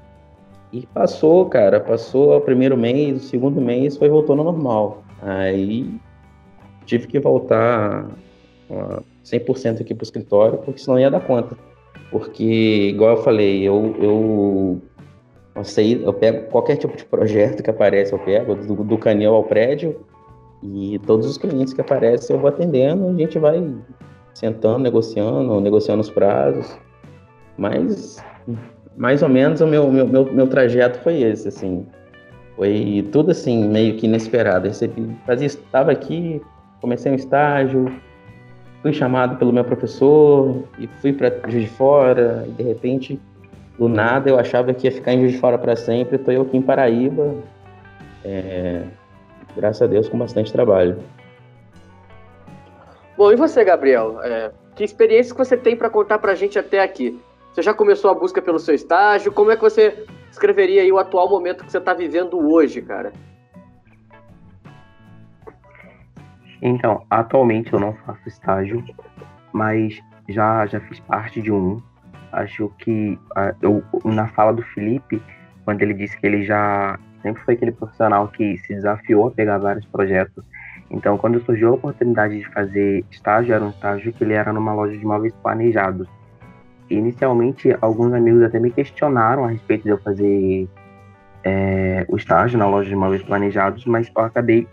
E 0.73 0.87
passou, 0.87 1.47
cara, 1.47 1.81
passou 1.81 2.37
o 2.37 2.41
primeiro 2.41 2.77
mês, 2.77 3.25
o 3.25 3.27
segundo 3.27 3.61
mês 3.61 3.97
foi 3.97 4.09
voltando 4.09 4.41
ao 4.41 4.53
normal. 4.53 5.03
Aí 5.23 5.95
tive 6.85 7.07
que 7.07 7.19
voltar 7.19 8.07
100% 9.25 9.81
aqui 9.81 9.95
para 9.95 10.03
o 10.03 10.05
escritório, 10.05 10.59
porque 10.59 10.81
senão 10.81 10.99
ia 10.99 11.11
dar 11.11 11.21
conta. 11.21 11.57
Porque, 12.11 12.89
igual 12.91 13.17
eu 13.17 13.23
falei, 13.23 13.63
eu, 13.63 13.95
eu 14.01 14.83
Eu, 15.55 15.65
sei, 15.65 16.03
eu 16.05 16.13
pego 16.13 16.51
qualquer 16.51 16.77
tipo 16.77 16.97
de 16.97 17.05
projeto 17.05 17.63
que 17.63 17.71
aparece, 17.71 18.13
eu 18.13 18.19
pego, 18.19 18.55
do, 18.55 18.85
do 18.85 18.99
canil 18.99 19.35
ao 19.35 19.45
prédio, 19.45 20.01
e 20.63 20.99
todos 21.01 21.27
os 21.27 21.37
clientes 21.37 21.73
que 21.73 21.81
aparecem 21.81 22.35
eu 22.37 22.41
vou 22.41 22.49
atendendo, 22.49 23.09
a 23.09 23.13
gente 23.13 23.39
vai 23.39 23.63
sentando, 24.35 24.79
negociando, 24.79 25.61
negociando 25.61 26.01
os 26.01 26.11
prazos. 26.11 26.79
Mas 27.57 28.23
mais 28.97 29.23
ou 29.23 29.29
menos 29.29 29.61
o 29.61 29.67
meu, 29.67 29.91
meu, 29.91 30.07
meu, 30.07 30.25
meu 30.25 30.47
trajeto 30.47 30.99
foi 31.01 31.23
esse, 31.23 31.49
assim. 31.49 31.87
Foi 32.57 33.09
tudo 33.13 33.31
assim, 33.31 33.69
meio 33.69 33.97
que 33.97 34.07
inesperado. 34.07 34.67
Recebi, 34.67 35.17
fazia, 35.25 35.47
estava 35.47 35.93
aqui, 35.93 36.43
comecei 36.81 37.13
um 37.13 37.15
estágio, 37.15 37.93
fui 38.83 38.93
chamado 38.93 39.37
pelo 39.37 39.53
meu 39.53 39.65
professor 39.65 40.65
e 40.79 40.89
fui 41.01 41.13
para 41.13 41.31
Juiz 41.49 41.65
de 41.65 41.71
Fora, 41.71 42.45
e 42.49 42.51
de 42.51 42.63
repente, 42.65 43.21
do 43.79 43.89
nada, 43.89 44.29
eu 44.29 44.39
achava 44.39 44.75
que 44.75 44.89
ia 44.89 44.93
ficar 44.93 45.13
em 45.13 45.21
Juiz 45.21 45.33
de 45.33 45.39
Fora 45.39 45.57
para 45.57 45.77
sempre. 45.77 46.17
Estou 46.17 46.35
eu 46.35 46.43
aqui 46.43 46.57
em 46.57 46.63
Paraíba, 46.63 47.35
é, 48.25 48.83
graças 49.57 49.83
a 49.83 49.87
Deus, 49.87 50.09
com 50.09 50.19
bastante 50.19 50.53
trabalho. 50.53 50.99
Bom, 53.17 53.33
e 53.33 53.37
você, 53.37 53.65
Gabriel? 53.65 54.21
É, 54.23 54.51
que 54.75 54.83
experiência 54.83 55.33
que 55.33 55.39
você 55.39 55.57
tem 55.57 55.77
para 55.77 55.91
contar 55.91 56.19
para 56.19 56.33
a 56.33 56.35
gente 56.35 56.59
até 56.59 56.81
aqui? 56.81 57.21
Você 57.53 57.63
já 57.63 57.75
começou 57.75 58.11
a 58.11 58.15
busca 58.15 58.41
pelo 58.41 58.59
seu 58.59 58.75
estágio? 58.75 59.33
Como 59.33 59.51
é 59.51 59.57
que 59.57 59.63
você 59.63 60.07
escreveria 60.31 60.83
aí 60.83 60.93
o 60.93 60.99
atual 60.99 61.29
momento 61.29 61.65
que 61.65 61.71
você 61.71 61.79
está 61.79 61.93
vivendo 61.93 62.39
hoje, 62.39 62.83
cara? 62.83 63.13
Então, 66.61 67.05
atualmente 67.09 67.73
eu 67.73 67.81
não 67.81 67.95
faço 67.95 68.29
estágio, 68.29 68.85
mas 69.53 69.99
já, 70.29 70.67
já 70.67 70.81
fiz 70.81 71.01
parte 71.01 71.41
de 71.41 71.53
um. 71.53 71.81
Acho 72.33 72.71
que 72.79 73.19
eu, 73.63 73.83
na 74.05 74.29
fala 74.29 74.53
do 74.53 74.63
Felipe, 74.63 75.23
quando 75.65 75.83
ele 75.83 75.95
disse 75.95 76.19
que 76.19 76.27
ele 76.27 76.45
já 76.45 76.99
sempre 77.23 77.43
foi 77.43 77.55
aquele 77.55 77.73
profissional 77.73 78.29
que 78.29 78.57
se 78.59 78.75
desafiou 78.75 79.29
a 79.29 79.31
pegar 79.31 79.59
vários 79.59 79.85
projetos. 79.87 80.45
Então, 80.91 81.19
quando 81.19 81.45
surgiu 81.45 81.71
a 81.71 81.75
oportunidade 81.75 82.39
de 82.39 82.49
fazer 82.49 83.05
estágio, 83.11 83.55
era 83.55 83.65
um 83.65 83.71
estágio 83.71 84.13
que 84.13 84.25
ele 84.25 84.35
era 84.35 84.53
numa 84.53 84.73
loja 84.73 84.97
de 84.97 85.05
móveis 85.05 85.35
planejados. 85.43 86.09
Inicialmente, 86.91 87.77
alguns 87.81 88.13
amigos 88.13 88.43
até 88.43 88.59
me 88.59 88.71
questionaram 88.71 89.45
a 89.45 89.49
respeito 89.49 89.83
de 89.85 89.91
eu 89.91 89.99
fazer 89.99 90.69
é, 91.45 92.07
o 92.09 92.17
estágio 92.17 92.59
na 92.59 92.67
loja 92.67 92.89
de 92.89 92.97
móveis 92.97 93.23
planejados, 93.23 93.85
mas 93.85 94.11
eu 94.15 94.23
acabei 94.23 94.67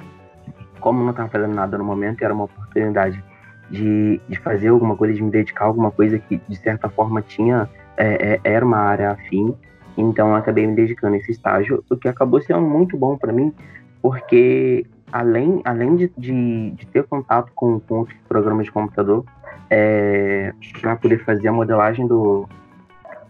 como 0.85 1.01
não 1.01 1.09
estava 1.09 1.29
fazendo 1.29 1.55
nada 1.55 1.79
no 1.79 1.83
momento, 1.83 2.23
era 2.23 2.31
uma 2.31 2.43
oportunidade 2.43 3.23
de, 3.71 4.21
de 4.29 4.39
fazer 4.39 4.67
alguma 4.67 4.95
coisa, 4.95 5.15
de 5.15 5.23
me 5.23 5.31
dedicar 5.31 5.65
a 5.65 5.67
alguma 5.67 5.89
coisa 5.89 6.19
que, 6.19 6.39
de 6.47 6.55
certa 6.57 6.87
forma, 6.87 7.23
tinha 7.23 7.67
é, 7.97 8.33
é, 8.33 8.39
era 8.43 8.63
uma 8.63 8.77
área 8.77 9.09
afim. 9.09 9.55
Então, 9.97 10.29
eu 10.29 10.35
acabei 10.35 10.67
me 10.67 10.75
dedicando 10.75 11.15
a 11.15 11.17
esse 11.17 11.31
estágio, 11.31 11.83
o 11.89 11.97
que 11.97 12.07
acabou 12.07 12.39
sendo 12.39 12.61
muito 12.61 12.95
bom 12.95 13.17
para 13.17 13.33
mim, 13.33 13.51
porque 13.99 14.85
além, 15.11 15.59
além 15.65 15.95
de, 15.95 16.11
de, 16.15 16.71
de, 16.71 16.85
ter 16.85 17.03
contato 17.05 17.51
com, 17.55 17.79
com 17.79 17.99
outros 17.99 18.19
programas 18.27 18.65
de 18.65 18.71
computador, 18.71 19.25
é, 19.69 20.53
para 20.81 20.95
poder 20.95 21.23
fazer 21.23 21.47
a 21.47 21.51
modelagem 21.51 22.07
do, 22.07 22.47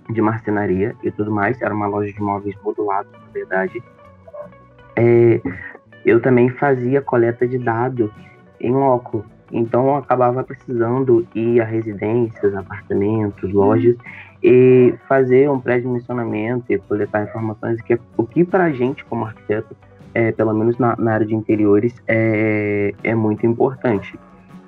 de 0.10 0.22
marcenaria 0.22 0.96
e 1.04 1.12
tudo 1.12 1.32
mais, 1.32 1.62
era 1.62 1.74
uma 1.74 1.88
loja 1.88 2.12
de 2.12 2.22
móveis 2.22 2.56
modulados, 2.64 3.12
na 3.12 3.32
verdade. 3.34 3.84
É, 4.96 5.42
eu 6.06 6.22
também 6.22 6.50
fazia 6.50 7.02
coleta 7.02 7.48
de 7.48 7.58
dados 7.58 8.12
em 8.60 8.72
loco. 8.72 9.26
Então 9.52 9.88
eu 9.88 9.96
acabava 9.96 10.44
precisando 10.44 11.26
ir 11.34 11.62
a 11.62 11.66
residências, 11.66 12.56
apartamentos, 12.56 13.52
lojas 13.52 13.96
e 14.44 14.94
fazer 15.08 15.50
um 15.50 15.60
pré-dimensionamento 15.60 16.66
e 16.70 16.78
coletar 16.78 17.24
informações 17.24 17.82
que 17.82 17.94
é 17.94 18.00
o 18.18 18.26
que 18.26 18.44
para 18.44 18.66
a 18.66 18.72
gente 18.72 19.04
como 19.06 19.26
arquiteto, 19.26 19.76
é, 20.14 20.32
pelo 20.32 20.54
menos 20.54 20.78
na, 20.78 20.96
na, 20.98 21.14
área 21.14 21.26
de 21.26 21.36
interiores, 21.36 21.96
é, 22.08 22.94
é 23.04 23.16
muito 23.16 23.46
importante. 23.46 24.18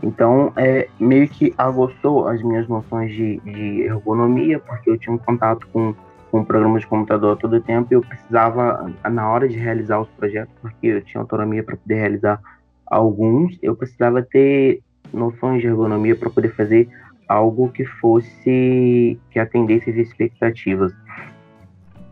Então, 0.01 0.53
é, 0.55 0.87
meio 0.99 1.27
que 1.27 1.53
aguçou 1.57 2.27
as 2.27 2.41
minhas 2.43 2.67
noções 2.67 3.11
de, 3.11 3.39
de 3.39 3.81
ergonomia, 3.81 4.59
porque 4.59 4.89
eu 4.89 4.97
tinha 4.97 5.13
um 5.13 5.17
contato 5.17 5.67
com 5.73 5.95
com 6.31 6.43
programa 6.43 6.79
de 6.79 6.87
computador 6.87 7.37
todo 7.37 7.55
o 7.55 7.61
tempo 7.61 7.87
e 7.91 7.95
eu 7.95 8.01
precisava, 8.01 8.91
na 9.09 9.29
hora 9.29 9.47
de 9.47 9.57
realizar 9.57 9.99
os 9.99 10.09
projetos, 10.09 10.53
porque 10.61 10.87
eu 10.87 11.01
tinha 11.01 11.21
autonomia 11.21 11.63
para 11.63 11.77
poder 11.77 11.95
realizar 11.95 12.41
alguns, 12.85 13.57
eu 13.61 13.75
precisava 13.75 14.21
ter 14.21 14.81
noções 15.13 15.61
de 15.61 15.67
ergonomia 15.67 16.15
para 16.15 16.29
poder 16.29 16.53
fazer 16.53 16.89
algo 17.27 17.69
que 17.69 17.85
fosse, 17.85 19.19
que 19.31 19.39
atendesse 19.39 19.89
as 19.89 19.97
expectativas. 19.97 20.93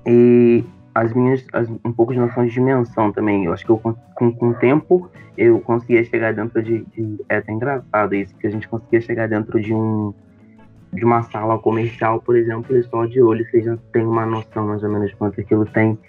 E 0.05 0.63
as 0.96 1.14
minhas, 1.14 1.46
as, 1.52 1.70
um 1.70 1.91
pouco 1.91 2.14
de 2.14 2.20
noções 2.20 2.48
de 2.48 2.54
dimensão 2.54 3.12
também, 3.12 3.43
eu 3.43 3.54
acho 3.54 3.66
que 3.66 3.70
eu, 3.70 3.78
com, 3.78 4.32
com 4.32 4.50
o 4.50 4.54
tempo 4.54 5.12
eu 5.38 5.60
conseguia 5.60 6.02
chegar 6.06 6.34
dentro 6.34 6.64
de, 6.64 6.86
de 6.86 7.18
é 7.28 7.36
até 7.36 7.52
engraçado 7.52 8.16
isso, 8.16 8.34
que 8.38 8.48
a 8.48 8.50
gente 8.50 8.66
conseguia 8.70 9.02
chegar 9.02 9.28
dentro 9.28 9.60
de 9.60 9.74
um 9.74 10.14
de 10.93 11.04
uma 11.04 11.24
sala 11.24 11.60
comercial, 11.60 12.22
por 12.22 12.38
exemplo, 12.38 12.78
e 12.78 12.82
só 12.84 13.06
de 13.06 13.22
olho 13.22 13.46
você 13.52 13.62
já 13.62 13.78
tem 13.91 14.06
uma 14.06 14.26
noção 14.26 14.66
mais 14.68 14.82
ou 14.82 14.89
menos 14.89 15.14
quanto 15.16 15.41
aquilo 15.41 15.66
tem 15.66 16.00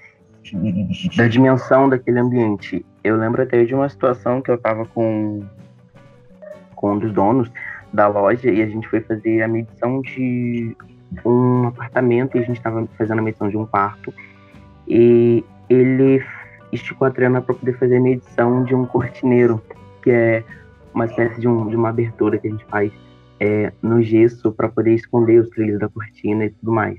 da 1.17 1.27
dimensão 1.27 1.89
daquele 1.89 2.21
ambiente. 2.21 2.87
Eu 3.03 3.17
lembro 3.17 3.43
até 3.43 3.65
de 3.65 3.75
uma 3.75 3.89
situação 3.89 4.41
que 4.41 4.49
eu 4.49 4.55
estava 4.55 4.87
com, 4.87 5.43
com 6.77 6.93
um 6.93 6.99
dos 7.01 7.13
donos 7.13 7.51
da 7.93 8.07
loja 8.07 8.49
e 8.49 8.63
a 8.63 8.67
gente 8.69 8.87
foi 8.87 9.01
fazer 9.01 9.43
a 9.43 9.49
medição 9.49 10.01
de 10.03 10.77
um 11.25 11.67
apartamento 11.67 12.37
e 12.37 12.41
a 12.41 12.43
gente 12.43 12.59
estava 12.59 12.87
fazendo 12.97 13.19
a 13.19 13.23
medição 13.23 13.49
de 13.49 13.57
um 13.57 13.67
quarto 13.67 14.15
e 14.89 15.45
ele 15.69 16.23
esticou 16.73 17.07
a 17.07 17.11
trena 17.11 17.41
para 17.41 17.55
poder 17.55 17.79
fazer 17.79 17.97
a 17.97 18.01
medição 18.01 18.65
de 18.65 18.75
um 18.75 18.87
cortineiro, 18.87 19.63
que 20.03 20.11
é 20.11 20.45
uma 20.95 21.07
espécie 21.07 21.41
de, 21.41 21.49
um, 21.49 21.69
de 21.69 21.77
uma 21.77 21.91
abertura 21.91 22.39
que 22.39 22.49
a 22.49 22.51
gente 22.51 22.65
faz 22.67 22.93
é, 23.39 23.73
no 23.83 24.03
gesso 24.03 24.53
para 24.53 24.69
poder 24.69 24.95
esconder 24.95 25.41
os 25.41 25.51
trilhos 25.51 25.79
da 25.79 25.89
cortina 25.89 26.47
e 26.47 26.51
tudo 26.51 26.73
mais. 26.73 26.99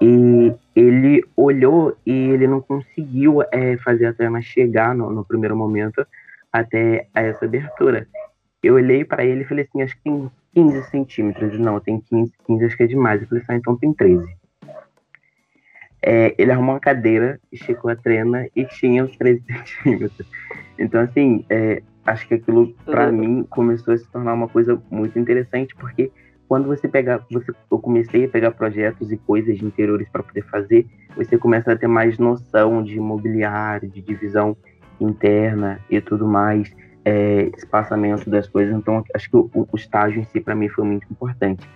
E 0.00 0.52
ele 0.74 1.22
olhou 1.36 1.94
e 2.06 2.12
ele 2.12 2.46
não 2.46 2.60
conseguiu 2.60 3.42
é, 3.52 3.76
fazer 3.78 4.06
a 4.06 4.14
trama 4.14 4.40
chegar 4.40 4.94
no, 4.94 5.10
no, 5.10 5.24
primeiro 5.24 5.54
momento 5.54 6.06
até 6.50 7.06
essa 7.14 7.44
abertura. 7.44 8.06
Eu 8.62 8.74
olhei 8.74 9.04
para 9.04 9.24
ele 9.24 9.42
e 9.42 9.44
falei 9.44 9.64
assim, 9.64 9.82
acho 9.82 9.94
que 9.96 10.02
tem 10.02 10.30
15 10.54 10.90
centímetros. 10.90 11.58
Não, 11.58 11.78
tem 11.80 12.00
15, 12.00 12.32
15 12.46 12.64
acho 12.64 12.76
que 12.76 12.82
é 12.82 12.86
demais. 12.86 13.20
Eu 13.20 13.28
falei 13.28 13.42
assim, 13.42 13.52
ah, 13.52 13.56
então 13.56 13.76
tem 13.76 13.92
13. 13.92 14.39
É, 16.02 16.34
ele 16.38 16.50
arrumou 16.50 16.74
uma 16.74 16.80
cadeira, 16.80 17.38
esticou 17.52 17.90
a 17.90 17.96
trena 17.96 18.48
e 18.56 18.64
tinha 18.64 19.04
os 19.04 19.16
13 19.16 19.42
centímetros. 19.82 20.26
Então, 20.78 21.00
assim, 21.02 21.44
é, 21.50 21.82
acho 22.06 22.26
que 22.26 22.34
aquilo 22.34 22.74
para 22.84 23.10
uhum. 23.10 23.16
mim 23.16 23.46
começou 23.48 23.94
a 23.94 23.98
se 23.98 24.08
tornar 24.08 24.34
uma 24.34 24.48
coisa 24.48 24.80
muito 24.90 25.18
interessante 25.18 25.74
porque 25.76 26.10
quando 26.48 26.66
você 26.66 26.88
pega, 26.88 27.24
você, 27.30 27.52
eu 27.70 27.78
comecei 27.78 28.24
a 28.24 28.28
pegar 28.28 28.50
projetos 28.50 29.12
e 29.12 29.16
coisas 29.16 29.56
de 29.56 29.64
interiores 29.64 30.08
para 30.08 30.20
poder 30.20 30.42
fazer, 30.46 30.84
você 31.14 31.38
começa 31.38 31.72
a 31.72 31.76
ter 31.76 31.86
mais 31.86 32.18
noção 32.18 32.82
de 32.82 32.96
imobiliário, 32.96 33.88
de 33.88 34.02
divisão 34.02 34.56
interna 35.00 35.80
e 35.88 36.00
tudo 36.00 36.26
mais, 36.26 36.74
é, 37.04 37.42
espaçamento 37.56 38.28
das 38.28 38.48
coisas. 38.48 38.74
Então, 38.74 39.04
acho 39.14 39.30
que 39.30 39.36
o, 39.36 39.48
o 39.54 39.76
estágio 39.76 40.20
em 40.20 40.24
si 40.24 40.40
para 40.40 40.56
mim 40.56 40.68
foi 40.68 40.84
muito 40.84 41.06
importante. 41.08 41.68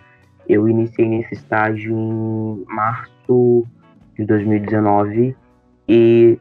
Eu 0.48 0.68
iniciei 0.68 1.08
nesse 1.08 1.34
estágio 1.34 1.94
em 1.96 2.64
março 2.66 3.64
de 4.16 4.24
2019 4.24 5.36
e 5.88 6.38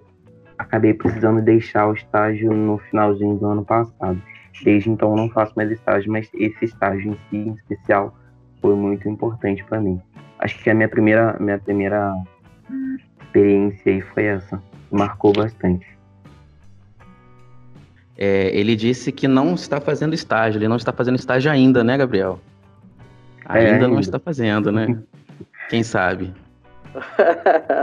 acabei 0.58 0.94
precisando 0.94 1.42
deixar 1.42 1.88
o 1.88 1.94
estágio 1.94 2.54
no 2.54 2.78
finalzinho 2.78 3.36
do 3.36 3.46
ano 3.46 3.66
passado. 3.66 4.22
Desde 4.64 4.90
então 4.90 5.16
não 5.16 5.30
faço 5.30 5.54
mais 5.56 5.72
estágio, 5.72 6.12
mas 6.12 6.30
esse 6.34 6.66
estágio 6.66 7.12
em 7.12 7.18
si, 7.30 7.50
em 7.50 7.54
especial, 7.54 8.16
foi 8.62 8.76
muito 8.76 9.10
importante 9.10 9.64
para 9.66 9.82
mim. 9.82 10.00
Acho 10.40 10.62
que 10.62 10.70
a 10.70 10.74
minha 10.74 10.88
primeira, 10.88 11.36
minha 11.40 11.58
primeira 11.58 12.14
experiência 13.22 13.92
aí 13.92 14.02
foi 14.02 14.26
essa, 14.26 14.62
marcou 14.92 15.34
bastante. 15.34 15.86
É, 18.16 18.56
ele 18.56 18.76
disse 18.76 19.12
que 19.12 19.28
não 19.28 19.56
está 19.56 19.82
fazendo 19.82 20.14
estágio, 20.14 20.60
ele 20.60 20.68
não 20.68 20.76
está 20.76 20.94
fazendo 20.94 21.16
estágio 21.16 21.52
ainda, 21.52 21.84
né, 21.84 21.98
Gabriel? 21.98 22.40
Ainda, 23.46 23.68
é, 23.68 23.74
ainda. 23.74 23.88
não 23.88 24.00
está 24.00 24.20
fazendo, 24.20 24.72
né? 24.72 24.98
Quem 25.70 25.82
sabe? 25.82 26.34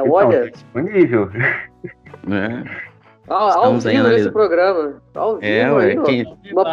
Olha. 0.09 0.37
Então, 0.37 0.51
disponível. 0.51 1.31
É. 2.31 2.65
Ah, 3.29 3.49
Estamos 3.49 3.87
ao 3.87 3.93
vivo 3.93 4.09
nesse 4.09 4.31
programa. 4.31 5.01
Ao 5.15 5.39
vivo, 5.39 5.47
é, 5.47 5.73
ué, 5.73 5.97
quem, 6.05 6.25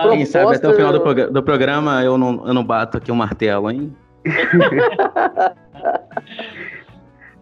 quem 0.09 0.25
sabe 0.25 0.55
até 0.55 0.67
o 0.67 0.73
final 0.73 0.91
do, 0.91 1.01
prog 1.01 1.27
do, 1.27 1.43
programa 1.43 2.03
eu 2.03 2.17
não, 2.17 2.47
eu 2.47 2.53
não 2.53 2.63
bato 2.63 2.97
aqui 2.97 3.11
o 3.11 3.13
um 3.13 3.17
martelo, 3.17 3.69
hein? 3.69 3.95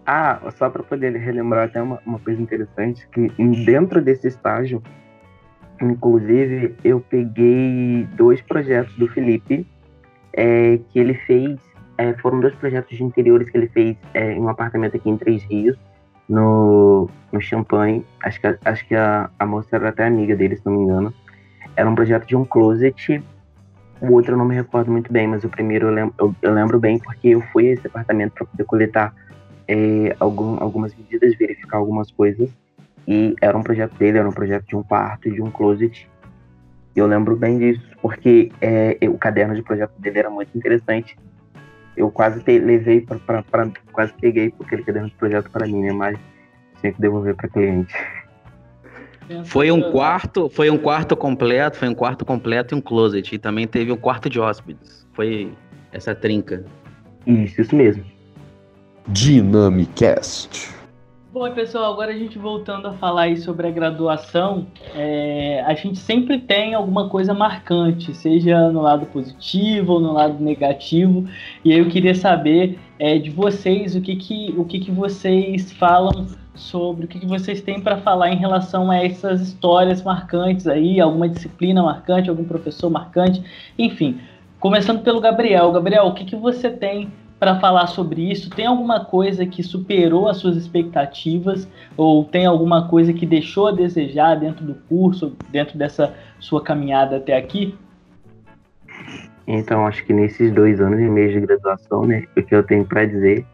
ah, 0.05 0.39
só 0.51 0.69
para 0.69 0.83
poder 0.83 1.15
relembrar 1.15 1.69
até 1.69 1.81
uma, 1.81 1.99
uma 2.05 2.19
coisa 2.19 2.41
interessante, 2.41 3.07
que 3.07 3.29
dentro 3.65 4.01
desse 4.01 4.27
estágio, 4.27 4.83
inclusive, 5.81 6.75
eu 6.83 6.99
peguei 6.99 8.05
dois 8.15 8.41
projetos 8.41 8.93
do 8.95 9.07
Felipe 9.07 9.65
é, 10.33 10.77
que 10.89 10.99
ele 10.99 11.13
fez, 11.25 11.57
é, 11.97 12.13
foram 12.15 12.39
dois 12.39 12.53
projetos 12.55 12.97
de 12.97 13.03
interiores 13.03 13.49
que 13.49 13.57
ele 13.57 13.67
fez 13.67 13.97
é, 14.13 14.33
em 14.33 14.41
um 14.41 14.49
apartamento 14.49 14.97
aqui 14.97 15.09
em 15.09 15.17
Três 15.17 15.43
Rios, 15.43 15.77
no, 16.27 17.09
no 17.31 17.41
Champagne. 17.41 18.05
Acho 18.23 18.41
que, 18.41 18.57
acho 18.65 18.87
que 18.87 18.95
a, 18.95 19.29
a 19.37 19.45
moça 19.45 19.75
era 19.75 19.89
até 19.89 20.05
amiga 20.05 20.35
dele, 20.35 20.55
se 20.55 20.65
não 20.65 20.73
me 20.73 20.83
engano. 20.83 21.13
Era 21.75 21.89
um 21.89 21.95
projeto 21.95 22.25
de 22.25 22.35
um 22.35 22.45
closet. 22.45 23.23
O 24.01 24.13
outro 24.13 24.33
eu 24.33 24.37
não 24.37 24.45
me 24.45 24.55
recordo 24.55 24.91
muito 24.91 25.11
bem, 25.11 25.27
mas 25.27 25.43
o 25.43 25.49
primeiro 25.49 25.87
eu 25.87 25.93
lembro, 25.93 26.15
eu, 26.19 26.35
eu 26.41 26.53
lembro 26.53 26.79
bem 26.79 26.99
porque 26.99 27.29
eu 27.29 27.41
fui 27.53 27.69
a 27.69 27.73
esse 27.73 27.87
apartamento 27.87 28.33
para 28.33 28.45
poder 28.45 28.63
coletar 28.65 29.13
é, 29.67 30.15
algum, 30.19 30.61
algumas 30.61 30.93
medidas, 30.95 31.35
verificar 31.37 31.77
algumas 31.77 32.11
coisas. 32.11 32.49
E 33.07 33.35
era 33.41 33.57
um 33.57 33.63
projeto 33.63 33.95
dele, 33.97 34.17
era 34.17 34.27
um 34.27 34.33
projeto 34.33 34.65
de 34.65 34.75
um 34.75 34.83
quarto, 34.83 35.31
de 35.31 35.41
um 35.41 35.51
closet. 35.51 36.09
Eu 36.95 37.07
lembro 37.07 37.35
bem 37.35 37.57
disso, 37.59 37.85
porque 38.01 38.51
é, 38.61 38.97
o 39.07 39.17
caderno 39.17 39.53
de 39.53 39.61
projeto 39.61 39.93
dele 39.99 40.19
era 40.19 40.29
muito 40.29 40.57
interessante. 40.57 41.17
Eu 41.95 42.11
quase 42.11 42.41
te, 42.43 42.59
levei 42.59 43.01
para 43.01 43.71
quase 43.91 44.13
peguei 44.19 44.53
aquele 44.61 44.83
caderno 44.83 45.09
de 45.09 45.15
projeto 45.15 45.49
para 45.49 45.65
mim, 45.65 45.81
né? 45.81 45.91
Mas 45.91 46.17
tinha 46.81 46.91
que 46.91 47.01
devolver 47.01 47.35
para 47.35 47.47
cliente. 47.49 47.93
Foi 49.45 49.71
um 49.71 49.91
quarto, 49.91 50.49
foi 50.49 50.69
um 50.69 50.77
quarto 50.77 51.15
completo, 51.15 51.77
foi 51.77 51.87
um 51.87 51.95
quarto 51.95 52.23
completo 52.23 52.75
e 52.75 52.77
um 52.77 52.81
closet. 52.81 53.33
E 53.33 53.39
também 53.39 53.65
teve 53.65 53.91
um 53.91 53.97
quarto 53.97 54.29
de 54.29 54.39
hóspedes. 54.39 55.07
Foi 55.13 55.51
essa 55.91 56.13
trinca. 56.13 56.63
Isso, 57.25 57.61
isso 57.61 57.75
mesmo. 57.75 58.03
Dynamicast. 59.07 60.74
Bom, 61.35 61.51
pessoal, 61.51 61.91
agora 61.91 62.13
a 62.13 62.17
gente 62.17 62.39
voltando 62.39 62.87
a 62.87 62.93
falar 62.93 63.35
sobre 63.35 63.67
a 63.67 63.69
graduação, 63.69 64.67
é, 64.95 65.61
a 65.67 65.73
gente 65.73 65.99
sempre 65.99 66.39
tem 66.39 66.73
alguma 66.73 67.09
coisa 67.09 67.33
marcante, 67.33 68.15
seja 68.15 68.71
no 68.71 68.81
lado 68.81 69.05
positivo 69.07 69.95
ou 69.95 69.99
no 69.99 70.13
lado 70.13 70.41
negativo. 70.41 71.27
E 71.61 71.73
eu 71.73 71.89
queria 71.89 72.15
saber 72.15 72.79
é, 72.97 73.17
de 73.17 73.29
vocês 73.31 73.97
o 73.97 74.01
que 74.01 74.15
que, 74.15 74.55
o 74.57 74.63
que 74.63 74.79
que 74.79 74.91
vocês 74.91 75.73
falam 75.73 76.25
sobre, 76.55 77.03
o 77.03 77.07
que 77.09 77.19
que 77.19 77.27
vocês 77.27 77.61
têm 77.61 77.81
para 77.81 77.97
falar 77.97 78.31
em 78.31 78.37
relação 78.37 78.89
a 78.89 79.03
essas 79.03 79.41
histórias 79.41 80.01
marcantes 80.01 80.65
aí, 80.65 81.01
alguma 81.01 81.27
disciplina 81.27 81.83
marcante, 81.83 82.29
algum 82.29 82.45
professor 82.45 82.89
marcante, 82.89 83.43
enfim. 83.77 84.21
Começando 84.57 85.03
pelo 85.03 85.19
Gabriel. 85.19 85.69
Gabriel, 85.73 86.05
o 86.05 86.13
que 86.13 86.23
que 86.23 86.35
você 86.37 86.69
tem 86.69 87.11
para 87.39 87.59
falar 87.59 87.87
sobre 87.87 88.31
isso? 88.31 88.49
Tem 88.49 88.65
alguma 88.65 89.05
coisa 89.05 89.45
que 89.45 89.61
superou 89.61 90.27
as 90.27 90.37
suas 90.37 90.55
expectativas 90.55 91.67
ou 91.97 92.23
tem 92.23 92.45
alguma 92.45 92.87
coisa 92.87 93.13
que 93.13 93.25
deixou 93.25 93.67
a 93.67 93.71
desejar 93.71 94.35
dentro 94.35 94.65
do 94.65 94.75
curso, 94.87 95.35
dentro 95.49 95.77
dessa 95.77 96.13
sua 96.39 96.63
caminhada 96.63 97.17
até 97.17 97.35
aqui? 97.35 97.77
Então, 99.47 99.85
acho 99.85 100.03
que 100.05 100.13
nesses 100.13 100.51
dois 100.51 100.81
anos 100.81 100.99
e 100.99 101.03
meio 101.03 101.33
de 101.33 101.45
graduação, 101.45 102.05
né, 102.05 102.25
o 102.35 102.41
que 102.41 102.55
eu 102.55 102.63
tenho 102.63 102.85
para 102.85 103.05
dizer 103.05 103.45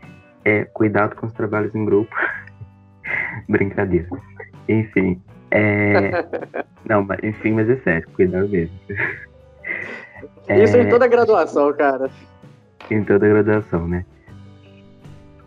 é 0.45 0.63
cuidado 0.63 1.15
com 1.15 1.25
os 1.25 1.33
trabalhos 1.33 1.75
em 1.75 1.83
grupo. 1.83 2.15
Brincadeira. 3.49 4.07
Enfim, 4.69 5.21
é... 5.49 6.25
não, 6.87 7.03
mas 7.03 7.19
enfim, 7.23 7.51
mas 7.51 7.69
é 7.69 7.75
sério, 7.77 8.07
cuidado 8.13 8.47
mesmo. 8.47 8.75
Isso 10.47 10.77
é... 10.77 10.83
em 10.83 10.89
toda 10.89 11.05
a 11.05 11.09
graduação, 11.09 11.73
cara 11.73 12.09
em 12.91 13.03
toda 13.03 13.25
a 13.25 13.29
graduação, 13.29 13.87
né? 13.87 14.05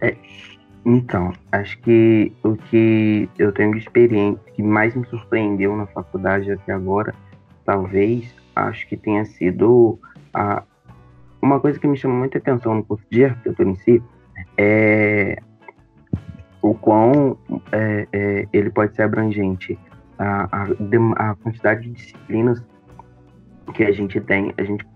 É, 0.01 0.17
então, 0.85 1.33
acho 1.53 1.79
que 1.81 2.33
o 2.43 2.57
que 2.57 3.29
eu 3.39 3.53
tenho 3.53 3.77
experiência, 3.77 4.41
que 4.55 4.63
mais 4.63 4.95
me 4.95 5.07
surpreendeu 5.07 5.77
na 5.77 5.87
faculdade 5.87 6.51
até 6.51 6.73
agora, 6.73 7.15
talvez, 7.65 8.35
acho 8.55 8.87
que 8.89 8.97
tenha 8.97 9.25
sido 9.25 9.99
a, 10.33 10.63
uma 11.41 11.61
coisa 11.61 11.79
que 11.79 11.87
me 11.87 11.97
chamou 11.97 12.19
muita 12.19 12.39
atenção 12.39 12.75
no 12.75 12.85
curso 12.85 13.05
de 13.11 13.25
arquitetura 13.25 13.69
em 13.69 13.75
si, 13.77 14.03
é 14.59 15.39
o 16.61 16.75
quão 16.75 17.37
é, 17.73 18.09
é, 18.11 18.49
ele 18.51 18.71
pode 18.71 18.95
ser 18.95 19.03
abrangente. 19.03 19.79
A, 20.19 20.49
a, 20.51 21.31
a, 21.31 21.35
quantidade 21.35 21.83
de 21.83 21.91
disciplinas 21.91 22.65
que 23.75 23.85
a 23.85 23.93
gente 23.93 24.19
tem, 24.21 24.55
a 24.57 24.63
gente 24.63 24.87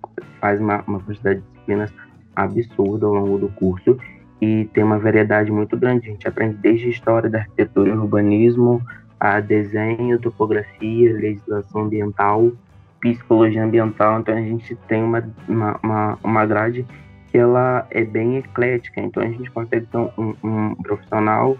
faz 0.40 0.60
uma, 0.60 0.82
uma 0.86 1.00
quantidade 1.00 1.40
de 1.40 1.46
disciplinas 1.46 1.92
absurda 2.38 3.06
ao 3.06 3.14
longo 3.14 3.38
do 3.38 3.48
curso 3.48 3.98
e 4.40 4.66
tem 4.72 4.84
uma 4.84 4.98
variedade 4.98 5.50
muito 5.50 5.76
grande. 5.76 6.08
A 6.08 6.12
gente 6.12 6.28
aprende 6.28 6.56
desde 6.56 6.88
história 6.88 7.28
da 7.28 7.38
arquitetura 7.38 7.90
e 7.90 7.92
urbanismo, 7.92 8.80
a 9.18 9.40
desenho, 9.40 10.18
topografia, 10.20 11.12
legislação 11.12 11.82
ambiental, 11.82 12.52
psicologia 13.00 13.64
ambiental. 13.64 14.20
Então 14.20 14.36
a 14.36 14.40
gente 14.40 14.76
tem 14.86 15.02
uma, 15.02 15.28
uma, 15.48 16.18
uma, 16.22 16.46
grade 16.46 16.86
que 17.28 17.36
ela 17.36 17.86
é 17.90 18.04
bem 18.04 18.36
eclética. 18.36 19.00
Então 19.00 19.22
a 19.22 19.26
gente 19.26 19.50
consegue 19.50 19.86
ter 19.86 19.98
um, 19.98 20.34
um 20.42 20.74
profissional 20.76 21.58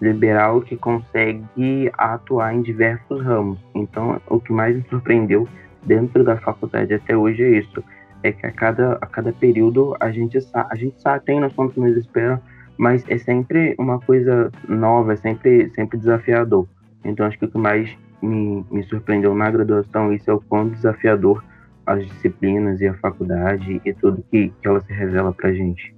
liberal 0.00 0.60
que 0.60 0.76
consegue 0.76 1.90
atuar 1.96 2.54
em 2.54 2.62
diversos 2.62 3.24
ramos. 3.24 3.58
Então 3.72 4.20
o 4.26 4.40
que 4.40 4.52
mais 4.52 4.74
me 4.74 4.84
surpreendeu 4.90 5.48
dentro 5.84 6.24
da 6.24 6.36
faculdade 6.36 6.92
até 6.92 7.16
hoje 7.16 7.44
é 7.44 7.58
isso 7.58 7.82
é 8.26 8.32
que 8.32 8.46
a 8.46 8.52
cada, 8.52 8.92
a 8.94 9.06
cada 9.06 9.32
período 9.32 9.96
a 10.00 10.10
gente, 10.10 10.38
a 10.52 10.74
gente 10.74 11.00
sabe, 11.00 11.24
tem 11.24 11.40
do 11.40 11.70
que 11.70 11.80
nos 11.80 11.96
espera, 11.96 12.40
mas 12.76 13.04
é 13.08 13.18
sempre 13.18 13.74
uma 13.78 13.98
coisa 14.00 14.50
nova, 14.68 15.12
é 15.12 15.16
sempre, 15.16 15.70
sempre 15.70 15.98
desafiador. 15.98 16.66
Então 17.04 17.26
acho 17.26 17.38
que 17.38 17.44
o 17.44 17.50
que 17.50 17.58
mais 17.58 17.96
me, 18.20 18.64
me 18.70 18.82
surpreendeu 18.84 19.34
na 19.34 19.50
graduação, 19.50 20.12
isso 20.12 20.30
é 20.30 20.34
o 20.34 20.40
quão 20.40 20.68
desafiador 20.68 21.42
as 21.86 22.04
disciplinas 22.04 22.80
e 22.80 22.88
a 22.88 22.94
faculdade 22.94 23.80
e 23.84 23.94
tudo 23.94 24.24
que, 24.30 24.48
que 24.48 24.68
ela 24.68 24.80
se 24.80 24.92
revela 24.92 25.32
pra 25.32 25.52
gente. 25.52 25.94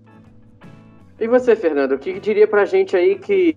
E 1.19 1.27
você, 1.27 1.57
Fernando, 1.57 1.93
o 1.93 1.99
que 1.99 2.21
diria 2.21 2.47
pra 2.47 2.65
gente 2.65 2.97
aí 2.97 3.19
que 3.19 3.57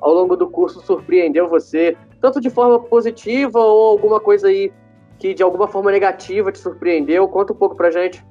ao 0.00 0.12
longo 0.12 0.36
do 0.36 0.48
curso 0.48 0.80
surpreendeu 0.80 1.48
você, 1.48 1.96
tanto 2.20 2.40
de 2.40 2.50
forma 2.50 2.78
positiva 2.80 3.58
ou 3.58 3.90
alguma 3.90 4.18
coisa 4.18 4.48
aí 4.48 4.72
que 5.20 5.34
de 5.34 5.42
alguma 5.42 5.68
forma 5.68 5.92
negativa 5.92 6.50
te 6.50 6.58
surpreendeu? 6.58 7.28
Conta 7.28 7.52
um 7.52 7.56
pouco 7.56 7.76
pra 7.76 7.90
gente. 7.90 8.24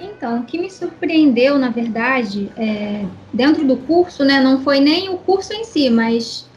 Então, 0.00 0.40
o 0.40 0.44
que 0.44 0.58
me 0.58 0.68
surpreendeu, 0.68 1.56
na 1.56 1.70
verdade, 1.70 2.50
é, 2.56 3.06
dentro 3.32 3.64
do 3.64 3.76
curso, 3.76 4.24
né, 4.24 4.40
não 4.40 4.60
foi 4.60 4.80
nem 4.80 5.08
o 5.08 5.16
curso 5.18 5.52
em 5.52 5.64
si, 5.64 5.88
mas 5.88 6.50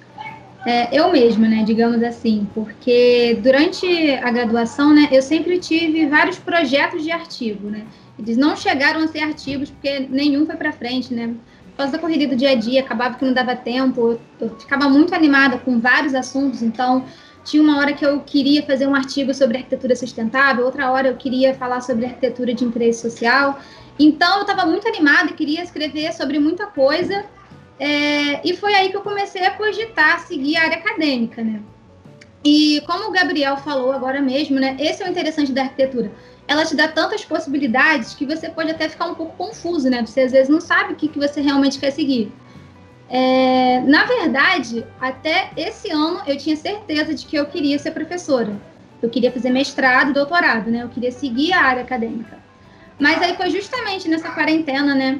é, 0.65 0.89
eu 0.91 1.11
mesma, 1.11 1.47
né, 1.47 1.63
digamos 1.63 2.01
assim, 2.01 2.47
porque 2.55 3.37
durante 3.41 3.85
a 4.23 4.31
graduação, 4.31 4.91
né, 4.91 5.07
eu 5.11 5.21
sempre 5.21 5.59
tive 5.59 6.07
vários 6.07 6.39
projetos 6.39 7.03
de 7.03 7.11
artigo, 7.11 7.69
né, 7.69 7.85
eles 8.17 8.37
não 8.37 8.55
chegaram 8.55 9.01
a 9.01 9.07
ser 9.07 9.19
artigos 9.19 9.69
porque 9.69 9.99
nenhum 10.09 10.47
foi 10.47 10.55
para 10.55 10.71
frente, 10.71 11.13
né, 11.13 11.35
por 11.71 11.77
causa 11.77 11.91
da 11.91 11.99
corrida 11.99 12.27
do 12.27 12.35
dia 12.35 12.49
a 12.49 12.55
dia, 12.55 12.81
acabava 12.81 13.15
que 13.15 13.23
não 13.23 13.33
dava 13.33 13.55
tempo, 13.55 14.19
eu 14.41 14.49
ficava 14.57 14.89
muito 14.89 15.13
animada 15.13 15.59
com 15.59 15.79
vários 15.79 16.15
assuntos, 16.15 16.63
então 16.63 17.05
tinha 17.47 17.63
uma 17.63 17.77
hora 17.77 17.93
que 17.93 18.05
eu 18.05 18.19
queria 18.19 18.61
fazer 18.61 18.85
um 18.87 18.93
artigo 18.93 19.33
sobre 19.33 19.57
arquitetura 19.57 19.95
sustentável, 19.95 20.65
outra 20.65 20.91
hora 20.91 21.07
eu 21.07 21.15
queria 21.15 21.53
falar 21.53 21.79
sobre 21.79 22.05
arquitetura 22.05 22.53
de 22.53 22.65
interesse 22.65 23.09
social. 23.09 23.57
Então 23.97 24.35
eu 24.35 24.41
estava 24.41 24.65
muito 24.65 24.85
animada 24.85 25.31
e 25.31 25.33
queria 25.33 25.63
escrever 25.63 26.13
sobre 26.13 26.39
muita 26.39 26.65
coisa. 26.67 27.23
É, 27.79 28.45
e 28.45 28.53
foi 28.57 28.73
aí 28.75 28.89
que 28.89 28.97
eu 28.97 29.01
comecei 29.01 29.45
a 29.45 29.51
cogitar 29.51 30.19
seguir 30.27 30.57
a 30.57 30.63
área 30.63 30.77
acadêmica, 30.77 31.41
né? 31.41 31.61
E 32.43 32.81
como 32.85 33.07
o 33.07 33.11
Gabriel 33.11 33.55
falou 33.55 33.93
agora 33.93 34.21
mesmo, 34.21 34.59
né? 34.59 34.75
Esse 34.77 35.01
é 35.01 35.05
o 35.07 35.09
interessante 35.09 35.53
da 35.53 35.61
arquitetura. 35.61 36.11
Ela 36.49 36.65
te 36.65 36.75
dá 36.75 36.89
tantas 36.89 37.23
possibilidades 37.23 38.13
que 38.13 38.25
você 38.25 38.49
pode 38.49 38.71
até 38.71 38.89
ficar 38.89 39.05
um 39.05 39.15
pouco 39.15 39.37
confuso, 39.37 39.89
né? 39.89 40.05
Você 40.05 40.21
às 40.21 40.33
vezes 40.33 40.49
não 40.49 40.59
sabe 40.59 40.93
o 40.93 40.95
que, 40.97 41.07
que 41.07 41.17
você 41.17 41.39
realmente 41.39 41.79
quer 41.79 41.91
seguir. 41.91 42.29
É, 43.09 43.79
na 43.81 44.03
verdade, 44.05 44.85
até 44.99 45.51
esse 45.55 45.89
ano 45.89 46.21
eu 46.27 46.37
tinha 46.37 46.55
certeza 46.55 47.13
de 47.13 47.25
que 47.25 47.35
eu 47.37 47.45
queria 47.45 47.79
ser 47.79 47.91
professora. 47.91 48.59
Eu 49.01 49.09
queria 49.09 49.31
fazer 49.31 49.49
mestrado, 49.49 50.13
doutorado, 50.13 50.69
né? 50.69 50.83
Eu 50.83 50.89
queria 50.89 51.11
seguir 51.11 51.53
a 51.53 51.61
área 51.61 51.83
acadêmica. 51.83 52.37
Mas 52.99 53.21
aí 53.21 53.35
foi 53.35 53.49
justamente 53.49 54.09
nessa 54.09 54.31
quarentena, 54.31 54.93
né? 54.95 55.19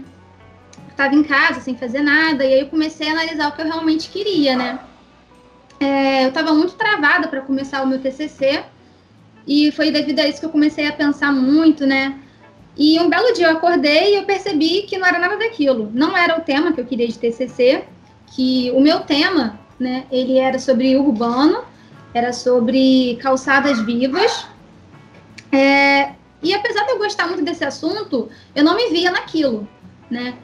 Estava 0.89 1.13
em 1.13 1.23
casa 1.23 1.61
sem 1.61 1.77
fazer 1.77 2.01
nada 2.01 2.43
e 2.43 2.53
aí 2.53 2.59
eu 2.61 2.67
comecei 2.67 3.07
a 3.07 3.11
analisar 3.11 3.49
o 3.49 3.51
que 3.51 3.61
eu 3.61 3.65
realmente 3.65 4.09
queria, 4.09 4.57
né? 4.57 4.79
É, 5.79 6.25
eu 6.25 6.29
estava 6.29 6.53
muito 6.53 6.73
travada 6.73 7.27
para 7.27 7.41
começar 7.41 7.83
o 7.83 7.87
meu 7.87 7.99
TCC 7.99 8.63
e 9.45 9.71
foi 9.71 9.91
devido 9.91 10.19
a 10.19 10.27
isso 10.27 10.39
que 10.39 10.45
eu 10.45 10.49
comecei 10.49 10.87
a 10.87 10.91
pensar 10.91 11.31
muito, 11.31 11.85
né? 11.85 12.19
E 12.77 12.99
um 12.99 13.09
belo 13.09 13.33
dia 13.33 13.47
eu 13.47 13.57
acordei 13.57 14.13
e 14.13 14.15
eu 14.17 14.23
percebi 14.23 14.83
que 14.83 14.97
não 14.97 15.07
era 15.07 15.17
nada 15.17 15.37
daquilo. 15.37 15.89
Não 15.93 16.15
era 16.15 16.37
o 16.37 16.41
tema 16.41 16.71
que 16.71 16.79
eu 16.79 16.85
queria 16.85 17.07
de 17.07 17.17
TCC, 17.17 17.83
que 18.27 18.71
o 18.71 18.79
meu 18.79 18.99
tema, 18.99 19.59
né, 19.79 20.05
ele 20.11 20.37
era 20.37 20.59
sobre 20.59 20.95
urbano, 20.95 21.63
era 22.13 22.31
sobre 22.31 23.17
calçadas 23.21 23.79
vivas. 23.81 24.47
É, 25.51 26.11
e 26.41 26.53
apesar 26.53 26.83
de 26.83 26.91
eu 26.91 26.99
gostar 26.99 27.25
muito 27.27 27.43
desse 27.43 27.63
assunto, 27.63 28.29
eu 28.55 28.63
não 28.63 28.75
me 28.75 28.89
via 28.89 29.11
naquilo, 29.11 29.67
né? 30.09 30.35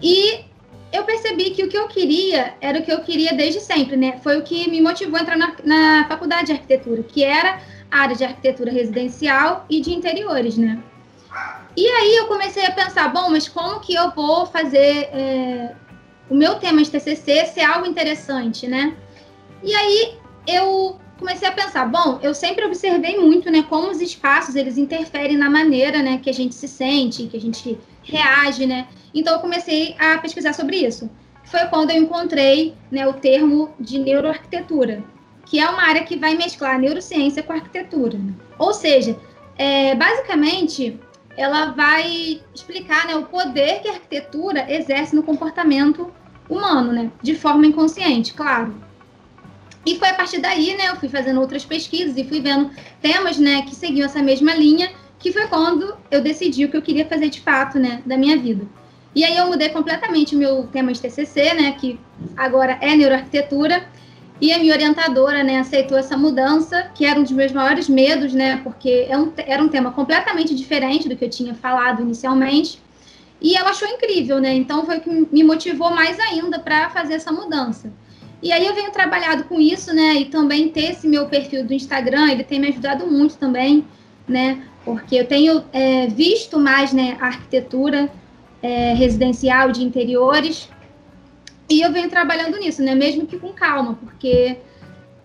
E 0.00 0.44
eu 0.92 1.04
percebi 1.04 1.50
que 1.50 1.64
o 1.64 1.68
que 1.68 1.76
eu 1.76 1.88
queria 1.88 2.54
era 2.60 2.78
o 2.78 2.82
que 2.82 2.92
eu 2.92 3.00
queria 3.00 3.32
desde 3.32 3.60
sempre, 3.60 3.96
né? 3.96 4.18
Foi 4.22 4.38
o 4.38 4.42
que 4.42 4.70
me 4.70 4.80
motivou 4.80 5.18
a 5.18 5.22
entrar 5.22 5.36
na, 5.36 5.54
na 5.64 6.06
faculdade 6.06 6.46
de 6.46 6.52
arquitetura, 6.52 7.02
que 7.02 7.24
era 7.24 7.60
a 7.90 8.00
área 8.00 8.14
de 8.14 8.24
arquitetura 8.24 8.70
residencial 8.70 9.66
e 9.68 9.80
de 9.80 9.92
interiores, 9.92 10.56
né? 10.56 10.82
E 11.76 11.86
aí 11.86 12.16
eu 12.16 12.26
comecei 12.26 12.66
a 12.66 12.70
pensar, 12.70 13.08
bom, 13.08 13.30
mas 13.30 13.48
como 13.48 13.80
que 13.80 13.94
eu 13.94 14.10
vou 14.10 14.44
fazer, 14.46 15.08
é, 15.12 15.74
o 16.28 16.34
meu 16.34 16.56
tema 16.56 16.82
de 16.82 16.90
TCC 16.90 17.46
ser 17.46 17.62
algo 17.62 17.86
interessante, 17.86 18.66
né? 18.66 18.94
E 19.62 19.74
aí 19.74 20.18
eu 20.46 20.98
comecei 21.18 21.48
a 21.48 21.52
pensar, 21.52 21.86
bom, 21.86 22.18
eu 22.22 22.34
sempre 22.34 22.64
observei 22.64 23.18
muito, 23.18 23.50
né, 23.50 23.64
como 23.68 23.90
os 23.90 24.00
espaços 24.00 24.56
eles 24.56 24.76
interferem 24.76 25.36
na 25.36 25.48
maneira, 25.48 26.02
né, 26.02 26.18
que 26.18 26.28
a 26.28 26.34
gente 26.34 26.54
se 26.54 26.66
sente, 26.66 27.28
que 27.28 27.36
a 27.36 27.40
gente 27.40 27.78
reage, 28.02 28.66
né? 28.66 28.88
Então 29.14 29.34
eu 29.34 29.40
comecei 29.40 29.94
a 29.98 30.18
pesquisar 30.18 30.52
sobre 30.52 30.76
isso. 30.76 31.08
Foi 31.44 31.60
quando 31.66 31.90
eu 31.90 31.96
encontrei, 31.96 32.74
né, 32.90 33.06
o 33.06 33.14
termo 33.14 33.72
de 33.78 33.98
neuroarquitetura, 33.98 35.04
que 35.46 35.60
é 35.60 35.68
uma 35.68 35.82
área 35.82 36.02
que 36.04 36.16
vai 36.16 36.34
mesclar 36.34 36.78
neurociência 36.78 37.42
com 37.42 37.52
arquitetura. 37.52 38.18
Ou 38.58 38.74
seja, 38.74 39.16
é, 39.56 39.94
basicamente 39.94 40.98
ela 41.36 41.66
vai 41.72 42.40
explicar 42.54 43.06
né, 43.06 43.16
o 43.16 43.24
poder 43.24 43.80
que 43.80 43.88
a 43.88 43.92
arquitetura 43.92 44.70
exerce 44.72 45.14
no 45.14 45.22
comportamento 45.22 46.12
humano, 46.48 46.92
né, 46.92 47.10
de 47.22 47.34
forma 47.34 47.66
inconsciente, 47.66 48.34
claro. 48.34 48.74
E 49.84 49.96
foi 49.96 50.08
a 50.08 50.14
partir 50.14 50.40
daí, 50.40 50.76
né, 50.76 50.88
eu 50.88 50.96
fui 50.96 51.08
fazendo 51.08 51.40
outras 51.40 51.64
pesquisas 51.64 52.16
e 52.16 52.24
fui 52.24 52.40
vendo 52.40 52.70
temas, 53.00 53.38
né, 53.38 53.62
que 53.62 53.74
seguiam 53.74 54.06
essa 54.06 54.22
mesma 54.22 54.54
linha, 54.54 54.92
que 55.18 55.32
foi 55.32 55.46
quando 55.46 55.96
eu 56.10 56.20
decidi 56.20 56.64
o 56.64 56.70
que 56.70 56.76
eu 56.76 56.82
queria 56.82 57.06
fazer 57.06 57.28
de 57.28 57.40
fato, 57.40 57.78
né, 57.78 58.02
da 58.04 58.16
minha 58.16 58.36
vida. 58.36 58.66
E 59.14 59.24
aí 59.24 59.36
eu 59.36 59.46
mudei 59.46 59.68
completamente 59.68 60.34
o 60.34 60.38
meu 60.38 60.66
tema 60.66 60.92
de 60.92 61.00
TCC, 61.00 61.54
né, 61.54 61.72
que 61.72 61.98
agora 62.36 62.78
é 62.80 62.94
neuroarquitetura, 62.94 63.86
e 64.42 64.52
a 64.52 64.58
minha 64.58 64.74
orientadora, 64.74 65.44
né, 65.44 65.60
aceitou 65.60 65.96
essa 65.96 66.16
mudança, 66.16 66.90
que 66.96 67.04
era 67.04 67.16
um 67.16 67.22
dos 67.22 67.30
meus 67.30 67.52
maiores 67.52 67.88
medos, 67.88 68.34
né, 68.34 68.60
porque 68.64 69.06
é 69.08 69.16
um, 69.16 69.32
era 69.36 69.62
um 69.62 69.68
tema 69.68 69.92
completamente 69.92 70.52
diferente 70.52 71.08
do 71.08 71.16
que 71.16 71.24
eu 71.24 71.30
tinha 71.30 71.54
falado 71.54 72.02
inicialmente. 72.02 72.80
E 73.40 73.54
ela 73.54 73.70
achou 73.70 73.86
incrível, 73.86 74.40
né? 74.40 74.52
Então 74.54 74.84
foi 74.84 74.98
o 74.98 75.00
que 75.00 75.10
me 75.10 75.44
motivou 75.44 75.90
mais 75.90 76.18
ainda 76.18 76.58
para 76.58 76.90
fazer 76.90 77.14
essa 77.14 77.30
mudança. 77.32 77.92
E 78.42 78.52
aí 78.52 78.66
eu 78.66 78.74
venho 78.74 78.90
trabalhado 78.90 79.44
com 79.44 79.60
isso, 79.60 79.94
né? 79.94 80.14
E 80.14 80.24
também 80.24 80.68
ter 80.68 80.90
esse 80.90 81.06
meu 81.06 81.26
perfil 81.26 81.64
do 81.64 81.72
Instagram, 81.72 82.30
ele 82.30 82.42
tem 82.42 82.58
me 82.58 82.68
ajudado 82.68 83.06
muito 83.06 83.36
também, 83.36 83.84
né? 84.26 84.64
Porque 84.84 85.16
eu 85.16 85.26
tenho 85.26 85.64
é, 85.72 86.08
visto 86.08 86.58
mais 86.58 86.92
né, 86.92 87.16
a 87.20 87.26
arquitetura 87.26 88.10
é, 88.60 88.94
residencial 88.94 89.70
de 89.70 89.84
interiores 89.84 90.68
e 91.72 91.80
eu 91.80 91.90
venho 91.90 92.10
trabalhando 92.10 92.58
nisso, 92.58 92.82
né? 92.82 92.94
Mesmo 92.94 93.26
que 93.26 93.38
com 93.38 93.52
calma, 93.52 93.94
porque 93.94 94.58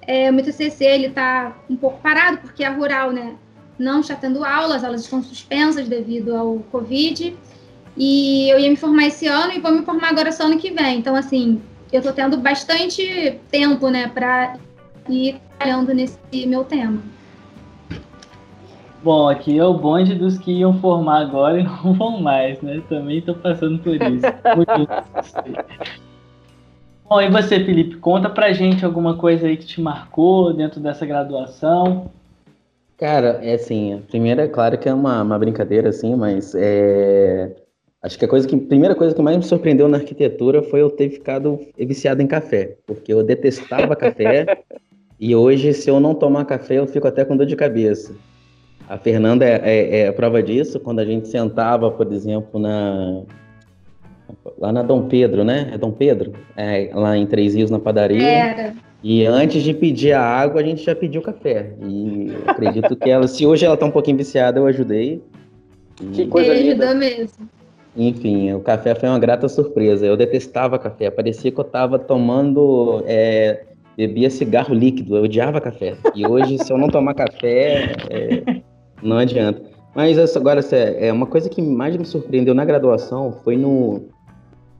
é, 0.01 0.29
o 0.29 0.33
meu 0.33 0.45
TCC 0.45 0.85
ele 0.85 1.07
está 1.07 1.57
um 1.69 1.75
pouco 1.75 1.99
parado, 2.01 2.37
porque 2.37 2.63
a 2.63 2.71
rural, 2.71 3.11
né? 3.11 3.35
Não 3.77 3.99
está 3.99 4.15
tendo 4.15 4.45
aulas, 4.45 4.83
elas 4.83 5.01
estão 5.01 5.21
suspensas 5.21 5.89
devido 5.89 6.35
ao 6.35 6.59
Covid. 6.71 7.35
E 7.97 8.49
eu 8.49 8.59
ia 8.59 8.69
me 8.69 8.77
formar 8.77 9.07
esse 9.07 9.27
ano 9.27 9.51
e 9.53 9.59
vou 9.59 9.71
me 9.71 9.83
formar 9.83 10.09
agora 10.09 10.31
só 10.31 10.45
ano 10.45 10.57
que 10.57 10.71
vem. 10.71 10.99
Então, 10.99 11.15
assim, 11.15 11.61
eu 11.91 11.99
estou 11.99 12.13
tendo 12.13 12.37
bastante 12.37 13.39
tempo, 13.51 13.89
né, 13.89 14.07
para 14.07 14.55
ir 15.09 15.35
trabalhando 15.57 15.93
nesse 15.93 16.17
meu 16.45 16.63
tema. 16.63 17.01
Bom, 19.03 19.27
aqui 19.27 19.59
é 19.59 19.65
o 19.65 19.73
bonde 19.73 20.15
dos 20.15 20.37
que 20.37 20.51
iam 20.51 20.79
formar 20.79 21.21
agora 21.21 21.59
e 21.59 21.63
não 21.83 21.93
vão 21.93 22.21
mais, 22.21 22.61
né? 22.61 22.81
Também 22.87 23.17
estou 23.17 23.35
passando 23.35 23.79
por 23.79 23.95
isso. 23.95 24.25
Muito 24.55 26.06
Bom, 27.09 27.21
e 27.21 27.29
você, 27.29 27.63
Felipe? 27.63 27.97
Conta 27.97 28.29
pra 28.29 28.51
gente 28.53 28.83
alguma 28.83 29.17
coisa 29.17 29.47
aí 29.47 29.57
que 29.57 29.65
te 29.65 29.81
marcou 29.81 30.53
dentro 30.53 30.79
dessa 30.79 31.05
graduação. 31.05 32.11
Cara, 32.97 33.39
é 33.41 33.53
assim, 33.53 33.93
a 33.93 33.97
primeira, 33.99 34.43
é 34.43 34.47
claro 34.47 34.77
que 34.77 34.89
é 34.89 34.93
uma, 34.93 35.21
uma 35.21 35.39
brincadeira, 35.39 35.89
assim, 35.89 36.15
mas 36.15 36.53
é, 36.55 37.55
Acho 38.01 38.17
que 38.17 38.25
a 38.25 38.27
coisa 38.27 38.47
que, 38.47 38.55
primeira 38.55 38.93
coisa 38.93 39.15
que 39.15 39.21
mais 39.21 39.35
me 39.35 39.43
surpreendeu 39.43 39.87
na 39.87 39.97
arquitetura 39.97 40.61
foi 40.61 40.81
eu 40.81 40.89
ter 40.89 41.09
ficado 41.09 41.59
viciado 41.77 42.21
em 42.21 42.27
café, 42.27 42.77
porque 42.85 43.11
eu 43.11 43.23
detestava 43.23 43.95
café 43.95 44.63
e 45.19 45.35
hoje, 45.35 45.73
se 45.73 45.89
eu 45.89 45.99
não 45.99 46.13
tomar 46.13 46.45
café, 46.45 46.77
eu 46.77 46.87
fico 46.87 47.07
até 47.07 47.25
com 47.25 47.35
dor 47.35 47.47
de 47.47 47.55
cabeça. 47.55 48.15
A 48.87 48.97
Fernanda 48.97 49.43
é, 49.43 49.59
é, 49.63 49.99
é 49.99 50.07
a 50.07 50.13
prova 50.13 50.41
disso, 50.43 50.79
quando 50.79 50.99
a 50.99 51.05
gente 51.05 51.27
sentava, 51.27 51.89
por 51.91 52.11
exemplo, 52.13 52.59
na 52.59 53.23
lá 54.59 54.71
na 54.71 54.81
Dom 54.81 55.07
Pedro, 55.07 55.43
né? 55.43 55.69
É 55.73 55.77
Dom 55.77 55.91
Pedro? 55.91 56.33
É, 56.55 56.89
lá 56.93 57.17
em 57.17 57.25
Três 57.25 57.55
Rios, 57.55 57.69
na 57.69 57.79
padaria. 57.79 58.21
Era. 58.21 58.73
E 59.03 59.25
antes 59.25 59.63
de 59.63 59.73
pedir 59.73 60.13
a 60.13 60.21
água, 60.21 60.61
a 60.61 60.63
gente 60.63 60.83
já 60.83 60.95
pediu 60.95 61.21
café. 61.21 61.71
E 61.81 62.31
acredito 62.47 62.95
que 62.95 63.09
ela, 63.09 63.27
se 63.27 63.45
hoje 63.45 63.65
ela 63.65 63.77
tá 63.77 63.85
um 63.85 63.91
pouquinho 63.91 64.17
viciada, 64.17 64.59
eu 64.59 64.65
ajudei. 64.65 65.21
Que 66.13 66.27
coisa 66.27 66.53
linda. 66.53 66.93
mesmo. 66.93 67.47
Enfim, 67.95 68.53
o 68.53 68.59
café 68.59 68.93
foi 68.95 69.09
uma 69.09 69.19
grata 69.19 69.47
surpresa. 69.47 70.05
Eu 70.05 70.17
detestava 70.17 70.77
café. 70.77 71.09
Parecia 71.09 71.51
que 71.51 71.59
eu 71.59 71.65
estava 71.65 71.97
tomando. 71.97 73.03
É, 73.05 73.63
bebia 73.95 74.29
cigarro 74.29 74.73
líquido. 74.73 75.15
Eu 75.15 75.23
odiava 75.23 75.61
café. 75.61 75.95
E 76.15 76.25
hoje, 76.25 76.57
se 76.59 76.71
eu 76.71 76.77
não 76.77 76.89
tomar 76.89 77.13
café, 77.13 77.95
é, 78.09 78.61
não 79.01 79.17
adianta. 79.17 79.61
Mas 79.95 80.35
agora, 80.35 80.61
é 80.71 81.11
uma 81.11 81.25
coisa 81.25 81.49
que 81.49 81.61
mais 81.61 81.95
me 81.97 82.05
surpreendeu 82.05 82.53
na 82.53 82.65
graduação 82.65 83.31
foi 83.43 83.57
no, 83.57 84.09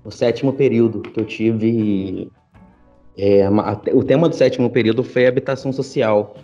no 0.07 0.11
sétimo 0.11 0.53
período 0.53 1.01
que 1.01 1.19
eu 1.19 1.25
tive. 1.25 2.31
É, 3.17 3.45
o 3.93 4.03
tema 4.03 4.29
do 4.29 4.35
sétimo 4.35 4.69
período 4.69 5.03
foi 5.03 5.27
habitação 5.27 5.73
social. 5.73 6.37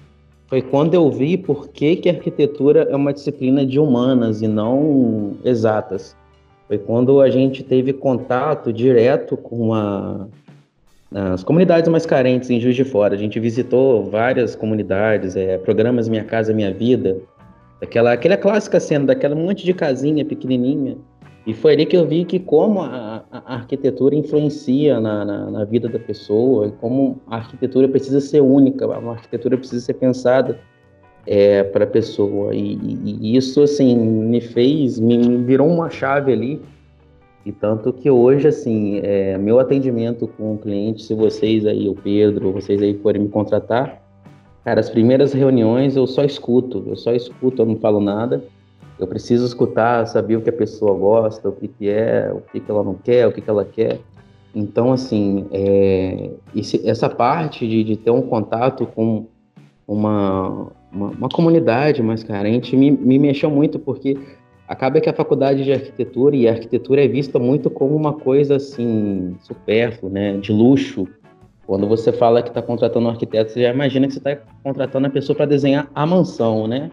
Foi 0.47 0.61
quando 0.61 0.93
eu 0.95 1.09
vi 1.09 1.38
por 1.38 1.70
que, 1.70 1.95
que 1.95 2.09
a 2.09 2.11
arquitetura 2.11 2.88
é 2.91 2.95
uma 2.95 3.14
disciplina 3.14 3.66
de 3.66 3.80
humanas 3.80 4.41
e 4.41 4.49
não 4.49 5.38
exatas. 5.45 6.14
Foi 6.68 6.78
quando 6.78 7.22
a 7.22 7.30
gente 7.30 7.64
teve 7.64 7.93
contato 7.93 8.74
direto 8.74 9.38
com 9.38 9.74
a, 9.74 10.28
as 11.14 11.41
comunidades 11.41 11.88
mais 11.89 12.05
carentes 12.05 12.49
em 12.49 12.59
Juiz 12.59 12.76
de 12.76 12.84
Fora. 12.84 13.16
A 13.16 13.18
gente 13.18 13.39
visitou 13.39 14.03
várias 14.03 14.55
comunidades, 14.55 15.38
é, 15.38 15.57
programas 15.57 16.09
Minha 16.09 16.26
Casa 16.26 16.53
Minha 16.53 16.74
Vida, 16.74 17.18
aquela, 17.82 18.11
aquela 18.11 18.36
clássica 18.36 18.78
cena 18.82 19.05
daquela 19.05 19.36
monte 19.36 19.64
de 19.64 19.74
casinha 19.74 20.26
pequenininha. 20.26 20.97
E 21.45 21.53
foi 21.53 21.74
ali 21.74 21.86
que 21.86 21.95
eu 21.95 22.07
vi 22.07 22.26
que 22.26 22.39
como 22.39 22.82
a, 22.82 23.12
a 23.46 23.56
arquitetura 23.56 24.16
influencia 24.16 25.00
na, 25.00 25.26
na, 25.26 25.50
na, 25.50 25.66
vida 25.66 25.90
da 25.90 25.98
pessoa, 25.98 26.72
como 26.80 27.20
a 27.28 27.38
arquitetura 27.38 27.88
precisa 27.88 28.22
ser 28.22 28.42
única, 28.42 28.86
a 28.86 29.12
arquitetura 29.12 29.58
precisa 29.58 29.84
ser 29.84 29.96
pensada 29.96 30.60
é, 31.26 31.64
para 31.64 31.84
a 31.84 31.88
pessoa. 31.88 32.54
E, 32.54 32.78
e, 33.04 33.36
isso, 33.36 33.64
assim, 33.64 33.98
me 33.98 34.40
fez, 34.40 35.00
me 35.00 35.38
virou 35.38 35.68
uma 35.68 35.90
chave 35.90 36.32
ali. 36.32 36.62
E 37.44 37.52
tanto 37.52 37.92
que 37.92 38.10
hoje, 38.10 38.48
assim, 38.48 39.00
é, 39.04 39.38
meu 39.38 39.60
atendimento 39.60 40.28
com 40.28 40.54
o 40.54 40.58
cliente, 40.58 41.04
se 41.04 41.16
vocês 41.16 41.66
aí, 41.66 41.90
o 41.90 41.96
Pedro, 41.96 42.52
vocês 42.52 42.82
aí 42.82 42.94
forem 43.00 43.24
me 43.24 43.30
contratar, 43.30 44.02
cara, 44.64 44.80
as 44.80 44.90
primeiras 44.90 45.34
reuniões 45.34 45.96
eu 45.96 46.06
só 46.08 46.24
escuto, 46.24 46.84
eu 46.88 46.96
só 46.96 47.14
escuto, 47.14 47.64
eu 47.64 47.66
não 47.66 47.78
falo 47.78 48.00
nada. 48.00 48.44
Eu 49.00 49.08
preciso 49.08 49.46
escutar, 49.46 50.06
saber 50.08 50.38
o 50.38 50.41
que 50.41 50.50
a 50.50 50.54
pessoa 50.54 50.98
gosta, 50.98 51.50
o 51.50 51.52
que, 51.52 51.68
que 51.68 51.89
é, 51.89 52.32
o 52.34 52.41
que, 52.41 52.60
que 52.60 52.72
ela 52.72 52.84
não 52.84 52.94
quer, 52.94 53.28
o 53.28 53.32
que, 53.32 53.41
que 53.41 53.50
ela 53.50 53.66
quer. 53.66 54.00
Então, 54.56 54.94
assim, 54.94 55.48
é, 55.52 56.30
esse, 56.56 56.88
essa 56.88 57.10
parte 57.10 57.68
de, 57.68 57.84
de 57.84 57.98
ter 57.98 58.12
um 58.12 58.22
contato 58.22 58.86
com 58.86 59.26
uma, 59.88 60.68
uma, 60.91 61.08
uma 61.10 61.30
comunidade 61.30 62.04
mais 62.04 62.24
carente 62.24 62.76
me, 62.76 62.91
me 62.91 63.18
mexeu 63.18 63.50
muito, 63.50 63.80
porque 63.80 64.18
acaba 64.68 65.02
que 65.02 65.10
a 65.10 65.14
faculdade 65.14 65.64
de 65.64 65.74
arquitetura 65.74 66.36
e 66.36 66.48
a 66.48 66.52
arquitetura 66.52 67.04
é 67.04 67.08
vista 67.08 67.39
muito 67.39 67.70
como 67.70 67.96
uma 67.96 68.14
coisa 68.14 68.58
assim 68.58 69.36
supérflua, 69.41 70.12
né, 70.12 70.38
de 70.38 70.52
luxo. 70.52 71.08
Quando 71.66 71.88
você 71.88 72.12
fala 72.12 72.44
que 72.44 72.50
está 72.50 72.62
contratando 72.62 73.08
um 73.08 73.10
arquiteto, 73.10 73.52
você 73.52 73.62
já 73.62 73.74
imagina 73.74 74.08
que 74.08 74.14
você 74.14 74.20
está 74.20 74.38
contratando 74.64 75.08
a 75.08 75.10
pessoa 75.10 75.36
para 75.36 75.46
desenhar 75.46 75.89
a 75.96 76.06
mansão, 76.06 76.68
né? 76.68 76.91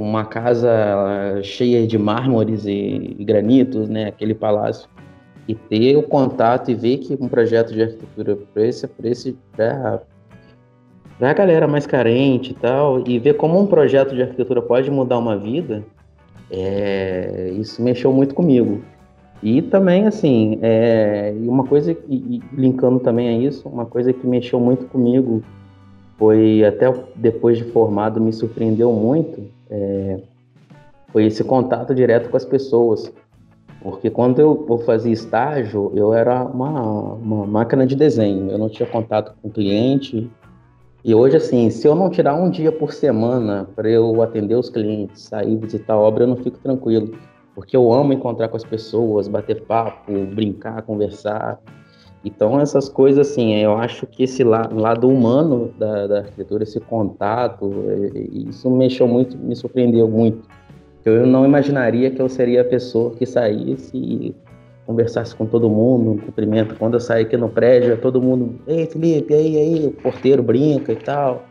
Uma 0.00 0.24
casa 0.24 1.42
cheia 1.42 1.86
de 1.86 1.98
mármores 1.98 2.64
e, 2.64 3.16
e 3.18 3.22
granitos, 3.22 3.86
né? 3.86 4.06
Aquele 4.06 4.34
palácio. 4.34 4.88
E 5.46 5.54
ter 5.54 5.94
o 5.96 6.02
contato 6.02 6.70
e 6.70 6.74
ver 6.74 6.98
que 6.98 7.18
um 7.20 7.28
projeto 7.28 7.74
de 7.74 7.82
arquitetura 7.82 8.38
para 8.54 8.66
esse, 8.66 8.86
para 8.86 9.08
esse, 9.08 9.36
para 9.54 10.00
a 11.20 11.32
galera 11.34 11.68
mais 11.68 11.86
carente 11.86 12.52
e 12.52 12.54
tal, 12.54 13.06
e 13.06 13.18
ver 13.18 13.34
como 13.34 13.60
um 13.60 13.66
projeto 13.66 14.14
de 14.14 14.22
arquitetura 14.22 14.62
pode 14.62 14.90
mudar 14.90 15.18
uma 15.18 15.36
vida, 15.36 15.84
é, 16.50 17.52
isso 17.58 17.82
mexeu 17.82 18.10
muito 18.10 18.34
comigo. 18.34 18.80
E 19.42 19.60
também, 19.60 20.06
assim, 20.06 20.58
é, 20.62 21.34
uma 21.40 21.64
coisa, 21.64 21.94
e, 22.08 22.40
linkando 22.54 23.00
também 23.00 23.28
a 23.28 23.38
isso, 23.38 23.68
uma 23.68 23.84
coisa 23.84 24.14
que 24.14 24.26
mexeu 24.26 24.58
muito 24.58 24.86
comigo 24.86 25.42
foi, 26.16 26.64
até 26.64 26.90
depois 27.16 27.58
de 27.58 27.64
formado, 27.64 28.18
me 28.18 28.32
surpreendeu 28.32 28.92
muito, 28.92 29.59
é, 29.70 30.20
foi 31.08 31.26
esse 31.26 31.44
contato 31.44 31.94
direto 31.94 32.28
com 32.28 32.36
as 32.36 32.44
pessoas. 32.44 33.12
Porque 33.82 34.10
quando 34.10 34.38
eu, 34.40 34.78
fazia 34.84 35.12
estágio, 35.12 35.90
eu 35.94 36.12
era 36.12 36.44
uma, 36.44 37.14
uma 37.14 37.46
máquina 37.46 37.86
de 37.86 37.96
desenho, 37.96 38.50
eu 38.50 38.58
não 38.58 38.68
tinha 38.68 38.86
contato 38.86 39.34
com 39.40 39.48
o 39.48 39.50
cliente, 39.50 40.30
e 41.02 41.14
hoje, 41.14 41.36
assim, 41.36 41.70
se 41.70 41.88
eu 41.88 41.94
não 41.94 42.10
tirar 42.10 42.34
um 42.34 42.50
dia 42.50 42.70
por 42.70 42.92
semana 42.92 43.66
para 43.74 43.88
eu 43.88 44.20
atender 44.20 44.54
os 44.54 44.68
clientes, 44.68 45.22
sair 45.22 45.56
visitar 45.56 45.94
a 45.94 45.98
obra, 45.98 46.24
eu 46.24 46.28
não 46.28 46.36
fico 46.36 46.58
tranquilo. 46.58 47.16
Porque 47.54 47.74
eu 47.74 47.90
amo 47.90 48.12
encontrar 48.12 48.48
com 48.48 48.56
as 48.56 48.64
pessoas, 48.64 49.26
bater 49.26 49.62
papo, 49.62 50.12
brincar, 50.26 50.82
conversar. 50.82 51.58
Então, 52.24 52.60
essas 52.60 52.88
coisas, 52.88 53.30
assim, 53.30 53.54
eu 53.56 53.76
acho 53.78 54.06
que 54.06 54.24
esse 54.24 54.44
lado 54.44 55.08
humano 55.08 55.72
da, 55.78 56.06
da 56.06 56.18
arquitetura, 56.18 56.64
esse 56.64 56.78
contato, 56.78 57.72
isso 58.30 58.70
mexeu 58.70 59.08
muito, 59.08 59.38
me 59.38 59.56
surpreendeu 59.56 60.06
muito. 60.06 60.46
Eu 61.04 61.26
não 61.26 61.46
imaginaria 61.46 62.10
que 62.10 62.20
eu 62.20 62.28
seria 62.28 62.60
a 62.60 62.64
pessoa 62.64 63.12
que 63.12 63.24
saísse 63.24 63.96
e 63.96 64.36
conversasse 64.84 65.34
com 65.34 65.46
todo 65.46 65.70
mundo, 65.70 66.10
um 66.10 66.18
cumprimento. 66.18 66.74
Quando 66.74 66.94
eu 66.94 67.00
saí 67.00 67.22
aqui 67.22 67.36
no 67.38 67.48
prédio, 67.48 67.96
todo 67.96 68.20
mundo, 68.20 68.60
ei 68.66 68.86
Felipe, 68.86 69.32
aí, 69.32 69.56
aí, 69.56 69.86
o 69.86 69.92
porteiro 69.92 70.42
brinca 70.42 70.92
e 70.92 70.96
tal. 70.96 71.44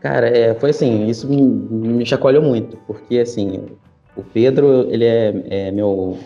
Cara, 0.00 0.28
é, 0.28 0.54
foi 0.54 0.70
assim, 0.70 1.08
isso 1.08 1.28
me, 1.28 1.42
me 1.42 2.06
chacoalhou 2.06 2.42
muito, 2.42 2.76
porque 2.86 3.18
assim, 3.18 3.60
o 4.16 4.22
Pedro, 4.22 4.86
ele 4.88 5.04
é, 5.04 5.42
é 5.48 5.70
meu, 5.70 6.16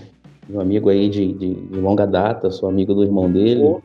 meu 0.49 0.61
amigo 0.61 0.89
aí 0.89 1.09
de, 1.09 1.33
de, 1.33 1.55
de, 1.55 1.81
longa 1.81 2.07
data, 2.07 2.51
sou 2.51 2.69
amigo 2.69 2.95
do 2.95 3.03
irmão 3.03 3.31
dele. 3.31 3.77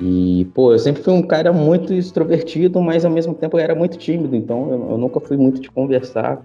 E, 0.00 0.46
pô, 0.54 0.72
eu 0.72 0.78
sempre 0.78 1.02
fui 1.02 1.12
um 1.12 1.22
cara 1.22 1.52
muito 1.52 1.92
extrovertido, 1.92 2.80
mas 2.80 3.04
ao 3.04 3.10
mesmo 3.10 3.34
tempo 3.34 3.58
eu 3.58 3.62
era 3.62 3.74
muito 3.74 3.98
tímido, 3.98 4.36
então 4.36 4.70
eu, 4.70 4.90
eu 4.92 4.98
nunca 4.98 5.18
fui 5.18 5.36
muito 5.36 5.60
de 5.60 5.70
conversar 5.70 6.40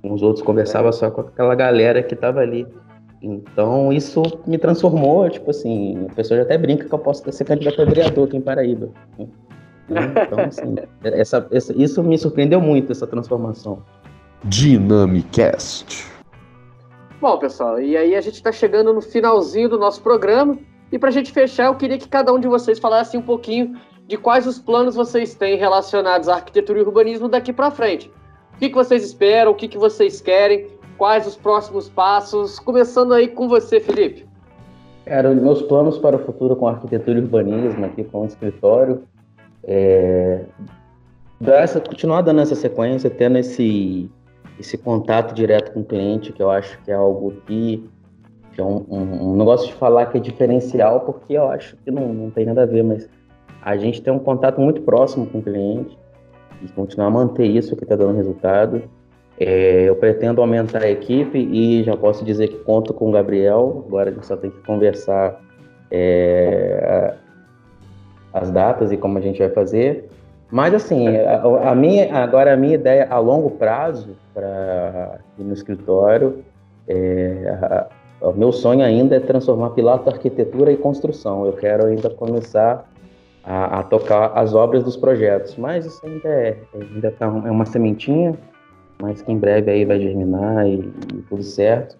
com 0.00 0.12
os 0.12 0.22
outros, 0.22 0.44
conversava 0.44 0.92
só 0.92 1.10
com 1.10 1.22
aquela 1.22 1.54
galera 1.54 2.02
que 2.02 2.14
tava 2.14 2.40
ali. 2.40 2.66
Então 3.20 3.92
isso 3.92 4.22
me 4.46 4.58
transformou, 4.58 5.28
tipo 5.28 5.50
assim, 5.50 6.06
a 6.10 6.14
pessoa 6.14 6.38
já 6.38 6.44
até 6.44 6.58
brinca 6.58 6.84
que 6.84 6.94
eu 6.94 6.98
posso 6.98 7.30
ser 7.32 7.44
candidato 7.44 7.80
a 7.82 7.84
vereador 7.84 8.28
aqui 8.28 8.36
em 8.36 8.40
Paraíba. 8.40 8.90
Então, 9.88 10.40
assim, 10.46 10.74
essa, 11.02 11.46
essa, 11.50 11.72
isso 11.76 12.02
me 12.02 12.16
surpreendeu 12.18 12.60
muito, 12.60 12.92
essa 12.92 13.06
transformação. 13.06 13.82
Dynamicast. 14.44 16.13
Bom, 17.24 17.38
pessoal, 17.38 17.80
e 17.80 17.96
aí 17.96 18.14
a 18.14 18.20
gente 18.20 18.34
está 18.34 18.52
chegando 18.52 18.92
no 18.92 19.00
finalzinho 19.00 19.66
do 19.66 19.78
nosso 19.78 20.02
programa. 20.02 20.58
E 20.92 20.98
para 20.98 21.08
a 21.08 21.10
gente 21.10 21.32
fechar, 21.32 21.68
eu 21.68 21.74
queria 21.74 21.96
que 21.96 22.06
cada 22.06 22.30
um 22.30 22.38
de 22.38 22.46
vocês 22.46 22.78
falasse 22.78 23.16
um 23.16 23.22
pouquinho 23.22 23.80
de 24.06 24.18
quais 24.18 24.46
os 24.46 24.58
planos 24.58 24.94
vocês 24.94 25.34
têm 25.34 25.56
relacionados 25.56 26.28
à 26.28 26.34
arquitetura 26.34 26.80
e 26.80 26.82
urbanismo 26.82 27.26
daqui 27.26 27.50
para 27.50 27.70
frente. 27.70 28.12
O 28.54 28.58
que, 28.58 28.68
que 28.68 28.74
vocês 28.74 29.02
esperam, 29.02 29.52
o 29.52 29.54
que, 29.54 29.68
que 29.68 29.78
vocês 29.78 30.20
querem, 30.20 30.66
quais 30.98 31.26
os 31.26 31.34
próximos 31.34 31.88
passos. 31.88 32.58
Começando 32.58 33.14
aí 33.14 33.28
com 33.28 33.48
você, 33.48 33.80
Felipe. 33.80 34.28
Cara, 35.06 35.32
meus 35.32 35.62
planos 35.62 35.96
para 35.96 36.16
o 36.16 36.18
futuro 36.18 36.54
com 36.54 36.68
arquitetura 36.68 37.18
e 37.18 37.22
urbanismo 37.22 37.86
aqui 37.86 38.04
com 38.04 38.20
o 38.20 38.26
escritório 38.26 39.02
é, 39.62 40.44
dar 41.40 41.62
essa, 41.62 41.80
continuar 41.80 42.20
dando 42.20 42.42
essa 42.42 42.54
sequência, 42.54 43.08
tendo 43.08 43.38
esse, 43.38 44.10
esse 44.58 44.78
contato 44.78 45.34
direto 45.34 45.72
com 45.72 45.80
o 45.80 45.84
cliente, 45.84 46.32
que 46.32 46.42
eu 46.42 46.50
acho 46.50 46.80
que 46.82 46.90
é 46.90 46.94
algo 46.94 47.32
que, 47.46 47.88
que 48.52 48.60
é 48.60 48.64
um, 48.64 48.84
um, 48.88 49.40
um, 49.40 49.44
gosto 49.44 49.66
de 49.66 49.74
falar 49.74 50.06
que 50.06 50.18
é 50.18 50.20
diferencial, 50.20 51.00
porque 51.00 51.34
eu 51.34 51.48
acho 51.48 51.76
que 51.78 51.90
não, 51.90 52.12
não 52.12 52.30
tem 52.30 52.46
nada 52.46 52.62
a 52.62 52.66
ver, 52.66 52.82
mas 52.82 53.08
a 53.62 53.76
gente 53.76 54.00
tem 54.02 54.12
um 54.12 54.18
contato 54.18 54.60
muito 54.60 54.82
próximo 54.82 55.26
com 55.26 55.38
o 55.38 55.42
cliente 55.42 55.98
e 56.62 56.68
continuar 56.68 57.08
a 57.08 57.10
manter 57.10 57.46
isso 57.46 57.76
que 57.76 57.82
está 57.82 57.96
dando 57.96 58.16
resultado. 58.16 58.82
É, 59.38 59.88
eu 59.88 59.96
pretendo 59.96 60.40
aumentar 60.40 60.82
a 60.82 60.90
equipe 60.90 61.38
e 61.38 61.82
já 61.82 61.96
posso 61.96 62.24
dizer 62.24 62.48
que 62.48 62.58
conto 62.58 62.94
com 62.94 63.08
o 63.08 63.12
Gabriel. 63.12 63.84
Agora 63.88 64.10
a 64.10 64.12
gente 64.12 64.26
só 64.26 64.36
tem 64.36 64.50
que 64.50 64.60
conversar 64.62 65.40
é, 65.90 67.14
as 68.32 68.50
datas 68.50 68.92
e 68.92 68.96
como 68.96 69.18
a 69.18 69.20
gente 69.20 69.38
vai 69.38 69.50
fazer. 69.50 70.08
Mas 70.54 70.72
assim, 70.72 71.08
a, 71.08 71.70
a 71.70 71.74
minha, 71.74 72.14
agora 72.14 72.54
a 72.54 72.56
minha 72.56 72.76
ideia 72.76 73.08
a 73.10 73.18
longo 73.18 73.50
prazo 73.50 74.10
para 74.32 75.18
ir 75.36 75.42
no 75.42 75.52
escritório, 75.52 76.44
é, 76.86 77.88
a, 78.20 78.28
o 78.28 78.32
meu 78.34 78.52
sonho 78.52 78.84
ainda 78.84 79.16
é 79.16 79.18
transformar 79.18 79.70
Pilato 79.70 80.08
arquitetura 80.08 80.70
e 80.70 80.76
construção. 80.76 81.44
Eu 81.44 81.54
quero 81.54 81.86
ainda 81.86 82.08
começar 82.08 82.88
a, 83.42 83.80
a 83.80 83.82
tocar 83.82 84.26
as 84.36 84.54
obras 84.54 84.84
dos 84.84 84.96
projetos, 84.96 85.56
mas 85.56 85.86
isso 85.86 86.00
ainda 86.06 86.28
é, 86.28 86.56
ainda 86.72 87.10
tá, 87.10 87.26
é 87.26 87.50
uma 87.50 87.66
sementinha, 87.66 88.38
mas 89.02 89.22
que 89.22 89.32
em 89.32 89.36
breve 89.36 89.72
aí 89.72 89.84
vai 89.84 89.98
germinar 89.98 90.68
e, 90.68 90.74
e 91.14 91.22
tudo 91.28 91.42
certo. 91.42 91.98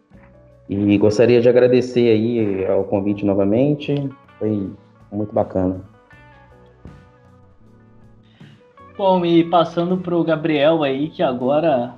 E 0.69 0.97
gostaria 0.97 1.41
de 1.41 1.49
agradecer 1.49 2.09
aí 2.09 2.65
ao 2.67 2.85
convite 2.85 3.27
novamente, 3.27 4.09
foi 4.39 4.71
muito 5.11 5.35
bacana. 5.35 5.93
Bom, 8.97 9.25
e 9.27 9.43
passando 9.45 9.97
para 9.97 10.17
o 10.17 10.23
Gabriel 10.23 10.85
aí, 10.85 11.09
que 11.09 11.23
agora 11.23 11.95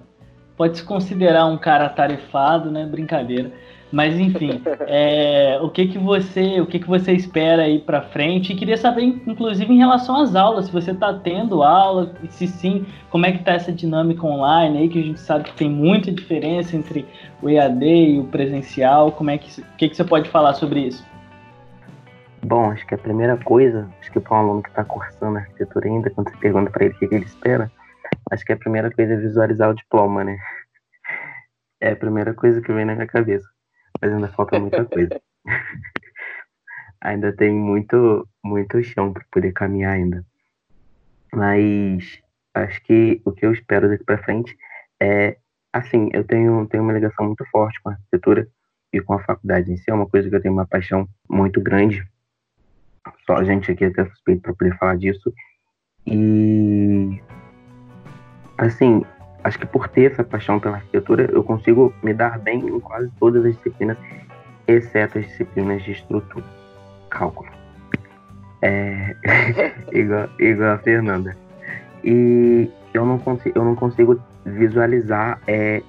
pode 0.57 0.79
se 0.79 0.85
considerar 0.85 1.45
um 1.45 1.59
cara 1.59 1.91
tarefado, 1.91 2.71
né? 2.71 2.87
Brincadeira. 2.87 3.53
Mas 3.93 4.19
enfim, 4.19 4.63
é, 4.89 5.59
o 5.63 5.69
que 5.69 5.89
que 5.89 5.99
você, 5.99 6.59
o 6.59 6.67
que 6.67 6.79
que 6.79 6.89
você 6.89 7.13
espera 7.13 7.65
aí 7.65 7.79
para 7.79 8.01
frente? 8.01 8.53
E 8.53 8.57
queria 8.57 8.79
saber, 8.79 9.03
inclusive, 9.27 9.73
em 9.73 9.77
relação 9.77 10.17
às 10.23 10.35
aulas, 10.35 10.67
se 10.67 10.73
você 10.73 10.93
está 10.93 11.13
tendo 11.13 11.63
aula, 11.63 12.15
e 12.23 12.29
se 12.29 12.47
sim, 12.47 12.87
como 13.11 13.27
é 13.27 13.33
que 13.33 13.39
está 13.39 13.53
essa 13.53 13.71
dinâmica 13.71 14.27
online 14.27 14.79
aí, 14.79 14.89
que 14.89 14.99
a 14.99 15.03
gente 15.03 15.21
sabe 15.21 15.45
que 15.45 15.55
tem 15.55 15.69
muita 15.69 16.11
diferença 16.11 16.75
entre 16.75 17.07
o 17.43 17.49
EAD 17.51 17.85
e 17.85 18.19
o 18.19 18.25
presencial. 18.25 19.13
Como 19.13 19.31
é 19.31 19.37
que, 19.37 19.61
o 19.61 19.65
que 19.77 19.91
que 19.91 19.97
você 19.97 20.05
pode 20.05 20.31
falar 20.31 20.55
sobre 20.55 20.81
isso? 20.81 21.05
Bom, 22.47 22.71
acho 22.71 22.87
que 22.87 22.95
a 22.95 22.99
primeira 22.99 23.37
coisa, 23.37 23.91
acho 23.99 24.13
que 24.13 24.21
para 24.21 24.37
um 24.37 24.39
aluno 24.39 24.63
que 24.63 24.69
está 24.69 24.85
cursando 24.85 25.39
arquitetura 25.39 25.89
ainda, 25.89 26.11
quando 26.11 26.31
você 26.31 26.37
pergunta 26.37 26.71
para 26.71 26.85
ele 26.85 26.95
o 26.95 26.97
que, 26.97 27.05
ele 27.07 27.25
espera, 27.25 27.73
acho 28.31 28.45
que 28.45 28.53
a 28.53 28.57
primeira 28.57 28.89
coisa 28.89 29.15
é 29.15 29.17
visualizar 29.17 29.69
o 29.69 29.75
diploma, 29.75 30.23
né? 30.23 30.39
É 31.81 31.91
a 31.91 31.97
primeira 31.97 32.33
coisa 32.35 32.61
que 32.63 32.73
vem 32.73 32.85
na 32.85 32.95
minha 32.95 33.09
cabeça. 33.09 33.49
Mas 34.01 34.13
ainda 34.13 34.29
falta 34.29 34.61
muita 34.61 34.85
coisa. 34.85 35.21
ainda 37.03 37.33
tem 37.33 37.53
muito, 37.53 38.29
muito 38.45 38.81
chão 38.81 39.13
para 39.13 39.25
poder 39.33 39.53
caminhar 39.53 39.95
ainda. 39.95 40.25
Mas 41.35 42.23
acho 42.55 42.81
que 42.85 43.21
o 43.25 43.33
que 43.33 43.45
eu 43.45 43.53
espero 43.53 43.89
daqui 43.89 44.05
para 44.05 44.23
frente 44.23 44.57
é, 45.03 45.37
assim, 45.73 46.11
eu 46.13 46.23
tenho, 46.23 46.65
tenho 46.69 46.85
uma 46.85 46.93
ligação 46.93 47.27
muito 47.27 47.45
forte 47.51 47.83
com 47.83 47.89
a 47.89 47.95
arquitetura 47.95 48.47
e 48.93 49.01
com 49.01 49.15
a 49.15 49.25
faculdade 49.25 49.73
em 49.73 49.77
si. 49.77 49.91
É 49.91 49.95
uma 49.95 50.09
coisa 50.09 50.31
que 50.31 50.37
eu 50.37 50.41
tenho 50.41 50.55
uma 50.55 50.65
paixão 50.65 51.09
muito 51.29 51.61
grande 51.61 52.07
só 53.27 53.37
a 53.37 53.45
gente 53.45 53.71
aqui 53.71 53.85
até 53.85 54.05
suspeito 54.07 54.43
para 54.43 54.55
poder 54.55 54.77
falar 54.79 54.97
disso. 54.97 55.33
E 56.07 57.21
assim, 58.59 59.05
acho 59.45 59.59
que 59.59 59.67
por 59.67 59.89
ter 59.89 60.13
essa 60.13 60.25
paixão 60.25 60.59
pela 60.59 60.77
arquitetura, 60.77 61.29
eu 61.33 61.43
consigo 61.43 61.93
me 62.03 62.15
dar 62.15 62.39
bem 62.39 62.61
em 62.61 62.81
quase 62.81 63.11
todas 63.19 63.45
as 63.45 63.57
disciplinas, 63.57 63.99
exceto 64.67 65.19
as 65.19 65.27
disciplinas 65.27 65.83
de 65.83 65.93
estrutura, 65.93 66.45
cálculo. 67.11 67.51
É, 68.63 69.15
igual, 69.93 70.29
igual 70.39 70.73
a 70.73 70.79
Fernanda. 70.79 71.37
E 72.03 72.71
eu 72.95 73.05
não 73.05 73.19
consigo, 73.19 73.59
eu 73.59 73.65
não 73.65 73.75
consigo 73.75 74.21
visualizar 74.45 75.41
é, 75.47 75.83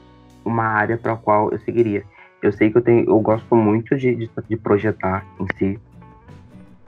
uma 0.44 0.64
área 0.64 0.98
para 0.98 1.14
a 1.14 1.18
qual 1.18 1.52
eu 1.52 1.60
seguiria. 1.60 2.04
Eu 2.42 2.52
sei 2.52 2.70
que 2.70 2.78
eu 2.78 2.82
tenho, 2.82 3.10
eu 3.10 3.20
gosto 3.20 3.56
muito 3.56 3.96
de, 3.96 4.16
de, 4.16 4.30
de 4.48 4.58
projetar 4.58 5.26
em 5.40 5.48
si, 5.58 5.80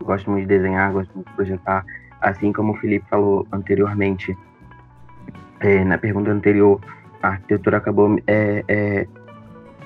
gosto 0.06 0.30
muito 0.30 0.48
de 0.48 0.58
desenhar, 0.58 0.92
gosto 0.92 1.14
muito 1.14 1.28
de 1.28 1.36
projetar. 1.36 1.86
Assim 2.22 2.52
como 2.52 2.74
o 2.74 2.76
Felipe 2.78 3.06
falou 3.10 3.48
anteriormente, 3.52 4.38
é, 5.60 5.84
na 5.84 5.98
pergunta 5.98 6.32
anterior, 6.32 6.80
a 7.22 7.30
arquitetura 7.30 7.78
acabou 7.78 8.18
é, 8.28 8.64
é, 8.68 9.08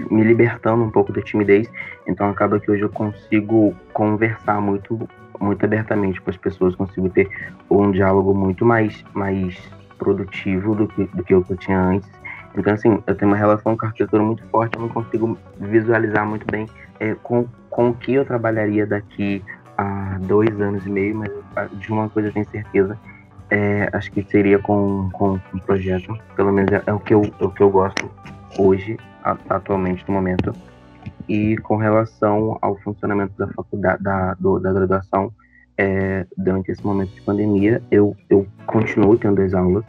me 0.10 0.24
libertando 0.24 0.84
um 0.84 0.90
pouco 0.90 1.12
da 1.12 1.22
timidez, 1.22 1.70
então 2.08 2.30
acaba 2.30 2.60
que 2.60 2.70
hoje 2.70 2.84
eu 2.84 2.90
consigo 2.90 3.76
conversar 3.94 4.60
muito, 4.62 5.08
muito 5.40 5.64
abertamente 5.64 6.22
com 6.22 6.30
as 6.30 6.38
pessoas, 6.38 6.76
consigo 6.76 7.10
ter 7.10 7.30
um 7.70 7.92
diálogo 7.92 8.34
muito 8.34 8.66
mais, 8.66 9.04
mais 9.14 9.58
produtivo 9.98 10.76
do 10.76 10.88
que, 10.88 11.06
do 11.06 11.24
que 11.24 11.34
eu 11.34 11.44
tinha 11.58 11.80
antes. 11.80 12.10
Então, 12.56 12.74
assim, 12.74 13.02
eu 13.08 13.16
tenho 13.16 13.32
uma 13.32 13.38
relação 13.38 13.76
com 13.76 13.86
a 13.86 13.90
arquitetura 13.90 14.22
muito 14.22 14.44
forte, 14.48 14.76
eu 14.76 14.82
não 14.82 14.90
consigo 14.90 15.38
visualizar 15.60 16.26
muito 16.26 16.46
bem 16.52 16.68
é, 17.00 17.16
com, 17.16 17.48
com 17.70 17.90
o 17.90 17.94
que 17.94 18.14
eu 18.14 18.26
trabalharia 18.26 18.86
daqui 18.86 19.44
há 19.78 20.18
dois 20.22 20.60
anos 20.60 20.86
e 20.86 20.90
meio, 20.90 21.16
mas 21.16 21.32
de 21.80 21.92
uma 21.92 22.10
coisa 22.10 22.30
eu 22.30 22.34
tenho 22.34 22.50
certeza, 22.50 22.98
é, 23.50 23.90
acho 23.94 24.12
que 24.12 24.24
seria 24.24 24.60
com, 24.60 25.10
com, 25.14 25.40
com 25.40 25.60
projeto, 25.60 26.18
pelo 26.36 26.52
menos 26.52 26.72
é, 26.72 26.82
é, 26.86 26.94
o 26.94 27.00
que 27.00 27.14
eu, 27.14 27.22
é 27.40 27.44
o 27.44 27.50
que 27.50 27.62
eu 27.62 27.70
gosto 27.70 28.10
hoje, 28.58 28.98
atualmente, 29.50 30.04
no 30.08 30.14
momento. 30.16 30.54
E 31.28 31.58
com 31.58 31.78
relação 31.78 32.58
ao 32.62 32.78
funcionamento 32.80 33.34
da 33.38 33.48
faculdade, 33.50 34.02
da, 34.04 34.34
do, 34.36 34.60
da 34.60 34.74
graduação, 34.74 35.32
é, 35.78 36.26
durante 36.38 36.72
esse 36.72 36.86
momento 36.86 37.14
de 37.14 37.22
pandemia, 37.22 37.82
eu, 37.92 38.16
eu 38.30 38.48
continuo 38.66 39.18
tendo 39.18 39.42
as 39.42 39.54
aulas. 39.54 39.84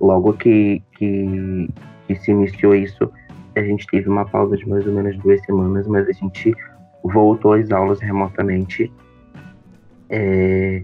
Logo 0.00 0.34
que, 0.34 0.82
que, 0.92 1.70
que 2.06 2.14
se 2.16 2.30
iniciou 2.30 2.74
isso, 2.74 3.10
a 3.56 3.62
gente 3.62 3.86
teve 3.86 4.08
uma 4.08 4.26
pausa 4.26 4.56
de 4.56 4.68
mais 4.68 4.86
ou 4.86 4.92
menos 4.92 5.16
duas 5.18 5.40
semanas, 5.44 5.86
mas 5.86 6.06
a 6.06 6.12
gente 6.12 6.54
voltou 7.02 7.54
às 7.54 7.70
aulas 7.70 8.00
remotamente 8.00 8.92
é, 10.10 10.82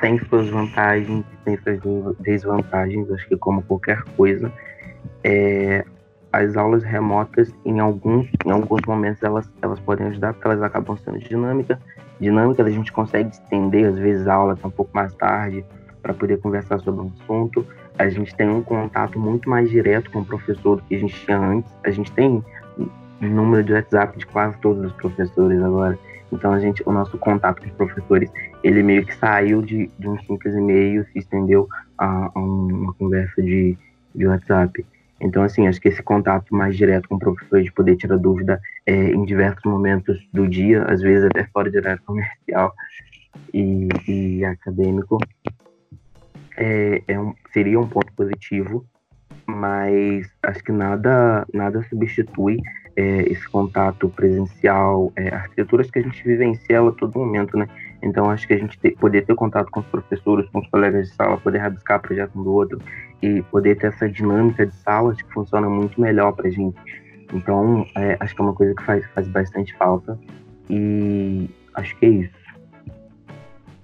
tem 0.00 0.18
suas 0.26 0.48
vantagens, 0.48 1.24
tem 1.44 1.58
suas 1.58 2.16
desvantagens, 2.18 3.10
acho 3.10 3.28
que 3.28 3.36
como 3.36 3.62
qualquer 3.62 4.02
coisa. 4.16 4.52
É, 5.24 5.84
as 6.32 6.56
aulas 6.56 6.82
remotas, 6.82 7.52
em 7.64 7.80
alguns, 7.80 8.28
em 8.44 8.50
alguns 8.50 8.82
momentos, 8.86 9.22
elas, 9.22 9.50
elas 9.62 9.80
podem 9.80 10.06
ajudar, 10.08 10.34
porque 10.34 10.46
elas 10.46 10.62
acabam 10.62 10.96
sendo 10.98 11.18
dinâmica, 11.18 11.80
dinâmicas, 12.20 12.66
a 12.66 12.70
gente 12.70 12.92
consegue 12.92 13.30
estender, 13.30 13.88
às 13.88 13.98
vezes, 13.98 14.26
a 14.26 14.34
aula 14.34 14.58
um 14.62 14.70
pouco 14.70 14.90
mais 14.94 15.14
tarde, 15.14 15.64
para 16.02 16.14
poder 16.14 16.38
conversar 16.38 16.78
sobre 16.80 17.02
um 17.02 17.12
assunto. 17.20 17.66
A 17.98 18.08
gente 18.08 18.34
tem 18.36 18.48
um 18.48 18.62
contato 18.62 19.18
muito 19.18 19.48
mais 19.48 19.68
direto 19.70 20.10
com 20.10 20.20
o 20.20 20.24
professor 20.24 20.76
do 20.76 20.82
que 20.82 20.94
a 20.94 20.98
gente 20.98 21.14
tinha 21.24 21.38
antes. 21.38 21.74
A 21.84 21.90
gente 21.90 22.12
tem 22.12 22.44
número 23.20 23.64
de 23.64 23.72
WhatsApp 23.72 24.16
de 24.16 24.26
quase 24.26 24.56
todos 24.58 24.84
os 24.84 24.92
professores 24.92 25.60
agora. 25.60 25.98
Então 26.32 26.52
a 26.52 26.58
gente, 26.58 26.82
o 26.86 26.92
nosso 26.92 27.16
contato 27.18 27.60
com 27.60 27.68
os 27.68 27.74
professores, 27.74 28.30
ele 28.62 28.82
meio 28.82 29.04
que 29.04 29.14
saiu 29.16 29.62
de, 29.62 29.90
de 29.98 30.08
um 30.08 30.18
simples 30.20 30.54
e-mail, 30.54 31.04
se 31.12 31.18
estendeu 31.18 31.68
a, 31.96 32.30
a 32.34 32.38
uma 32.38 32.92
conversa 32.94 33.42
de, 33.42 33.76
de 34.14 34.26
WhatsApp. 34.26 34.84
Então, 35.20 35.42
assim, 35.42 35.66
acho 35.66 35.80
que 35.80 35.88
esse 35.88 36.02
contato 36.02 36.54
mais 36.54 36.76
direto 36.76 37.08
com 37.08 37.16
o 37.16 37.18
professor, 37.18 37.60
de 37.60 37.72
poder 37.72 37.96
tirar 37.96 38.18
dúvida 38.18 38.60
é, 38.86 39.10
em 39.10 39.24
diversos 39.24 39.64
momentos 39.64 40.16
do 40.32 40.46
dia, 40.46 40.84
às 40.84 41.00
vezes 41.00 41.24
até 41.24 41.44
fora 41.44 41.70
de 41.70 41.76
horário 41.76 42.00
comercial 42.04 42.72
e, 43.52 43.88
e 44.06 44.44
acadêmico, 44.44 45.18
é, 46.56 47.02
é 47.08 47.18
um, 47.18 47.34
seria 47.52 47.80
um 47.80 47.88
ponto 47.88 48.12
positivo, 48.12 48.86
mas 49.46 50.30
acho 50.42 50.62
que 50.62 50.72
nada, 50.72 51.44
nada 51.52 51.82
substitui 51.88 52.58
é, 52.98 53.22
esse 53.30 53.48
contato 53.48 54.08
presencial, 54.08 55.12
é, 55.14 55.28
arquiteturas 55.28 55.88
que 55.88 56.00
a 56.00 56.02
gente 56.02 56.20
vivencia 56.24 56.80
a 56.80 56.90
todo 56.90 57.16
momento, 57.16 57.56
né? 57.56 57.68
Então 58.02 58.28
acho 58.28 58.44
que 58.44 58.54
a 58.54 58.58
gente 58.58 58.76
ter, 58.76 58.96
poder 58.96 59.24
ter 59.24 59.36
contato 59.36 59.70
com 59.70 59.78
os 59.78 59.86
professores, 59.86 60.50
com 60.50 60.58
os 60.58 60.68
colegas 60.68 61.08
de 61.08 61.14
sala, 61.14 61.36
poder 61.36 61.58
rabiscar 61.58 62.02
projeto 62.02 62.36
um 62.36 62.42
do 62.42 62.52
outro 62.52 62.80
e 63.22 63.40
poder 63.42 63.78
ter 63.78 63.86
essa 63.86 64.08
dinâmica 64.08 64.66
de 64.66 64.74
sala, 64.74 65.12
acho 65.12 65.24
que 65.24 65.32
funciona 65.32 65.70
muito 65.70 66.00
melhor 66.00 66.32
para 66.32 66.48
a 66.48 66.50
gente. 66.50 66.76
Então 67.32 67.86
é, 67.96 68.16
acho 68.18 68.34
que 68.34 68.40
é 68.40 68.44
uma 68.44 68.54
coisa 68.54 68.74
que 68.74 68.82
faz, 68.82 69.06
faz 69.14 69.28
bastante 69.28 69.76
falta 69.76 70.18
e 70.68 71.48
acho 71.74 71.96
que 71.98 72.06
é 72.06 72.08
isso. 72.08 72.38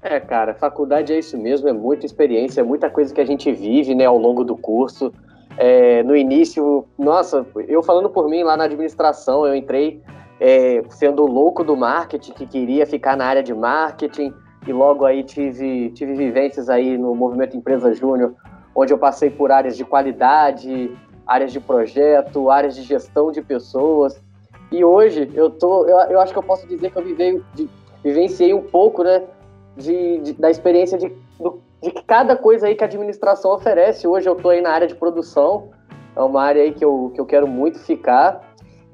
É, 0.02 0.18
cara, 0.18 0.54
faculdade 0.54 1.12
é 1.12 1.20
isso 1.20 1.38
mesmo, 1.38 1.68
é 1.68 1.72
muita 1.72 2.04
experiência, 2.04 2.62
é 2.62 2.64
muita 2.64 2.90
coisa 2.90 3.14
que 3.14 3.20
a 3.20 3.24
gente 3.24 3.50
vive, 3.52 3.94
né, 3.94 4.06
ao 4.06 4.18
longo 4.18 4.42
do 4.42 4.56
curso. 4.56 5.12
É, 5.56 6.02
no 6.02 6.16
início, 6.16 6.84
nossa, 6.98 7.46
eu 7.68 7.82
falando 7.82 8.10
por 8.10 8.28
mim 8.28 8.42
lá 8.42 8.56
na 8.56 8.64
administração, 8.64 9.46
eu 9.46 9.54
entrei 9.54 10.02
é, 10.40 10.82
sendo 10.90 11.24
louco 11.26 11.62
do 11.62 11.76
marketing, 11.76 12.32
que 12.32 12.46
queria 12.46 12.86
ficar 12.86 13.16
na 13.16 13.24
área 13.24 13.42
de 13.42 13.54
marketing, 13.54 14.32
e 14.66 14.72
logo 14.72 15.04
aí 15.04 15.22
tive, 15.22 15.90
tive 15.90 16.14
vivências 16.14 16.68
aí 16.68 16.96
no 16.96 17.14
Movimento 17.14 17.56
Empresa 17.56 17.92
Júnior, 17.92 18.34
onde 18.74 18.92
eu 18.92 18.98
passei 18.98 19.30
por 19.30 19.52
áreas 19.52 19.76
de 19.76 19.84
qualidade, 19.84 20.90
áreas 21.26 21.52
de 21.52 21.60
projeto, 21.60 22.50
áreas 22.50 22.74
de 22.74 22.82
gestão 22.82 23.30
de 23.30 23.40
pessoas. 23.40 24.20
E 24.72 24.84
hoje 24.84 25.30
eu 25.34 25.50
tô, 25.50 25.86
eu, 25.86 25.98
eu 26.10 26.20
acho 26.20 26.32
que 26.32 26.38
eu 26.38 26.42
posso 26.42 26.66
dizer 26.66 26.90
que 26.90 26.98
eu 26.98 27.04
vivei, 27.04 27.40
de, 27.54 27.68
vivenciei 28.02 28.52
um 28.52 28.62
pouco, 28.62 29.04
né, 29.04 29.22
de, 29.76 30.18
de 30.18 30.32
da 30.32 30.50
experiência 30.50 30.98
de, 30.98 31.12
de 31.84 31.90
cada 31.90 32.34
coisa 32.34 32.66
aí 32.66 32.74
que 32.74 32.82
a 32.82 32.86
administração 32.86 33.52
oferece. 33.52 34.08
Hoje 34.08 34.26
eu 34.26 34.34
estou 34.34 34.50
aí 34.50 34.62
na 34.62 34.70
área 34.70 34.86
de 34.86 34.94
produção, 34.94 35.68
é 36.16 36.22
uma 36.22 36.42
área 36.42 36.62
aí 36.62 36.72
que 36.72 36.82
eu, 36.82 37.12
que 37.14 37.20
eu 37.20 37.26
quero 37.26 37.46
muito 37.46 37.78
ficar. 37.78 38.40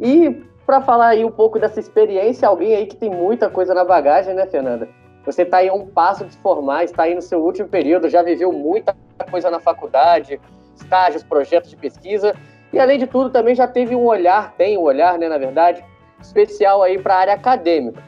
E 0.00 0.42
para 0.66 0.80
falar 0.80 1.08
aí 1.08 1.24
um 1.24 1.30
pouco 1.30 1.56
dessa 1.60 1.78
experiência, 1.78 2.48
alguém 2.48 2.74
aí 2.74 2.86
que 2.86 2.96
tem 2.96 3.08
muita 3.08 3.48
coisa 3.48 3.72
na 3.72 3.84
bagagem, 3.84 4.34
né, 4.34 4.44
Fernanda? 4.46 4.88
Você 5.24 5.42
está 5.42 5.58
aí 5.58 5.68
a 5.68 5.72
um 5.72 5.86
passo 5.86 6.24
de 6.24 6.32
se 6.32 6.38
formar, 6.38 6.82
está 6.82 7.04
aí 7.04 7.14
no 7.14 7.22
seu 7.22 7.40
último 7.40 7.68
período, 7.68 8.08
já 8.08 8.24
viveu 8.24 8.50
muita 8.50 8.92
coisa 9.30 9.50
na 9.52 9.60
faculdade, 9.60 10.40
estágios, 10.74 11.22
projetos 11.22 11.70
de 11.70 11.76
pesquisa, 11.76 12.34
e 12.72 12.80
além 12.80 12.98
de 12.98 13.06
tudo 13.06 13.30
também 13.30 13.54
já 13.54 13.68
teve 13.68 13.94
um 13.94 14.04
olhar, 14.04 14.52
tem 14.56 14.76
um 14.76 14.82
olhar, 14.82 15.16
né, 15.16 15.28
na 15.28 15.38
verdade, 15.38 15.84
especial 16.20 16.82
aí 16.82 16.98
para 16.98 17.14
a 17.14 17.18
área 17.18 17.34
acadêmica. 17.34 18.02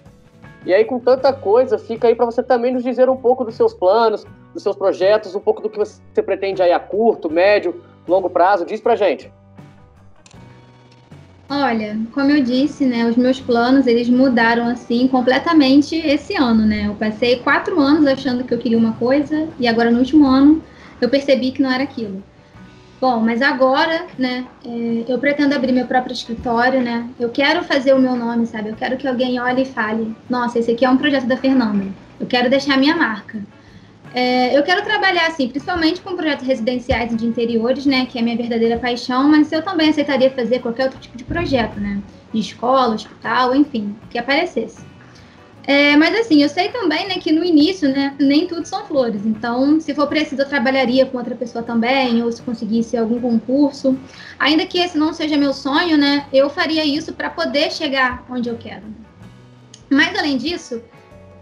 E 0.67 0.75
aí, 0.75 0.85
com 0.85 0.99
tanta 0.99 1.33
coisa, 1.33 1.79
fica 1.79 2.09
aí 2.09 2.17
para 2.17 2.27
você 2.27 2.43
também 2.43 2.73
nos 2.73 2.83
dizer 2.83 3.09
um 3.09 3.17
pouco 3.17 3.45
dos 3.45 3.55
seus 3.55 3.75
planos, 3.75 4.25
dos 4.53 4.63
seus 4.63 4.77
projetos, 4.77 5.35
um 5.35 5.41
pouco 5.41 5.63
do 5.63 5.71
que 5.71 5.79
você 5.79 6.23
pretende 6.23 6.63
aí 6.63 6.73
a 6.73 6.79
curto, 6.79 7.31
médio, 7.31 7.83
longo 8.07 8.29
prazo. 8.29 8.65
Diz 8.65 8.81
pra 8.81 8.97
gente. 8.97 9.31
Olha, 11.49 11.99
como 12.15 12.31
eu 12.31 12.43
disse, 12.43 12.87
né, 12.87 13.05
os 13.05 13.15
meus 13.15 13.39
planos 13.39 13.87
eles 13.87 14.09
mudaram 14.09 14.69
assim 14.69 15.07
completamente 15.07 15.95
esse 15.97 16.35
ano, 16.35 16.65
né? 16.65 16.87
Eu 16.87 16.95
passei 16.95 17.41
quatro 17.41 17.79
anos 17.79 18.07
achando 18.07 18.43
que 18.43 18.55
eu 18.55 18.59
queria 18.59 18.79
uma 18.79 18.95
coisa 18.95 19.49
e 19.59 19.69
agora 19.69 19.91
no 19.91 19.99
último 19.99 20.27
ano 20.27 20.63
eu 20.99 21.11
percebi 21.11 21.51
que 21.51 21.61
não 21.61 21.71
era 21.71 21.83
aquilo. 21.83 22.23
Bom, 22.99 23.21
mas 23.21 23.43
agora, 23.43 24.07
né, 24.17 24.47
é, 24.65 25.05
eu 25.09 25.19
pretendo 25.19 25.55
abrir 25.55 25.73
meu 25.73 25.87
próprio 25.87 26.15
escritório, 26.15 26.81
né? 26.81 27.07
Eu 27.19 27.29
quero 27.29 27.65
fazer 27.65 27.93
o 27.93 27.99
meu 27.99 28.15
nome, 28.15 28.47
sabe? 28.47 28.71
Eu 28.71 28.77
quero 28.77 28.97
que 28.97 29.07
alguém 29.07 29.41
olhe 29.41 29.63
e 29.63 29.67
fale: 29.67 30.17
Nossa, 30.31 30.59
esse 30.59 30.71
aqui 30.71 30.85
é 30.85 30.89
um 30.89 30.97
projeto 30.97 31.27
da 31.27 31.37
Fernanda. 31.37 31.85
Eu 32.19 32.27
quero 32.27 32.49
deixar 32.49 32.75
a 32.75 32.79
minha 32.79 32.97
marca. 32.97 33.43
É, 34.15 34.57
eu 34.57 34.63
quero 34.63 34.83
trabalhar, 34.83 35.27
assim, 35.27 35.49
principalmente 35.49 36.01
com 36.03 36.15
projetos 36.15 36.47
residenciais 36.47 37.13
e 37.13 37.17
de 37.17 37.27
interiores, 37.27 37.87
né? 37.87 38.05
Que 38.05 38.19
é 38.19 38.21
a 38.21 38.25
minha 38.25 38.37
verdadeira 38.37 38.79
paixão, 38.79 39.29
mas 39.29 39.51
eu 39.51 39.63
também 39.63 39.89
aceitaria 39.89 40.31
fazer 40.31 40.59
qualquer 40.61 40.85
outro 40.85 41.01
tipo 41.01 41.17
de 41.17 41.25
projeto, 41.25 41.81
né? 41.81 42.03
De 42.33 42.41
escola, 42.41 42.95
hospital, 42.95 43.55
enfim, 43.55 43.97
que 44.11 44.19
aparecesse. 44.19 44.85
É, 45.65 45.97
mas 45.97 46.15
assim, 46.19 46.43
eu 46.43 46.49
sei 46.49 46.71
também, 46.71 47.07
né, 47.07 47.15
que 47.15 47.31
no 47.31 47.45
início, 47.45 47.89
né, 47.89 48.17
nem 48.19 48.49
tudo 48.49 48.67
são 48.67 48.85
flores. 48.85 49.25
Então, 49.25 49.81
se 49.81 49.95
for 49.95 50.09
preciso, 50.09 50.43
eu 50.43 50.49
trabalharia 50.49 51.07
com 51.07 51.17
outra 51.17 51.37
pessoa 51.37 51.63
também, 51.63 52.21
ou 52.23 52.33
se 52.33 52.43
conseguisse 52.43 52.97
algum 52.97 53.21
concurso. 53.21 53.97
Ainda 54.39 54.67
que 54.67 54.79
esse 54.79 54.99
não 54.99 55.13
seja 55.13 55.37
meu 55.37 55.53
sonho, 55.53 55.97
né, 55.97 56.27
eu 56.33 56.51
faria 56.51 56.85
isso 56.85 57.13
para 57.13 57.31
poder 57.31 57.71
chegar 57.71 58.25
onde 58.29 58.49
eu 58.49 58.57
quero. 58.57 58.83
Mas 59.89 60.19
além 60.19 60.37
disso, 60.37 60.83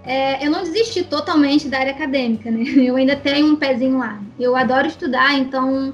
é, 0.05 0.45
eu 0.45 0.51
não 0.51 0.63
desisti 0.63 1.05
totalmente 1.05 1.69
da 1.69 1.79
área 1.79 1.93
acadêmica, 1.93 2.51
né? 2.51 2.65
Eu 2.81 2.97
ainda 2.97 3.17
tenho 3.17 3.53
um 3.53 3.57
pezinho 3.57 3.99
lá. 3.99 4.21
Eu 4.39 4.57
adoro 4.57 4.87
estudar, 4.87 5.35
então 5.35 5.93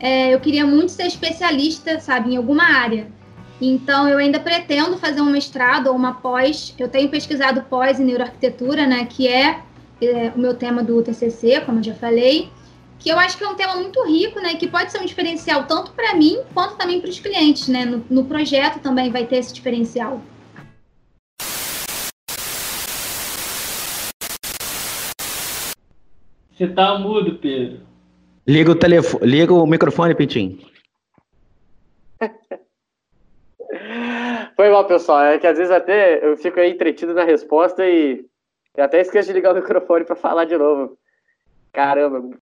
é, 0.00 0.34
eu 0.34 0.40
queria 0.40 0.66
muito 0.66 0.90
ser 0.90 1.06
especialista, 1.06 2.00
sabe, 2.00 2.32
em 2.32 2.36
alguma 2.36 2.64
área. 2.64 3.06
Então, 3.60 4.08
eu 4.08 4.18
ainda 4.18 4.40
pretendo 4.40 4.98
fazer 4.98 5.20
um 5.20 5.30
mestrado 5.30 5.86
ou 5.86 5.94
uma 5.94 6.14
pós. 6.14 6.74
Eu 6.76 6.88
tenho 6.88 7.08
pesquisado 7.08 7.62
pós 7.62 8.00
em 8.00 8.04
neuroarquitetura, 8.04 8.84
né, 8.86 9.04
que 9.04 9.28
é, 9.28 9.60
é, 10.00 10.32
o 10.34 10.38
meu 10.40 10.54
tema 10.54 10.82
do 10.82 11.00
TCC, 11.00 11.60
como 11.60 11.78
eu 11.78 11.84
já 11.84 11.94
falei, 11.94 12.50
que 12.98 13.10
eu 13.10 13.18
acho 13.18 13.38
que 13.38 13.44
é 13.44 13.48
um 13.48 13.54
tema 13.54 13.76
muito 13.76 14.04
rico, 14.04 14.40
né, 14.40 14.56
que 14.56 14.66
pode 14.66 14.90
ser 14.90 15.00
um 15.00 15.06
diferencial 15.06 15.64
tanto 15.64 15.92
para 15.92 16.16
mim 16.16 16.40
quanto 16.52 16.76
também 16.76 17.00
para 17.00 17.10
os 17.10 17.20
clientes, 17.20 17.68
né. 17.68 17.84
No, 17.84 18.04
no 18.10 18.24
projeto 18.24 18.80
também 18.80 19.12
vai 19.12 19.24
ter 19.26 19.36
esse 19.36 19.54
diferencial. 19.54 20.20
Você 26.62 26.68
tá 26.68 26.96
mudo, 26.96 27.34
Pedro. 27.40 27.80
Liga 28.46 28.70
o 28.70 28.76
telefone, 28.76 29.26
liga 29.26 29.52
o 29.52 29.66
microfone, 29.66 30.14
Pintinho. 30.14 30.60
Foi 34.54 34.70
mal, 34.70 34.86
pessoal. 34.86 35.24
É 35.24 35.40
que 35.40 35.46
às 35.48 35.58
vezes 35.58 35.72
até 35.72 36.24
eu 36.24 36.36
fico 36.36 36.60
aí 36.60 36.70
entretido 36.70 37.14
na 37.14 37.24
resposta 37.24 37.84
e 37.84 38.24
eu 38.76 38.84
até 38.84 39.00
esqueço 39.00 39.26
de 39.26 39.34
ligar 39.34 39.50
o 39.52 39.56
microfone 39.56 40.04
para 40.04 40.14
falar 40.14 40.44
de 40.44 40.56
novo. 40.56 40.96
Caramba. 41.72 42.38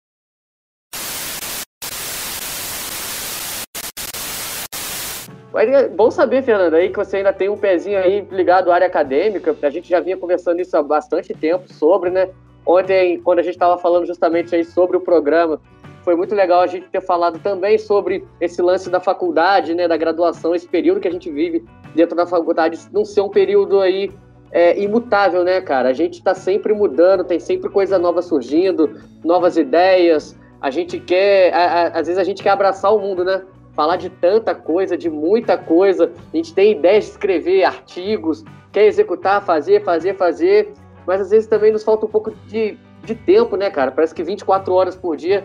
Mas 5.50 5.70
é 5.70 5.88
bom 5.88 6.10
saber, 6.10 6.42
Fernanda, 6.42 6.76
aí 6.76 6.90
que 6.90 6.98
você 6.98 7.16
ainda 7.16 7.32
tem 7.32 7.48
um 7.48 7.56
pezinho 7.56 7.98
aí 7.98 8.20
ligado 8.30 8.70
à 8.70 8.74
área 8.74 8.86
acadêmica. 8.86 9.56
A 9.62 9.70
gente 9.70 9.88
já 9.88 9.98
vinha 9.98 10.18
conversando 10.18 10.60
isso 10.60 10.76
há 10.76 10.82
bastante 10.82 11.32
tempo 11.32 11.72
sobre, 11.72 12.10
né? 12.10 12.28
Ontem, 12.66 13.20
quando 13.20 13.38
a 13.38 13.42
gente 13.42 13.54
estava 13.54 13.78
falando 13.78 14.06
justamente 14.06 14.54
aí 14.54 14.64
sobre 14.64 14.96
o 14.96 15.00
programa, 15.00 15.60
foi 16.02 16.14
muito 16.14 16.34
legal 16.34 16.60
a 16.60 16.66
gente 16.66 16.88
ter 16.88 17.00
falado 17.00 17.38
também 17.40 17.78
sobre 17.78 18.24
esse 18.40 18.60
lance 18.62 18.90
da 18.90 19.00
faculdade, 19.00 19.74
né, 19.74 19.86
da 19.86 19.96
graduação, 19.96 20.54
esse 20.54 20.66
período 20.66 21.00
que 21.00 21.08
a 21.08 21.12
gente 21.12 21.30
vive 21.30 21.64
dentro 21.94 22.16
da 22.16 22.26
faculdade 22.26 22.78
não 22.92 23.04
ser 23.04 23.20
um 23.20 23.28
período 23.28 23.80
aí 23.80 24.10
é, 24.50 24.80
imutável, 24.80 25.44
né, 25.44 25.60
cara? 25.60 25.88
A 25.88 25.92
gente 25.92 26.14
está 26.14 26.34
sempre 26.34 26.72
mudando, 26.72 27.24
tem 27.24 27.38
sempre 27.38 27.70
coisa 27.70 27.98
nova 27.98 28.22
surgindo, 28.22 29.00
novas 29.24 29.56
ideias. 29.56 30.36
A 30.60 30.70
gente 30.70 30.98
quer, 30.98 31.54
a, 31.54 31.58
a, 31.58 31.86
às 31.88 32.06
vezes 32.06 32.18
a 32.18 32.24
gente 32.24 32.42
quer 32.42 32.50
abraçar 32.50 32.94
o 32.94 32.98
mundo, 32.98 33.24
né? 33.24 33.42
Falar 33.74 33.96
de 33.96 34.10
tanta 34.10 34.54
coisa, 34.54 34.96
de 34.96 35.08
muita 35.08 35.56
coisa. 35.56 36.10
A 36.32 36.36
gente 36.36 36.52
tem 36.52 36.72
ideias 36.72 37.04
de 37.04 37.10
escrever 37.12 37.64
artigos, 37.64 38.44
quer 38.72 38.86
executar, 38.86 39.44
fazer, 39.44 39.84
fazer, 39.84 40.16
fazer. 40.16 40.72
Mas 41.10 41.22
às 41.22 41.30
vezes 41.30 41.48
também 41.48 41.72
nos 41.72 41.82
falta 41.82 42.06
um 42.06 42.08
pouco 42.08 42.32
de, 42.46 42.78
de 43.02 43.16
tempo, 43.16 43.56
né, 43.56 43.68
cara? 43.68 43.90
Parece 43.90 44.14
que 44.14 44.22
24 44.22 44.72
horas 44.72 44.94
por 44.94 45.16
dia 45.16 45.44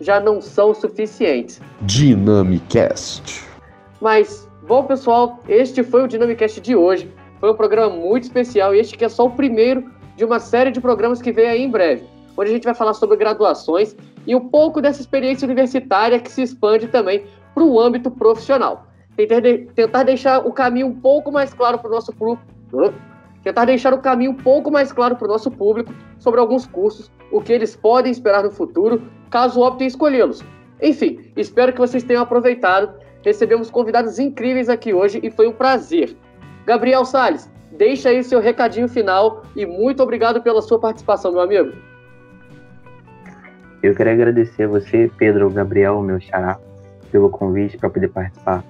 já 0.00 0.18
não 0.18 0.40
são 0.40 0.72
suficientes. 0.72 1.60
Dynamicast. 1.82 3.44
Mas, 4.00 4.48
bom, 4.66 4.84
pessoal, 4.84 5.38
este 5.46 5.82
foi 5.82 6.04
o 6.04 6.08
Dynamicast 6.08 6.58
de 6.62 6.74
hoje. 6.74 7.12
Foi 7.40 7.52
um 7.52 7.54
programa 7.54 7.94
muito 7.94 8.22
especial 8.22 8.74
e 8.74 8.80
este 8.80 8.96
que 8.96 9.04
é 9.04 9.08
só 9.10 9.26
o 9.26 9.30
primeiro 9.32 9.84
de 10.16 10.24
uma 10.24 10.40
série 10.40 10.70
de 10.70 10.80
programas 10.80 11.20
que 11.20 11.30
vem 11.30 11.46
aí 11.46 11.62
em 11.62 11.70
breve, 11.70 12.06
onde 12.34 12.48
a 12.48 12.54
gente 12.54 12.64
vai 12.64 12.74
falar 12.74 12.94
sobre 12.94 13.18
graduações 13.18 13.94
e 14.26 14.34
um 14.34 14.48
pouco 14.48 14.80
dessa 14.80 15.02
experiência 15.02 15.44
universitária 15.44 16.18
que 16.18 16.32
se 16.32 16.40
expande 16.40 16.88
também 16.88 17.26
para 17.54 17.64
o 17.64 17.78
âmbito 17.78 18.10
profissional. 18.10 18.86
tentar 19.74 20.04
deixar 20.04 20.38
o 20.38 20.54
caminho 20.54 20.86
um 20.86 20.94
pouco 20.98 21.30
mais 21.30 21.52
claro 21.52 21.78
para 21.78 21.90
o 21.90 21.92
nosso 21.92 22.14
público. 22.14 22.50
Tentar 23.42 23.64
deixar 23.64 23.92
o 23.92 23.98
caminho 23.98 24.32
um 24.32 24.36
pouco 24.36 24.70
mais 24.70 24.92
claro 24.92 25.16
para 25.16 25.26
o 25.26 25.30
nosso 25.30 25.50
público 25.50 25.92
sobre 26.18 26.38
alguns 26.38 26.66
cursos, 26.66 27.10
o 27.30 27.40
que 27.40 27.52
eles 27.52 27.74
podem 27.74 28.12
esperar 28.12 28.44
no 28.44 28.50
futuro, 28.50 29.02
caso 29.30 29.60
optem 29.60 29.86
escolhê-los. 29.86 30.44
Enfim, 30.80 31.32
espero 31.36 31.72
que 31.72 31.78
vocês 31.78 32.02
tenham 32.02 32.22
aproveitado. 32.22 32.92
Recebemos 33.24 33.70
convidados 33.70 34.18
incríveis 34.18 34.68
aqui 34.68 34.92
hoje 34.92 35.20
e 35.22 35.30
foi 35.30 35.48
um 35.48 35.52
prazer. 35.52 36.16
Gabriel 36.66 37.04
Sales, 37.04 37.50
deixa 37.72 38.10
aí 38.10 38.22
seu 38.22 38.40
recadinho 38.40 38.88
final 38.88 39.42
e 39.56 39.66
muito 39.66 40.02
obrigado 40.02 40.42
pela 40.42 40.62
sua 40.62 40.78
participação, 40.78 41.32
meu 41.32 41.40
amigo. 41.40 41.72
Eu 43.82 43.94
quero 43.96 44.10
agradecer 44.10 44.64
a 44.64 44.68
você, 44.68 45.10
Pedro 45.16 45.50
Gabriel, 45.50 46.00
meu 46.00 46.20
xará, 46.20 46.58
pelo 47.10 47.28
convite 47.30 47.76
para 47.76 47.90
poder 47.90 48.08
participar 48.08 48.62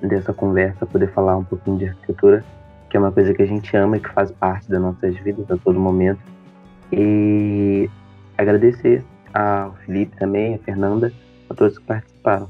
dessa 0.00 0.32
conversa, 0.32 0.86
poder 0.86 1.08
falar 1.08 1.36
um 1.36 1.44
pouquinho 1.44 1.78
de 1.78 1.86
arquitetura, 1.86 2.44
que 2.90 2.96
é 2.96 3.00
uma 3.00 3.12
coisa 3.12 3.32
que 3.32 3.40
a 3.40 3.46
gente 3.46 3.74
ama 3.76 3.96
e 3.96 4.00
que 4.00 4.10
faz 4.10 4.30
parte 4.32 4.68
das 4.68 4.80
nossas 4.80 5.16
vidas 5.18 5.48
a 5.50 5.56
todo 5.56 5.78
momento. 5.78 6.20
E 6.92 7.88
agradecer 8.36 9.04
ao 9.32 9.74
Felipe 9.86 10.16
também, 10.16 10.56
a 10.56 10.58
Fernanda, 10.58 11.12
a 11.48 11.54
todos 11.54 11.78
que 11.78 11.84
participaram. 11.84 12.48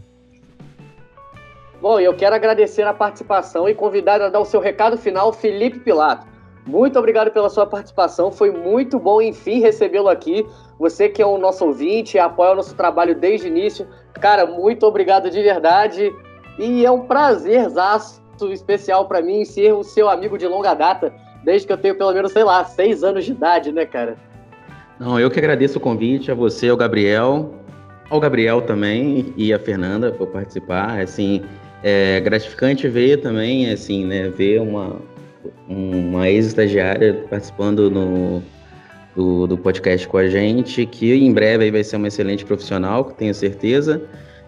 Bom, 1.80 2.00
eu 2.00 2.14
quero 2.14 2.34
agradecer 2.34 2.82
a 2.82 2.94
participação 2.94 3.68
e 3.68 3.74
convidar 3.74 4.20
a 4.20 4.28
dar 4.28 4.40
o 4.40 4.44
seu 4.44 4.60
recado 4.60 4.96
final, 4.96 5.32
Felipe 5.32 5.78
Pilato. 5.80 6.26
Muito 6.66 6.98
obrigado 6.98 7.30
pela 7.30 7.48
sua 7.48 7.66
participação, 7.66 8.30
foi 8.30 8.50
muito 8.50 8.98
bom, 8.98 9.20
enfim, 9.20 9.60
recebê-lo 9.60 10.08
aqui. 10.08 10.46
Você 10.78 11.08
que 11.08 11.20
é 11.20 11.26
o 11.26 11.38
nosso 11.38 11.64
ouvinte, 11.66 12.18
apoia 12.18 12.52
o 12.52 12.54
nosso 12.54 12.74
trabalho 12.74 13.14
desde 13.14 13.46
o 13.46 13.48
início. 13.48 13.86
Cara, 14.14 14.46
muito 14.46 14.86
obrigado 14.86 15.30
de 15.30 15.42
verdade. 15.42 16.14
E 16.58 16.84
é 16.84 16.90
um 16.90 17.06
prazerzaço 17.06 18.22
especial 18.48 19.06
para 19.06 19.20
mim 19.20 19.44
ser 19.44 19.72
o 19.72 19.82
seu 19.82 20.08
amigo 20.08 20.38
de 20.38 20.46
longa 20.46 20.74
data, 20.74 21.12
desde 21.44 21.66
que 21.66 21.72
eu 21.72 21.78
tenho 21.78 21.94
pelo 21.94 22.12
menos, 22.12 22.32
sei 22.32 22.44
lá, 22.44 22.64
seis 22.64 23.04
anos 23.04 23.24
de 23.24 23.32
idade, 23.32 23.72
né, 23.72 23.84
cara? 23.86 24.16
Não, 24.98 25.18
eu 25.18 25.30
que 25.30 25.38
agradeço 25.38 25.78
o 25.78 25.80
convite 25.80 26.30
a 26.30 26.34
você, 26.34 26.68
ao 26.68 26.76
Gabriel, 26.76 27.54
ao 28.10 28.20
Gabriel 28.20 28.60
também 28.62 29.32
e 29.36 29.52
a 29.52 29.58
Fernanda 29.58 30.12
por 30.12 30.26
participar. 30.26 31.00
Assim, 31.00 31.42
é 31.82 32.20
gratificante 32.20 32.86
ver 32.88 33.18
também, 33.18 33.70
assim, 33.70 34.04
né, 34.04 34.28
ver 34.28 34.60
uma, 34.60 34.96
uma 35.68 36.28
ex-estagiária 36.28 37.24
participando 37.30 37.90
no, 37.90 38.42
do, 39.16 39.46
do 39.46 39.58
podcast 39.58 40.06
com 40.06 40.18
a 40.18 40.28
gente, 40.28 40.84
que 40.86 41.14
em 41.14 41.32
breve 41.32 41.64
aí 41.64 41.70
vai 41.70 41.84
ser 41.84 41.96
uma 41.96 42.08
excelente 42.08 42.44
profissional, 42.44 43.04
tenho 43.04 43.34
certeza. 43.34 44.02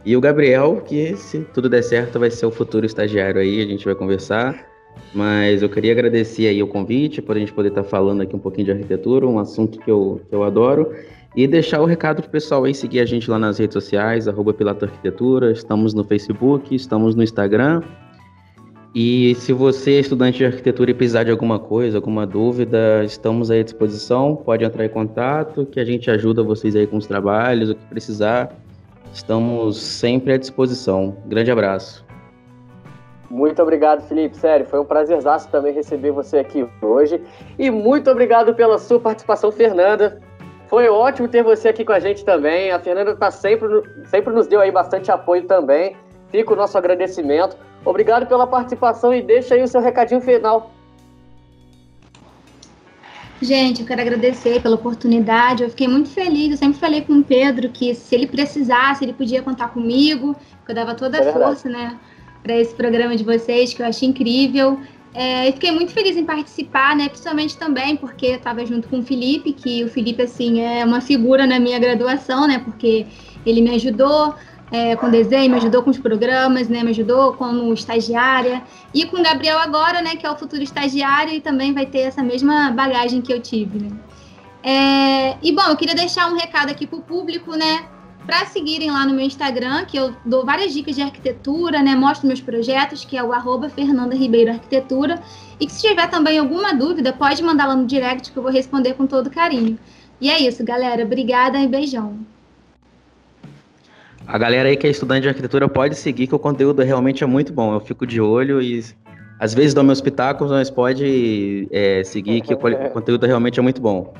E 0.04 0.16
o 0.16 0.20
Gabriel, 0.20 0.82
que 0.84 1.16
se 1.16 1.40
tudo 1.54 1.68
der 1.68 1.82
certo, 1.82 2.18
vai 2.18 2.30
ser 2.30 2.46
o 2.46 2.50
futuro 2.50 2.84
estagiário 2.84 3.40
aí, 3.40 3.62
a 3.62 3.66
gente 3.66 3.84
vai 3.84 3.94
conversar. 3.94 4.66
Mas 5.14 5.62
eu 5.62 5.68
queria 5.68 5.92
agradecer 5.92 6.48
aí 6.48 6.62
o 6.62 6.66
convite, 6.66 7.22
por 7.22 7.36
a 7.36 7.38
gente 7.38 7.52
poder 7.52 7.68
estar 7.68 7.84
falando 7.84 8.22
aqui 8.22 8.34
um 8.34 8.38
pouquinho 8.38 8.66
de 8.66 8.72
arquitetura, 8.72 9.26
um 9.26 9.38
assunto 9.38 9.78
que 9.78 9.90
eu, 9.90 10.20
que 10.28 10.34
eu 10.34 10.42
adoro. 10.42 10.92
E 11.34 11.46
deixar 11.46 11.80
o 11.80 11.86
recado 11.86 12.20
pro 12.22 12.30
pessoal 12.30 12.64
aí 12.64 12.74
seguir 12.74 13.00
a 13.00 13.06
gente 13.06 13.30
lá 13.30 13.38
nas 13.38 13.58
redes 13.58 13.72
sociais, 13.72 14.28
arroba 14.28 14.52
Pilato 14.52 14.84
Arquitetura, 14.84 15.50
estamos 15.50 15.94
no 15.94 16.04
Facebook, 16.04 16.74
estamos 16.74 17.14
no 17.14 17.22
Instagram. 17.22 17.82
E 18.94 19.34
se 19.36 19.54
você 19.54 19.92
é 19.92 20.00
estudante 20.00 20.38
de 20.38 20.44
arquitetura 20.44 20.90
e 20.90 20.94
precisar 20.94 21.24
de 21.24 21.30
alguma 21.30 21.58
coisa, 21.58 21.96
alguma 21.96 22.26
dúvida, 22.26 23.02
estamos 23.04 23.50
aí 23.50 23.60
à 23.60 23.62
disposição. 23.62 24.36
Pode 24.36 24.64
entrar 24.64 24.84
em 24.84 24.90
contato, 24.90 25.64
que 25.64 25.80
a 25.80 25.84
gente 25.84 26.10
ajuda 26.10 26.42
vocês 26.42 26.76
aí 26.76 26.86
com 26.86 26.98
os 26.98 27.06
trabalhos, 27.06 27.70
o 27.70 27.74
que 27.74 27.84
precisar. 27.86 28.54
Estamos 29.12 29.76
sempre 29.76 30.32
à 30.32 30.38
disposição. 30.38 31.16
Grande 31.26 31.50
abraço. 31.50 32.04
Muito 33.30 33.62
obrigado, 33.62 34.02
Felipe. 34.02 34.36
Sério, 34.36 34.66
foi 34.66 34.80
um 34.80 34.84
prazerzaço 34.84 35.48
também 35.50 35.72
receber 35.72 36.10
você 36.10 36.38
aqui 36.38 36.66
hoje. 36.82 37.22
E 37.58 37.70
muito 37.70 38.10
obrigado 38.10 38.54
pela 38.54 38.78
sua 38.78 39.00
participação, 39.00 39.50
Fernanda. 39.50 40.20
Foi 40.68 40.88
ótimo 40.88 41.28
ter 41.28 41.42
você 41.42 41.68
aqui 41.68 41.84
com 41.84 41.92
a 41.92 42.00
gente 42.00 42.24
também. 42.24 42.70
A 42.70 42.78
Fernanda 42.78 43.14
tá 43.14 43.30
sempre, 43.30 43.68
sempre 44.04 44.32
nos 44.32 44.46
deu 44.46 44.60
aí 44.60 44.70
bastante 44.70 45.10
apoio 45.10 45.46
também. 45.46 45.96
Fica 46.28 46.52
o 46.52 46.56
nosso 46.56 46.76
agradecimento. 46.78 47.56
Obrigado 47.84 48.26
pela 48.26 48.46
participação 48.46 49.14
e 49.14 49.20
deixa 49.20 49.54
aí 49.54 49.62
o 49.62 49.68
seu 49.68 49.80
recadinho 49.80 50.20
final. 50.20 50.70
Gente, 53.42 53.80
eu 53.80 53.86
quero 53.86 54.00
agradecer 54.00 54.62
pela 54.62 54.76
oportunidade. 54.76 55.64
Eu 55.64 55.70
fiquei 55.70 55.88
muito 55.88 56.08
feliz. 56.08 56.52
Eu 56.52 56.56
sempre 56.56 56.78
falei 56.78 57.00
com 57.00 57.14
o 57.14 57.24
Pedro 57.24 57.68
que 57.70 57.92
se 57.92 58.14
ele 58.14 58.28
precisasse, 58.28 59.04
ele 59.04 59.12
podia 59.12 59.42
contar 59.42 59.68
comigo. 59.68 60.36
Eu 60.68 60.74
dava 60.74 60.94
toda 60.94 61.18
a 61.18 61.24
é 61.24 61.32
força, 61.32 61.68
né, 61.68 61.98
para 62.40 62.56
esse 62.56 62.72
programa 62.72 63.16
de 63.16 63.24
vocês, 63.24 63.74
que 63.74 63.82
eu 63.82 63.86
achei 63.86 64.08
incrível. 64.08 64.78
É, 65.12 65.50
fiquei 65.52 65.72
muito 65.72 65.92
feliz 65.92 66.16
em 66.16 66.24
participar, 66.24 66.94
né? 66.94 67.08
Principalmente 67.08 67.58
também 67.58 67.96
porque 67.96 68.26
estava 68.26 68.64
junto 68.64 68.88
com 68.88 69.00
o 69.00 69.02
Felipe, 69.02 69.52
que 69.52 69.82
o 69.84 69.88
Felipe, 69.88 70.22
assim, 70.22 70.60
é 70.60 70.84
uma 70.84 71.00
figura 71.00 71.44
na 71.44 71.58
minha 71.58 71.80
graduação, 71.80 72.46
né? 72.46 72.60
Porque 72.60 73.06
ele 73.44 73.60
me 73.60 73.74
ajudou 73.74 74.34
é, 74.72 74.96
com 74.96 75.10
desenho, 75.10 75.50
me 75.50 75.56
ajudou 75.56 75.82
com 75.82 75.90
os 75.90 75.98
programas, 75.98 76.66
né? 76.66 76.82
Me 76.82 76.90
ajudou 76.90 77.34
como 77.34 77.72
estagiária. 77.74 78.62
E 78.94 79.04
com 79.04 79.18
o 79.18 79.22
Gabriel 79.22 79.58
agora, 79.58 80.00
né? 80.00 80.16
Que 80.16 80.26
é 80.26 80.30
o 80.30 80.36
futuro 80.36 80.62
estagiário 80.62 81.32
e 81.34 81.40
também 81.40 81.74
vai 81.74 81.84
ter 81.84 82.00
essa 82.00 82.22
mesma 82.22 82.70
bagagem 82.70 83.20
que 83.20 83.30
eu 83.30 83.40
tive, 83.40 83.78
né? 83.78 83.90
É, 84.64 85.36
e 85.42 85.52
bom, 85.52 85.64
eu 85.68 85.76
queria 85.76 85.94
deixar 85.94 86.32
um 86.32 86.36
recado 86.36 86.70
aqui 86.70 86.86
para 86.86 86.98
o 86.98 87.02
público, 87.02 87.54
né? 87.54 87.84
para 88.26 88.46
seguirem 88.46 88.90
lá 88.90 89.04
no 89.04 89.14
meu 89.14 89.24
Instagram, 89.24 89.84
que 89.84 89.96
eu 89.96 90.14
dou 90.24 90.44
várias 90.44 90.72
dicas 90.72 90.94
de 90.94 91.02
arquitetura, 91.02 91.82
né? 91.82 91.94
Mostro 91.94 92.26
meus 92.28 92.40
projetos, 92.40 93.04
que 93.04 93.16
é 93.16 93.22
o 93.22 93.32
arroba 93.32 93.68
Fernanda 93.68 94.14
Ribeiro 94.14 94.52
Arquitetura. 94.52 95.20
E 95.58 95.66
que 95.66 95.72
se 95.72 95.88
tiver 95.88 96.08
também 96.08 96.38
alguma 96.38 96.72
dúvida, 96.72 97.12
pode 97.12 97.42
mandar 97.42 97.66
lá 97.66 97.74
no 97.74 97.84
direct 97.84 98.30
que 98.30 98.38
eu 98.38 98.42
vou 98.42 98.52
responder 98.52 98.94
com 98.94 99.06
todo 99.06 99.28
carinho. 99.28 99.78
E 100.20 100.30
é 100.30 100.40
isso, 100.40 100.64
galera. 100.64 101.04
Obrigada 101.04 101.58
e 101.58 101.66
beijão. 101.66 102.31
A 104.32 104.38
galera 104.38 104.70
aí 104.70 104.78
que 104.78 104.86
é 104.86 104.90
estudante 104.90 105.24
de 105.24 105.28
arquitetura 105.28 105.68
pode 105.68 105.94
seguir, 105.94 106.26
que 106.26 106.34
o 106.34 106.38
conteúdo 106.38 106.80
realmente 106.80 107.22
é 107.22 107.26
muito 107.26 107.52
bom. 107.52 107.74
Eu 107.74 107.80
fico 107.80 108.06
de 108.06 108.18
olho 108.18 108.62
e 108.62 108.82
às 109.38 109.52
vezes 109.52 109.74
dou 109.74 109.84
meus 109.84 110.00
pitacos, 110.00 110.50
mas 110.50 110.70
pode 110.70 111.68
é, 111.70 112.02
seguir, 112.02 112.40
que 112.40 112.54
o 112.54 112.58
conteúdo 112.94 113.26
realmente 113.26 113.60
é 113.60 113.62
muito 113.62 113.78
bom. 113.78 114.14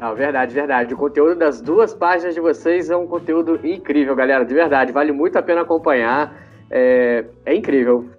Não, 0.00 0.16
verdade, 0.16 0.52
verdade. 0.52 0.94
O 0.94 0.96
conteúdo 0.96 1.36
das 1.36 1.60
duas 1.60 1.94
páginas 1.94 2.34
de 2.34 2.40
vocês 2.40 2.90
é 2.90 2.96
um 2.96 3.06
conteúdo 3.06 3.60
incrível, 3.62 4.16
galera. 4.16 4.44
De 4.44 4.52
verdade, 4.52 4.90
vale 4.90 5.12
muito 5.12 5.38
a 5.38 5.42
pena 5.42 5.60
acompanhar. 5.60 6.34
É, 6.68 7.24
é 7.46 7.54
incrível. 7.54 8.10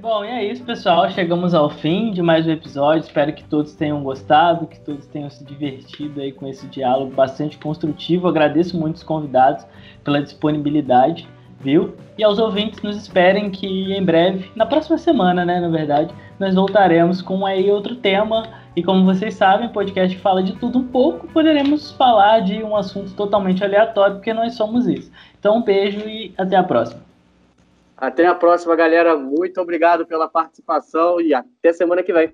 Bom, 0.00 0.24
e 0.24 0.28
é 0.28 0.44
isso, 0.44 0.62
pessoal. 0.62 1.10
Chegamos 1.10 1.54
ao 1.54 1.68
fim 1.68 2.12
de 2.12 2.22
mais 2.22 2.46
um 2.46 2.52
episódio. 2.52 3.02
Espero 3.02 3.32
que 3.32 3.42
todos 3.42 3.74
tenham 3.74 4.00
gostado, 4.04 4.68
que 4.68 4.78
todos 4.78 5.04
tenham 5.06 5.28
se 5.28 5.44
divertido 5.44 6.20
aí 6.20 6.30
com 6.30 6.46
esse 6.46 6.68
diálogo 6.68 7.12
bastante 7.12 7.58
construtivo. 7.58 8.28
Agradeço 8.28 8.78
muito 8.78 8.94
os 8.94 9.02
convidados 9.02 9.66
pela 10.04 10.22
disponibilidade, 10.22 11.28
viu? 11.60 11.96
E 12.16 12.22
aos 12.22 12.38
ouvintes, 12.38 12.80
nos 12.80 12.96
esperem 12.96 13.50
que 13.50 13.92
em 13.92 14.04
breve, 14.04 14.48
na 14.54 14.64
próxima 14.64 14.98
semana, 14.98 15.44
né, 15.44 15.58
na 15.58 15.68
verdade, 15.68 16.14
nós 16.38 16.54
voltaremos 16.54 17.20
com 17.20 17.44
aí 17.44 17.68
outro 17.68 17.96
tema 17.96 18.44
e 18.76 18.84
como 18.84 19.04
vocês 19.04 19.34
sabem, 19.34 19.66
o 19.66 19.72
podcast 19.72 20.16
fala 20.18 20.44
de 20.44 20.52
tudo 20.52 20.78
um 20.78 20.86
pouco, 20.86 21.26
poderemos 21.26 21.90
falar 21.90 22.38
de 22.38 22.62
um 22.62 22.76
assunto 22.76 23.12
totalmente 23.14 23.64
aleatório, 23.64 24.14
porque 24.14 24.32
nós 24.32 24.54
somos 24.54 24.86
isso. 24.86 25.10
Então, 25.40 25.56
um 25.56 25.62
beijo 25.64 26.08
e 26.08 26.32
até 26.38 26.54
a 26.54 26.62
próxima. 26.62 27.07
Até 28.00 28.26
a 28.26 28.34
próxima, 28.34 28.76
galera. 28.76 29.16
Muito 29.16 29.60
obrigado 29.60 30.06
pela 30.06 30.28
participação 30.28 31.20
e 31.20 31.34
até 31.34 31.72
semana 31.72 32.02
que 32.02 32.12
vem. 32.12 32.32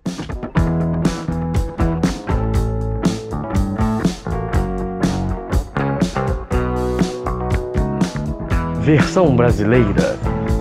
Versão 8.83 9.35
brasileira 9.35 10.19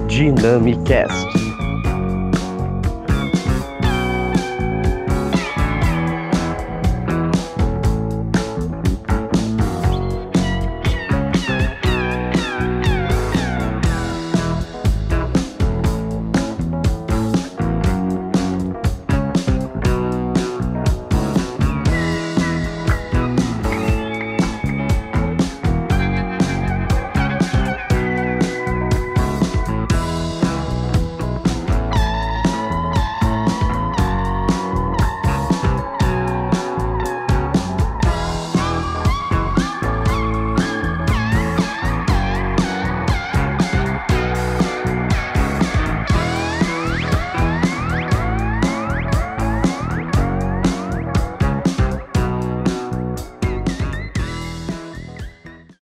Dynamicast. 0.08 1.43